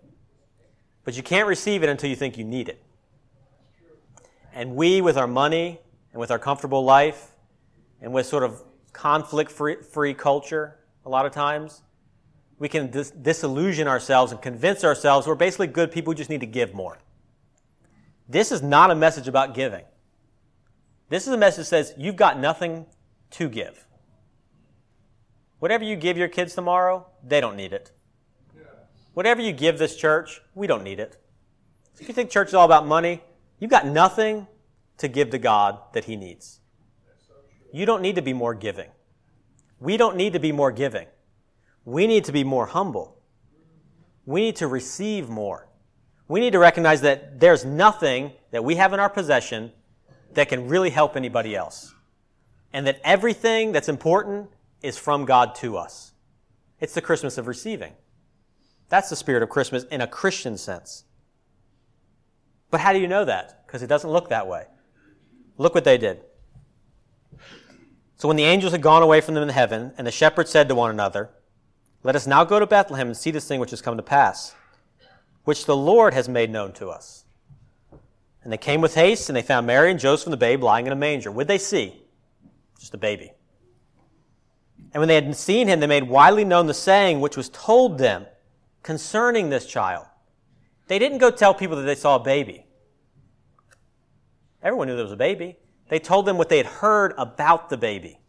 But 1.04 1.18
you 1.18 1.24
can't 1.24 1.48
receive 1.48 1.84
it 1.84 1.90
until 1.90 2.10
you 2.10 2.16
think 2.16 2.38
you 2.38 2.44
need 2.44 2.70
it. 2.70 2.82
And 4.54 4.76
we, 4.76 5.02
with 5.02 5.18
our 5.18 5.28
money 5.28 5.80
and 6.12 6.20
with 6.20 6.32
our 6.32 6.40
comfortable 6.40 6.84
life 6.84 7.32
and 8.02 8.14
with 8.14 8.26
sort 8.26 8.44
of 8.44 8.62
conflict 8.94 9.52
free 9.52 10.14
culture, 10.14 10.78
a 11.06 11.10
lot 11.10 11.26
of 11.26 11.32
times, 11.32 11.82
we 12.60 12.70
can 12.70 12.92
dis- 12.92 13.12
disillusion 13.12 13.88
ourselves 13.88 14.32
and 14.32 14.42
convince 14.42 14.84
ourselves 14.84 15.26
we're 15.26 15.36
basically 15.36 15.68
good 15.68 15.92
people 15.92 16.12
who 16.12 16.18
just 16.18 16.30
need 16.30 16.42
to 16.42 16.46
give 16.46 16.74
more. 16.74 17.00
This 18.32 18.54
is 18.54 18.62
not 18.62 18.92
a 18.92 18.96
message 18.96 19.28
about 19.28 19.54
giving. 19.54 19.84
This 21.10 21.28
is 21.28 21.34
a 21.34 21.38
message 21.38 21.66
that 21.66 21.88
says 21.88 21.94
you've 21.98 22.16
got 22.16 22.40
nothing 22.40 22.86
to 23.32 23.50
give. 23.50 23.86
Whatever 25.60 25.84
you 25.84 25.98
give 25.98 26.18
your 26.18 26.30
kids 26.30 26.56
tomorrow, 26.56 27.06
they 27.22 27.42
don't 27.42 27.58
need 27.58 27.74
it. 27.74 27.92
Whatever 29.14 29.42
you 29.42 29.52
give 29.52 29.78
this 29.78 29.98
church, 29.98 30.40
we 30.56 30.66
don't 30.66 30.82
need 30.82 30.98
it. 30.98 31.18
if 32.00 32.08
you 32.08 32.14
think 32.14 32.30
church 32.30 32.48
is 32.48 32.54
all 32.54 32.64
about 32.64 32.88
money, 32.88 33.22
you've 33.60 33.70
got 33.70 33.86
nothing 33.86 34.48
to 35.00 35.10
give 35.10 35.30
to 35.32 35.38
God 35.38 35.80
that 35.92 36.06
He 36.06 36.16
needs. 36.16 36.62
You 37.74 37.86
don't 37.86 38.02
need 38.02 38.16
to 38.16 38.22
be 38.22 38.32
more 38.32 38.56
giving. 38.56 38.92
We 39.82 39.98
don't 39.98 40.16
need 40.16 40.32
to 40.32 40.40
be 40.40 40.54
more 40.54 40.72
giving. 40.72 41.08
We 41.84 42.08
need 42.08 42.24
to 42.26 42.32
be 42.32 42.46
more 42.46 42.68
humble. 42.68 43.18
We 44.26 44.40
need 44.40 44.56
to 44.58 44.68
receive 44.68 45.28
more 45.28 45.68
we 46.32 46.40
need 46.40 46.54
to 46.54 46.60
recognize 46.60 47.02
that 47.02 47.42
there's 47.42 47.66
nothing 47.66 48.32
that 48.52 48.64
we 48.64 48.76
have 48.76 48.94
in 48.94 49.02
our 49.02 49.10
possession 49.10 49.70
that 50.34 50.48
can 50.48 50.70
really 50.70 50.90
help 50.90 51.18
anybody 51.18 51.58
else. 51.58 51.94
And 52.72 52.88
that 52.88 53.02
everything 53.04 53.74
that's 53.74 53.90
important 53.90 54.50
is 54.82 54.98
from 54.98 55.26
God 55.26 55.56
to 55.56 55.76
us. 55.76 56.14
It's 56.80 56.94
the 56.94 57.02
Christmas 57.02 57.38
of 57.38 57.48
receiving. 57.48 57.92
That's 58.88 59.10
the 59.10 59.18
spirit 59.18 59.44
of 59.44 59.50
Christmas 59.50 59.84
in 59.92 60.00
a 60.00 60.08
Christian 60.08 60.58
sense. 60.58 61.04
But 62.70 62.80
how 62.80 62.94
do 62.94 63.00
you 63.00 63.10
know 63.10 63.26
that? 63.26 63.68
Because 63.68 63.84
it 63.84 63.88
doesn't 63.88 64.10
look 64.10 64.30
that 64.30 64.48
way. 64.48 64.68
Look 65.58 65.76
what 65.76 65.84
they 65.84 65.98
did. 65.98 66.22
So 68.16 68.30
when 68.30 68.38
the 68.38 68.46
angels 68.46 68.72
had 68.72 68.82
gone 68.82 69.04
away 69.04 69.20
from 69.20 69.34
them 69.34 69.44
in 69.44 69.50
heaven, 69.50 69.92
and 69.98 70.08
the 70.08 70.12
shepherds 70.12 70.50
said 70.50 70.70
to 70.70 70.76
one 70.76 70.92
another, 70.92 71.32
Let 72.04 72.16
us 72.16 72.26
now 72.26 72.46
go 72.46 72.58
to 72.58 72.66
Bethlehem 72.66 73.08
and 73.08 73.18
see 73.18 73.32
this 73.32 73.50
thing 73.50 73.60
which 73.60 73.72
has 73.72 73.82
come 73.82 73.98
to 73.98 74.04
pass 74.04 74.56
which 75.44 75.66
the 75.66 75.76
Lord 75.76 76.14
has 76.14 76.30
made 76.30 76.50
known 76.50 76.72
to 76.74 76.90
us. 76.90 77.26
And 78.44 78.52
they 78.52 78.58
came 78.58 78.82
with 78.82 78.96
haste, 78.96 79.30
and 79.30 79.36
they 79.36 79.42
found 79.42 79.68
Mary 79.68 79.92
and 79.92 80.00
Joseph 80.00 80.28
and 80.28 80.34
the 80.34 80.38
babe 80.38 80.64
lying 80.64 80.88
in 80.88 80.94
a 80.94 80.96
manger. 80.96 81.32
Would 81.32 81.48
they 81.48 81.58
see? 81.58 82.02
Just 82.80 82.94
a 82.94 82.98
baby. 82.98 83.34
And 84.94 85.00
when 85.00 85.08
they 85.08 85.16
had 85.16 85.36
seen 85.36 85.68
him, 85.68 85.80
they 85.80 85.88
made 85.88 86.10
widely 86.10 86.44
known 86.44 86.66
the 86.66 86.74
saying 86.74 87.22
which 87.22 87.38
was 87.38 87.50
told 87.50 87.98
them 87.98 88.26
concerning 88.84 89.50
this 89.50 89.66
child. 89.66 90.06
They 90.88 91.00
didn't 91.00 91.20
go 91.20 91.32
tell 91.32 91.54
people 91.54 91.78
that 91.78 91.84
they 91.84 91.96
saw 91.96 92.16
a 92.16 92.20
baby. 92.20 92.66
Everyone 94.64 94.88
knew 94.88 94.96
there 94.96 95.06
was 95.06 95.14
a 95.14 95.18
baby. 95.18 95.58
They 95.90 96.00
told 96.00 96.26
them 96.26 96.38
what 96.38 96.50
they 96.50 96.58
had 96.58 96.66
heard 96.66 97.14
about 97.18 97.70
the 97.70 97.78
baby. 97.78 98.20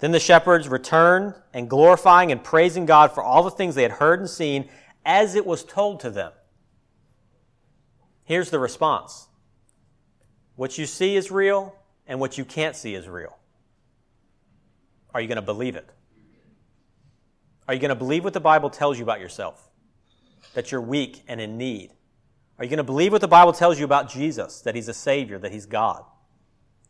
Then 0.00 0.12
the 0.12 0.20
shepherds 0.20 0.68
returned 0.68 1.34
and 1.52 1.68
glorifying 1.68 2.30
and 2.30 2.42
praising 2.42 2.86
God 2.86 3.12
for 3.12 3.22
all 3.22 3.42
the 3.42 3.50
things 3.50 3.74
they 3.74 3.82
had 3.82 3.92
heard 3.92 4.20
and 4.20 4.30
seen 4.30 4.68
as 5.04 5.34
it 5.34 5.46
was 5.46 5.64
told 5.64 6.00
to 6.00 6.10
them. 6.10 6.32
Here's 8.24 8.50
the 8.50 8.58
response 8.58 9.28
What 10.56 10.78
you 10.78 10.86
see 10.86 11.16
is 11.16 11.30
real, 11.30 11.74
and 12.06 12.20
what 12.20 12.38
you 12.38 12.44
can't 12.44 12.76
see 12.76 12.94
is 12.94 13.08
real. 13.08 13.38
Are 15.14 15.20
you 15.20 15.28
going 15.28 15.36
to 15.36 15.42
believe 15.42 15.76
it? 15.76 15.88
Are 17.66 17.74
you 17.74 17.80
going 17.80 17.90
to 17.90 17.94
believe 17.94 18.24
what 18.24 18.32
the 18.32 18.40
Bible 18.40 18.70
tells 18.70 18.98
you 18.98 19.04
about 19.04 19.20
yourself? 19.20 19.68
That 20.54 20.72
you're 20.72 20.80
weak 20.80 21.22
and 21.28 21.40
in 21.40 21.58
need? 21.58 21.90
Are 22.58 22.64
you 22.64 22.70
going 22.70 22.78
to 22.78 22.84
believe 22.84 23.12
what 23.12 23.20
the 23.20 23.28
Bible 23.28 23.52
tells 23.52 23.78
you 23.78 23.84
about 23.84 24.10
Jesus? 24.10 24.62
That 24.62 24.74
he's 24.74 24.88
a 24.88 24.94
Savior, 24.94 25.38
that 25.38 25.52
he's 25.52 25.66
God? 25.66 26.04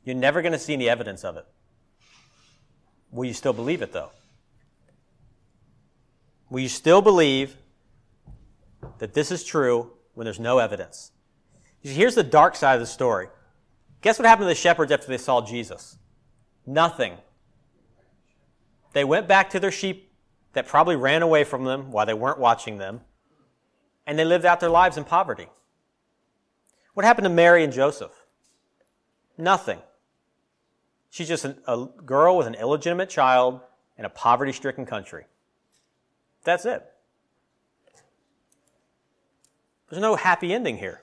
You're 0.04 0.16
never 0.16 0.40
going 0.40 0.52
to 0.52 0.58
see 0.58 0.72
any 0.72 0.88
evidence 0.88 1.24
of 1.24 1.36
it. 1.36 1.46
Will 3.10 3.24
you 3.24 3.34
still 3.34 3.52
believe 3.52 3.82
it, 3.82 3.92
though? 3.92 4.10
Will 6.48 6.60
you 6.60 6.68
still 6.68 7.02
believe 7.02 7.56
that 8.98 9.14
this 9.14 9.30
is 9.30 9.44
true 9.44 9.92
when 10.14 10.24
there's 10.24 10.40
no 10.40 10.58
evidence. 10.58 11.12
Here's 11.80 12.14
the 12.14 12.22
dark 12.22 12.56
side 12.56 12.74
of 12.74 12.80
the 12.80 12.86
story. 12.86 13.28
Guess 14.00 14.18
what 14.18 14.26
happened 14.26 14.44
to 14.44 14.48
the 14.48 14.54
shepherds 14.54 14.92
after 14.92 15.06
they 15.06 15.18
saw 15.18 15.40
Jesus? 15.40 15.98
Nothing. 16.66 17.16
They 18.92 19.04
went 19.04 19.28
back 19.28 19.50
to 19.50 19.60
their 19.60 19.70
sheep 19.70 20.12
that 20.52 20.66
probably 20.66 20.96
ran 20.96 21.22
away 21.22 21.44
from 21.44 21.64
them 21.64 21.90
while 21.90 22.06
they 22.06 22.14
weren't 22.14 22.38
watching 22.38 22.78
them, 22.78 23.02
and 24.06 24.18
they 24.18 24.24
lived 24.24 24.44
out 24.44 24.60
their 24.60 24.70
lives 24.70 24.96
in 24.96 25.04
poverty. 25.04 25.48
What 26.94 27.04
happened 27.04 27.24
to 27.24 27.30
Mary 27.30 27.62
and 27.62 27.72
Joseph? 27.72 28.12
Nothing. 29.36 29.78
She's 31.10 31.28
just 31.28 31.44
a 31.44 31.88
girl 32.04 32.36
with 32.36 32.46
an 32.46 32.54
illegitimate 32.54 33.08
child 33.08 33.60
in 33.96 34.04
a 34.04 34.10
poverty 34.10 34.52
stricken 34.52 34.84
country. 34.84 35.24
That's 36.44 36.64
it. 36.64 36.84
There's 39.88 40.02
no 40.02 40.16
happy 40.16 40.52
ending 40.52 40.78
here. 40.78 41.02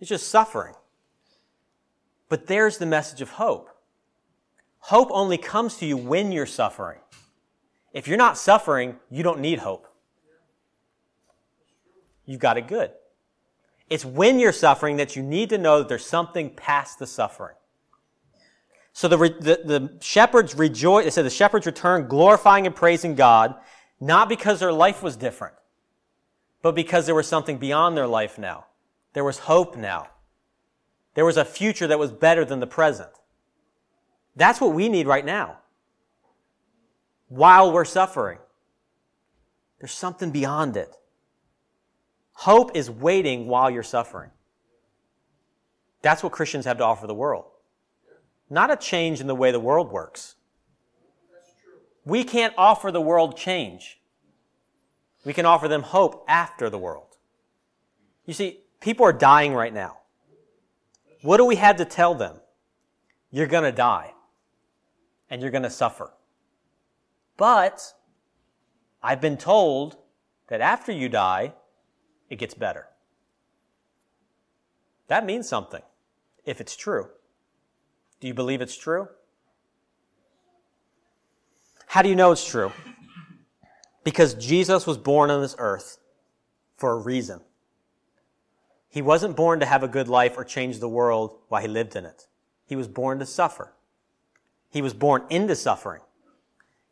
It's 0.00 0.08
just 0.08 0.28
suffering. 0.28 0.74
But 2.28 2.46
there's 2.46 2.78
the 2.78 2.86
message 2.86 3.20
of 3.20 3.30
hope. 3.30 3.70
Hope 4.80 5.08
only 5.10 5.38
comes 5.38 5.76
to 5.78 5.86
you 5.86 5.96
when 5.96 6.32
you're 6.32 6.46
suffering. 6.46 7.00
If 7.92 8.06
you're 8.06 8.18
not 8.18 8.36
suffering, 8.36 8.96
you 9.10 9.22
don't 9.22 9.40
need 9.40 9.60
hope. 9.60 9.86
You've 12.26 12.40
got 12.40 12.58
it 12.58 12.68
good. 12.68 12.90
It's 13.88 14.04
when 14.04 14.38
you're 14.38 14.52
suffering 14.52 14.96
that 14.96 15.16
you 15.16 15.22
need 15.22 15.48
to 15.50 15.58
know 15.58 15.78
that 15.78 15.88
there's 15.88 16.04
something 16.04 16.50
past 16.50 16.98
the 16.98 17.06
suffering. 17.06 17.54
So 18.92 19.08
the, 19.08 19.16
the, 19.16 19.60
the 19.64 19.98
shepherds 20.00 20.54
rejoice, 20.54 21.06
it 21.06 21.12
said 21.12 21.24
the 21.24 21.30
shepherds 21.30 21.66
returned 21.66 22.08
glorifying 22.08 22.66
and 22.66 22.74
praising 22.74 23.14
God, 23.14 23.54
not 24.00 24.28
because 24.28 24.58
their 24.58 24.72
life 24.72 25.02
was 25.02 25.16
different, 25.16 25.54
but 26.62 26.74
because 26.74 27.06
there 27.06 27.14
was 27.14 27.26
something 27.26 27.58
beyond 27.58 27.96
their 27.96 28.06
life 28.06 28.38
now. 28.38 28.66
There 29.12 29.24
was 29.24 29.38
hope 29.40 29.76
now. 29.76 30.08
There 31.14 31.24
was 31.24 31.36
a 31.36 31.44
future 31.44 31.86
that 31.86 31.98
was 31.98 32.12
better 32.12 32.44
than 32.44 32.60
the 32.60 32.66
present. 32.66 33.10
That's 34.34 34.60
what 34.60 34.74
we 34.74 34.88
need 34.88 35.06
right 35.06 35.24
now. 35.24 35.58
While 37.28 37.72
we're 37.72 37.84
suffering. 37.84 38.38
There's 39.78 39.92
something 39.92 40.30
beyond 40.30 40.76
it. 40.76 40.94
Hope 42.32 42.76
is 42.76 42.90
waiting 42.90 43.46
while 43.46 43.70
you're 43.70 43.82
suffering. 43.82 44.30
That's 46.02 46.22
what 46.22 46.32
Christians 46.32 46.66
have 46.66 46.78
to 46.78 46.84
offer 46.84 47.06
the 47.06 47.14
world. 47.14 47.46
Not 48.48 48.70
a 48.70 48.76
change 48.76 49.20
in 49.20 49.26
the 49.26 49.34
way 49.34 49.50
the 49.50 49.60
world 49.60 49.90
works. 49.90 50.36
We 52.04 52.22
can't 52.22 52.54
offer 52.56 52.92
the 52.92 53.00
world 53.00 53.36
change. 53.36 54.00
We 55.26 55.34
can 55.34 55.44
offer 55.44 55.66
them 55.66 55.82
hope 55.82 56.24
after 56.28 56.70
the 56.70 56.78
world. 56.78 57.16
You 58.26 58.32
see, 58.32 58.60
people 58.80 59.04
are 59.04 59.12
dying 59.12 59.54
right 59.54 59.74
now. 59.74 59.98
What 61.22 61.38
do 61.38 61.44
we 61.44 61.56
have 61.56 61.78
to 61.78 61.84
tell 61.84 62.14
them? 62.14 62.36
You're 63.32 63.48
going 63.48 63.64
to 63.64 63.72
die 63.72 64.12
and 65.28 65.42
you're 65.42 65.50
going 65.50 65.64
to 65.64 65.70
suffer. 65.70 66.12
But 67.36 67.92
I've 69.02 69.20
been 69.20 69.36
told 69.36 69.96
that 70.46 70.60
after 70.60 70.92
you 70.92 71.08
die, 71.08 71.54
it 72.30 72.36
gets 72.36 72.54
better. 72.54 72.86
That 75.08 75.26
means 75.26 75.48
something 75.48 75.82
if 76.44 76.60
it's 76.60 76.76
true. 76.76 77.08
Do 78.20 78.28
you 78.28 78.34
believe 78.34 78.60
it's 78.60 78.76
true? 78.76 79.08
How 81.88 82.02
do 82.02 82.08
you 82.08 82.14
know 82.14 82.30
it's 82.30 82.48
true? 82.48 82.70
Because 84.06 84.34
Jesus 84.34 84.86
was 84.86 84.98
born 84.98 85.32
on 85.32 85.42
this 85.42 85.56
earth 85.58 85.98
for 86.76 86.92
a 86.92 86.96
reason. 86.96 87.40
He 88.88 89.02
wasn't 89.02 89.34
born 89.34 89.58
to 89.58 89.66
have 89.66 89.82
a 89.82 89.88
good 89.88 90.06
life 90.06 90.38
or 90.38 90.44
change 90.44 90.78
the 90.78 90.88
world 90.88 91.36
while 91.48 91.60
he 91.60 91.66
lived 91.66 91.96
in 91.96 92.04
it. 92.04 92.28
He 92.66 92.76
was 92.76 92.86
born 92.86 93.18
to 93.18 93.26
suffer. 93.26 93.72
He 94.70 94.80
was 94.80 94.94
born 94.94 95.24
into 95.28 95.56
suffering. 95.56 96.02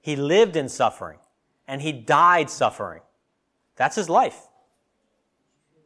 He 0.01 0.17
lived 0.17 0.57
in 0.57 0.69
suffering 0.69 1.21
and 1.69 1.83
he 1.83 1.93
died 1.93 2.51
suffering. 2.51 3.03
That's 3.77 3.95
his 3.95 4.11
life 4.11 4.49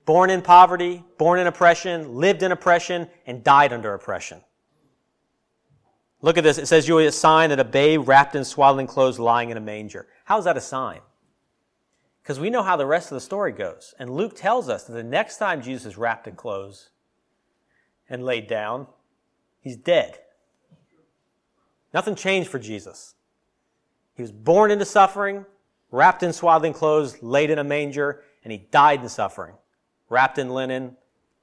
born 0.07 0.31
in 0.31 0.41
poverty, 0.41 1.05
born 1.19 1.39
in 1.39 1.47
oppression, 1.47 2.15
lived 2.15 2.43
in 2.43 2.53
oppression, 2.53 3.07
and 3.27 3.45
died 3.45 3.75
under 3.75 3.93
oppression. 3.93 4.41
Look 6.23 6.39
at 6.39 6.45
this. 6.45 6.57
It 6.57 6.69
says, 6.69 6.89
You 6.89 6.95
will 6.95 7.07
a 7.07 7.13
sign 7.13 7.51
that 7.51 7.61
a 7.61 7.65
babe 7.65 8.09
wrapped 8.09 8.35
in 8.35 8.47
swaddling 8.47 8.87
clothes 8.87 9.19
lying 9.19 9.51
in 9.51 9.59
a 9.59 9.61
manger. 9.61 10.07
How 10.25 10.39
is 10.39 10.47
that 10.47 10.57
a 10.57 10.63
sign? 10.63 11.01
Because 12.29 12.39
we 12.39 12.51
know 12.51 12.63
how 12.63 12.77
the 12.77 12.85
rest 12.85 13.11
of 13.11 13.15
the 13.15 13.23
story 13.23 13.53
goes. 13.53 13.95
And 13.99 14.11
Luke 14.11 14.37
tells 14.37 14.69
us 14.69 14.85
that 14.85 14.93
the 14.93 15.03
next 15.03 15.39
time 15.39 15.63
Jesus 15.63 15.87
is 15.87 15.97
wrapped 15.97 16.29
in 16.29 16.37
clothes 16.37 16.91
and 18.11 18.23
laid 18.23 18.47
down, 18.47 18.87
he's 19.63 19.79
dead. 19.79 20.19
Nothing 21.95 22.15
changed 22.15 22.51
for 22.51 22.59
Jesus. 22.59 23.15
He 24.15 24.21
was 24.21 24.31
born 24.31 24.71
into 24.71 24.85
suffering, 24.85 25.47
wrapped 25.91 26.23
in 26.23 26.35
swaddling 26.35 26.75
clothes, 26.75 27.23
laid 27.23 27.49
in 27.49 27.59
a 27.59 27.65
manger, 27.65 28.23
and 28.45 28.53
he 28.53 28.59
died 28.59 29.01
in 29.01 29.09
suffering 29.09 29.55
wrapped 30.11 30.37
in 30.37 30.51
linen, 30.51 30.99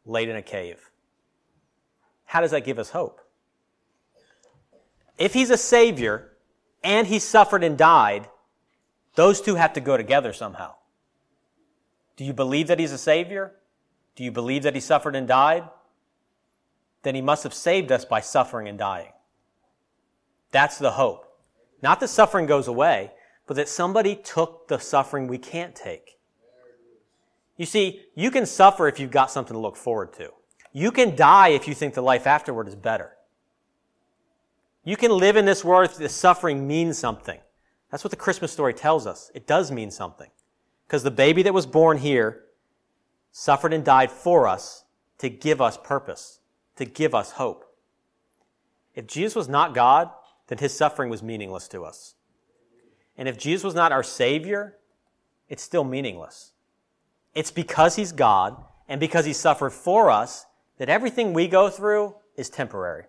laid 0.06 0.30
in 0.30 0.36
a 0.36 0.42
cave. 0.44 0.92
How 2.26 2.42
does 2.42 2.52
that 2.52 2.64
give 2.64 2.78
us 2.78 2.92
hope? 2.92 3.22
If 5.18 5.34
he's 5.34 5.50
a 5.50 5.58
savior 5.58 6.34
and 6.84 7.08
he 7.08 7.18
suffered 7.18 7.64
and 7.64 7.76
died, 7.76 8.28
those 9.16 9.42
two 9.42 9.56
have 9.56 9.74
to 9.74 9.82
go 9.82 9.98
together 9.98 10.34
somehow. 10.34 10.76
Do 12.18 12.24
you 12.24 12.34
believe 12.34 12.68
that 12.68 12.80
he's 12.80 12.92
a 12.92 12.98
savior? 12.98 13.54
Do 14.16 14.24
you 14.24 14.32
believe 14.32 14.64
that 14.64 14.76
he 14.76 14.82
suffered 14.82 15.16
and 15.16 15.28
died? 15.28 15.68
Then 17.04 17.16
he 17.16 17.22
must 17.22 17.44
have 17.44 17.54
saved 17.54 17.92
us 17.92 18.06
by 18.06 18.22
suffering 18.22 18.68
and 18.68 18.78
dying. 18.78 19.12
That's 20.52 20.78
the 20.78 20.92
hope. 20.92 21.26
Not 21.82 22.00
that 22.00 22.08
suffering 22.08 22.46
goes 22.46 22.68
away, 22.68 23.12
but 23.48 23.56
that 23.58 23.70
somebody 23.70 24.16
took 24.16 24.68
the 24.68 24.80
suffering 24.80 25.28
we 25.28 25.38
can't 25.38 25.76
take 25.76 26.16
you 27.58 27.66
see, 27.66 28.02
you 28.16 28.32
can 28.32 28.46
suffer 28.46 28.88
if 28.88 29.00
you've 29.00 29.12
got 29.12 29.32
something 29.32 29.54
to 29.54 29.60
look 29.60 29.78
forward 29.78 30.14
to. 30.14 30.32
You 30.74 30.92
can 30.92 31.16
die 31.16 31.50
if 31.50 31.68
you 31.68 31.74
think 31.74 31.94
the 31.94 32.02
life 32.02 32.28
afterward 32.28 32.68
is 32.68 32.76
better. 32.76 33.12
You 34.84 34.98
can 34.98 35.12
live 35.12 35.38
in 35.38 35.46
this 35.46 35.64
world 35.64 35.86
if 35.86 35.98
the 35.98 36.10
suffering 36.10 36.68
means 36.68 36.98
something. 36.98 37.40
That's 37.96 38.04
what 38.04 38.12
the 38.12 38.18
Christmas 38.18 38.52
story 38.52 38.74
tells 38.74 39.08
us. 39.08 39.32
It 39.34 39.48
does 39.48 39.72
mean 39.72 39.90
something. 39.90 40.30
Because 40.86 41.04
the 41.04 41.12
baby 41.12 41.44
that 41.44 41.54
was 41.54 41.66
born 41.66 41.98
here 41.98 42.42
suffered 43.32 43.72
and 43.72 43.86
died 43.86 44.12
for 44.12 44.50
us 44.50 44.84
to 45.20 45.30
give 45.30 45.62
us 45.62 45.78
purpose, 45.82 46.42
to 46.76 46.84
give 46.84 47.16
us 47.16 47.32
hope. 47.32 47.74
If 48.96 49.08
Jesus 49.08 49.34
was 49.34 49.48
not 49.48 49.74
God, 49.74 50.10
then 50.48 50.58
his 50.58 50.76
suffering 50.76 51.10
was 51.10 51.24
meaningless 51.24 51.70
to 51.70 51.86
us. 51.86 52.16
And 53.18 53.30
if 53.30 53.38
Jesus 53.38 53.64
was 53.64 53.76
not 53.76 53.94
our 53.94 54.04
Savior, 54.04 54.76
it's 55.48 55.64
still 55.64 55.86
meaningless. 55.86 56.52
It's 57.34 57.50
because 57.50 57.96
he's 57.96 58.12
God 58.12 58.62
and 58.90 59.00
because 59.00 59.24
he 59.24 59.32
suffered 59.32 59.72
for 59.72 60.10
us 60.10 60.48
that 60.80 60.90
everything 60.90 61.32
we 61.32 61.48
go 61.48 61.70
through 61.70 62.16
is 62.36 62.50
temporary. 62.50 63.06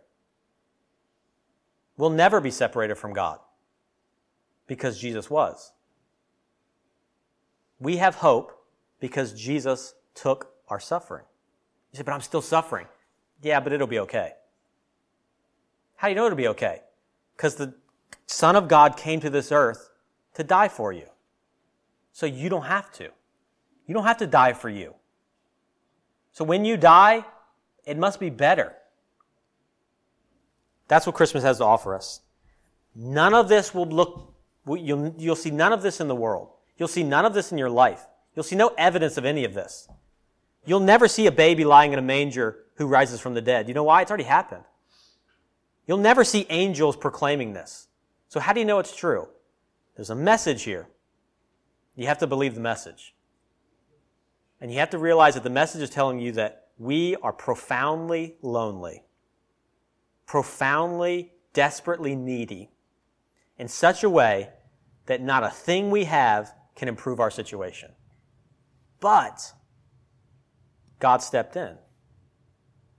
We'll 1.96 2.10
never 2.10 2.40
be 2.40 2.52
separated 2.52 2.94
from 2.94 3.12
God 3.12 3.40
because 4.66 4.98
Jesus 4.98 5.30
was. 5.30 5.72
We 7.78 7.96
have 7.98 8.16
hope 8.16 8.52
because 9.00 9.32
Jesus 9.32 9.94
took 10.14 10.52
our 10.68 10.80
suffering. 10.80 11.24
You 11.92 11.98
say, 11.98 12.02
but 12.02 12.12
I'm 12.12 12.20
still 12.20 12.42
suffering. 12.42 12.86
Yeah, 13.42 13.60
but 13.60 13.72
it'll 13.72 13.86
be 13.86 13.98
okay. 14.00 14.32
How 15.96 16.08
do 16.08 16.12
you 16.12 16.16
know 16.16 16.26
it'll 16.26 16.36
be 16.36 16.48
okay? 16.48 16.82
Because 17.36 17.56
the 17.56 17.74
Son 18.26 18.56
of 18.56 18.68
God 18.68 18.96
came 18.96 19.20
to 19.20 19.30
this 19.30 19.52
earth 19.52 19.90
to 20.34 20.42
die 20.42 20.68
for 20.68 20.92
you. 20.92 21.06
So 22.12 22.26
you 22.26 22.48
don't 22.48 22.64
have 22.64 22.90
to. 22.92 23.10
You 23.86 23.94
don't 23.94 24.04
have 24.04 24.18
to 24.18 24.26
die 24.26 24.52
for 24.52 24.68
you. 24.68 24.94
So 26.32 26.44
when 26.44 26.64
you 26.64 26.76
die, 26.76 27.24
it 27.84 27.96
must 27.96 28.18
be 28.20 28.30
better. 28.30 28.74
That's 30.88 31.06
what 31.06 31.14
Christmas 31.14 31.44
has 31.44 31.58
to 31.58 31.64
offer 31.64 31.94
us. 31.94 32.20
None 32.94 33.34
of 33.34 33.48
this 33.48 33.74
will 33.74 33.86
look, 33.86 34.34
you'll, 34.66 35.14
you'll 35.16 35.36
see 35.36 35.50
none 35.50 35.72
of 35.72 35.82
this 35.82 36.00
in 36.00 36.08
the 36.08 36.14
world. 36.14 36.48
You'll 36.76 36.88
see 36.88 37.04
none 37.04 37.24
of 37.24 37.34
this 37.34 37.52
in 37.52 37.58
your 37.58 37.70
life. 37.70 38.06
You'll 38.34 38.44
see 38.44 38.56
no 38.56 38.72
evidence 38.76 39.16
of 39.16 39.24
any 39.24 39.44
of 39.44 39.54
this. 39.54 39.88
You'll 40.64 40.80
never 40.80 41.08
see 41.08 41.26
a 41.26 41.32
baby 41.32 41.64
lying 41.64 41.92
in 41.92 41.98
a 41.98 42.02
manger 42.02 42.64
who 42.74 42.86
rises 42.86 43.20
from 43.20 43.34
the 43.34 43.40
dead. 43.40 43.68
You 43.68 43.74
know 43.74 43.84
why? 43.84 44.02
It's 44.02 44.10
already 44.10 44.24
happened. 44.24 44.64
You'll 45.86 45.98
never 45.98 46.24
see 46.24 46.46
angels 46.50 46.96
proclaiming 46.96 47.52
this. 47.52 47.86
So 48.28 48.40
how 48.40 48.52
do 48.52 48.60
you 48.60 48.66
know 48.66 48.80
it's 48.80 48.94
true? 48.94 49.28
There's 49.94 50.10
a 50.10 50.16
message 50.16 50.64
here. 50.64 50.88
You 51.94 52.08
have 52.08 52.18
to 52.18 52.26
believe 52.26 52.54
the 52.54 52.60
message. 52.60 53.14
And 54.60 54.72
you 54.72 54.78
have 54.80 54.90
to 54.90 54.98
realize 54.98 55.34
that 55.34 55.44
the 55.44 55.50
message 55.50 55.82
is 55.82 55.90
telling 55.90 56.18
you 56.18 56.32
that 56.32 56.68
we 56.78 57.16
are 57.16 57.32
profoundly 57.32 58.36
lonely, 58.42 59.04
profoundly, 60.26 61.32
desperately 61.52 62.14
needy 62.14 62.70
in 63.58 63.68
such 63.68 64.02
a 64.02 64.10
way 64.10 64.50
that 65.06 65.22
not 65.22 65.44
a 65.44 65.50
thing 65.50 65.90
we 65.90 66.04
have 66.04 66.52
can 66.74 66.88
improve 66.88 67.20
our 67.20 67.30
situation. 67.30 67.92
But 69.00 69.52
God 70.98 71.22
stepped 71.22 71.56
in. 71.56 71.78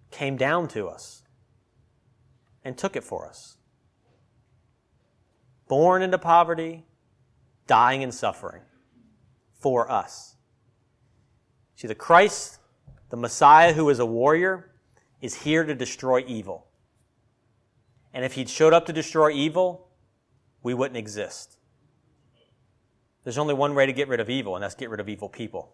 came 0.09 0.37
down 0.37 0.67
to 0.69 0.87
us 0.87 1.23
and 2.63 2.77
took 2.77 2.95
it 2.95 3.03
for 3.03 3.27
us. 3.27 3.57
Born 5.67 6.01
into 6.01 6.17
poverty, 6.17 6.85
dying 7.67 8.03
and 8.03 8.13
suffering 8.13 8.61
for 9.59 9.91
us. 9.91 10.35
See, 11.75 11.87
the 11.87 11.95
Christ, 11.95 12.59
the 13.09 13.17
Messiah 13.17 13.73
who 13.73 13.89
is 13.89 13.99
a 13.99 14.05
warrior, 14.05 14.71
is 15.21 15.43
here 15.43 15.63
to 15.65 15.75
destroy 15.75 16.23
evil. 16.25 16.67
And 18.13 18.23
if 18.23 18.33
he'd 18.33 18.49
showed 18.49 18.73
up 18.73 18.85
to 18.85 18.93
destroy 18.93 19.31
evil, 19.31 19.89
we 20.63 20.73
wouldn't 20.73 20.97
exist. 20.97 21.57
There's 23.27 23.37
only 23.37 23.55
one 23.55 23.75
way 23.75 23.85
to 23.85 23.91
get 23.91 24.07
rid 24.07 24.21
of 24.21 24.29
evil, 24.29 24.55
and 24.55 24.63
that's 24.63 24.73
get 24.73 24.89
rid 24.89 25.01
of 25.01 25.09
evil 25.09 25.27
people. 25.27 25.73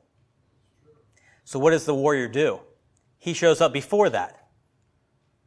So 1.43 1.59
what 1.59 1.69
does 1.69 1.85
the 1.85 1.93
warrior 1.93 2.27
do? 2.27 2.61
He 3.19 3.35
shows 3.35 3.61
up 3.61 3.71
before 3.71 4.09
that 4.09 4.47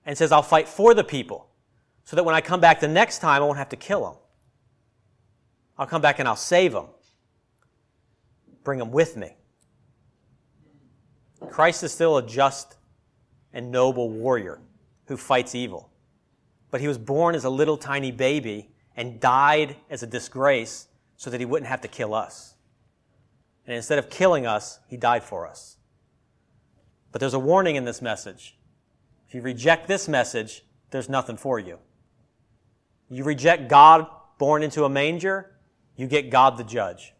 and 0.04 0.16
says, 0.16 0.30
I'll 0.30 0.40
fight 0.40 0.68
for 0.68 0.94
the 0.94 1.02
people 1.02 1.48
so 2.04 2.14
that 2.14 2.22
when 2.22 2.36
I 2.36 2.40
come 2.40 2.60
back 2.60 2.78
the 2.78 2.86
next 2.86 3.18
time, 3.18 3.42
I 3.42 3.44
won't 3.44 3.58
have 3.58 3.70
to 3.70 3.76
kill 3.76 4.04
them. 4.04 4.14
I'll 5.76 5.88
come 5.88 6.00
back 6.00 6.20
and 6.20 6.28
I'll 6.28 6.36
save 6.36 6.70
them. 6.70 6.86
Bring 8.62 8.78
them 8.78 8.92
with 8.92 9.16
me. 9.16 9.36
Christ 11.50 11.82
is 11.82 11.90
still 11.90 12.18
a 12.18 12.22
just 12.24 12.76
and 13.52 13.72
noble 13.72 14.10
warrior 14.10 14.60
who 15.06 15.16
fights 15.16 15.56
evil. 15.56 15.90
But 16.70 16.80
he 16.80 16.86
was 16.86 16.98
born 16.98 17.34
as 17.34 17.44
a 17.44 17.50
little 17.50 17.76
tiny 17.76 18.12
baby 18.12 18.70
and 18.96 19.18
died 19.18 19.74
as 19.90 20.04
a 20.04 20.06
disgrace 20.06 20.86
so 21.16 21.30
that 21.30 21.40
he 21.40 21.46
wouldn't 21.46 21.68
have 21.68 21.80
to 21.82 21.88
kill 21.88 22.14
us. 22.14 22.54
And 23.66 23.74
instead 23.74 23.98
of 23.98 24.10
killing 24.10 24.46
us, 24.46 24.78
he 24.88 24.96
died 24.96 25.24
for 25.24 25.46
us. 25.46 25.76
But 27.12 27.20
there's 27.20 27.34
a 27.34 27.38
warning 27.38 27.76
in 27.76 27.84
this 27.84 28.02
message. 28.02 28.56
If 29.28 29.34
you 29.34 29.42
reject 29.42 29.88
this 29.88 30.08
message, 30.08 30.64
there's 30.90 31.08
nothing 31.08 31.36
for 31.36 31.58
you. 31.58 31.78
You 33.08 33.24
reject 33.24 33.68
God 33.68 34.06
born 34.38 34.62
into 34.62 34.84
a 34.84 34.88
manger, 34.88 35.52
you 35.96 36.06
get 36.06 36.30
God 36.30 36.58
the 36.58 36.64
judge. 36.64 37.14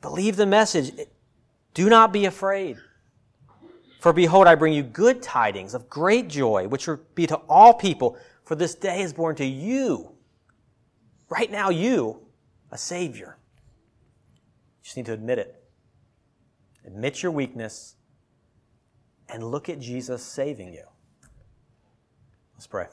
Believe 0.00 0.36
the 0.36 0.46
message. 0.46 0.92
Do 1.74 1.88
not 1.88 2.12
be 2.12 2.24
afraid. 2.24 2.78
For 4.00 4.12
behold, 4.12 4.46
I 4.46 4.54
bring 4.54 4.72
you 4.72 4.82
good 4.82 5.22
tidings 5.22 5.74
of 5.74 5.88
great 5.88 6.28
joy, 6.28 6.66
which 6.66 6.88
will 6.88 7.00
be 7.14 7.26
to 7.26 7.36
all 7.48 7.74
people, 7.74 8.16
for 8.44 8.54
this 8.54 8.74
day 8.74 9.02
is 9.02 9.12
born 9.12 9.36
to 9.36 9.44
you. 9.44 10.12
Right 11.30 11.50
now, 11.50 11.70
you, 11.70 12.20
a 12.72 12.76
Savior. 12.76 13.38
You 14.34 14.84
just 14.84 14.96
need 14.96 15.06
to 15.06 15.12
admit 15.12 15.38
it. 15.38 15.62
Admit 16.84 17.22
your 17.22 17.30
weakness 17.30 17.94
and 19.28 19.44
look 19.44 19.68
at 19.68 19.78
Jesus 19.78 20.24
saving 20.24 20.72
you. 20.72 20.84
Let's 22.54 22.66
pray. 22.66 22.86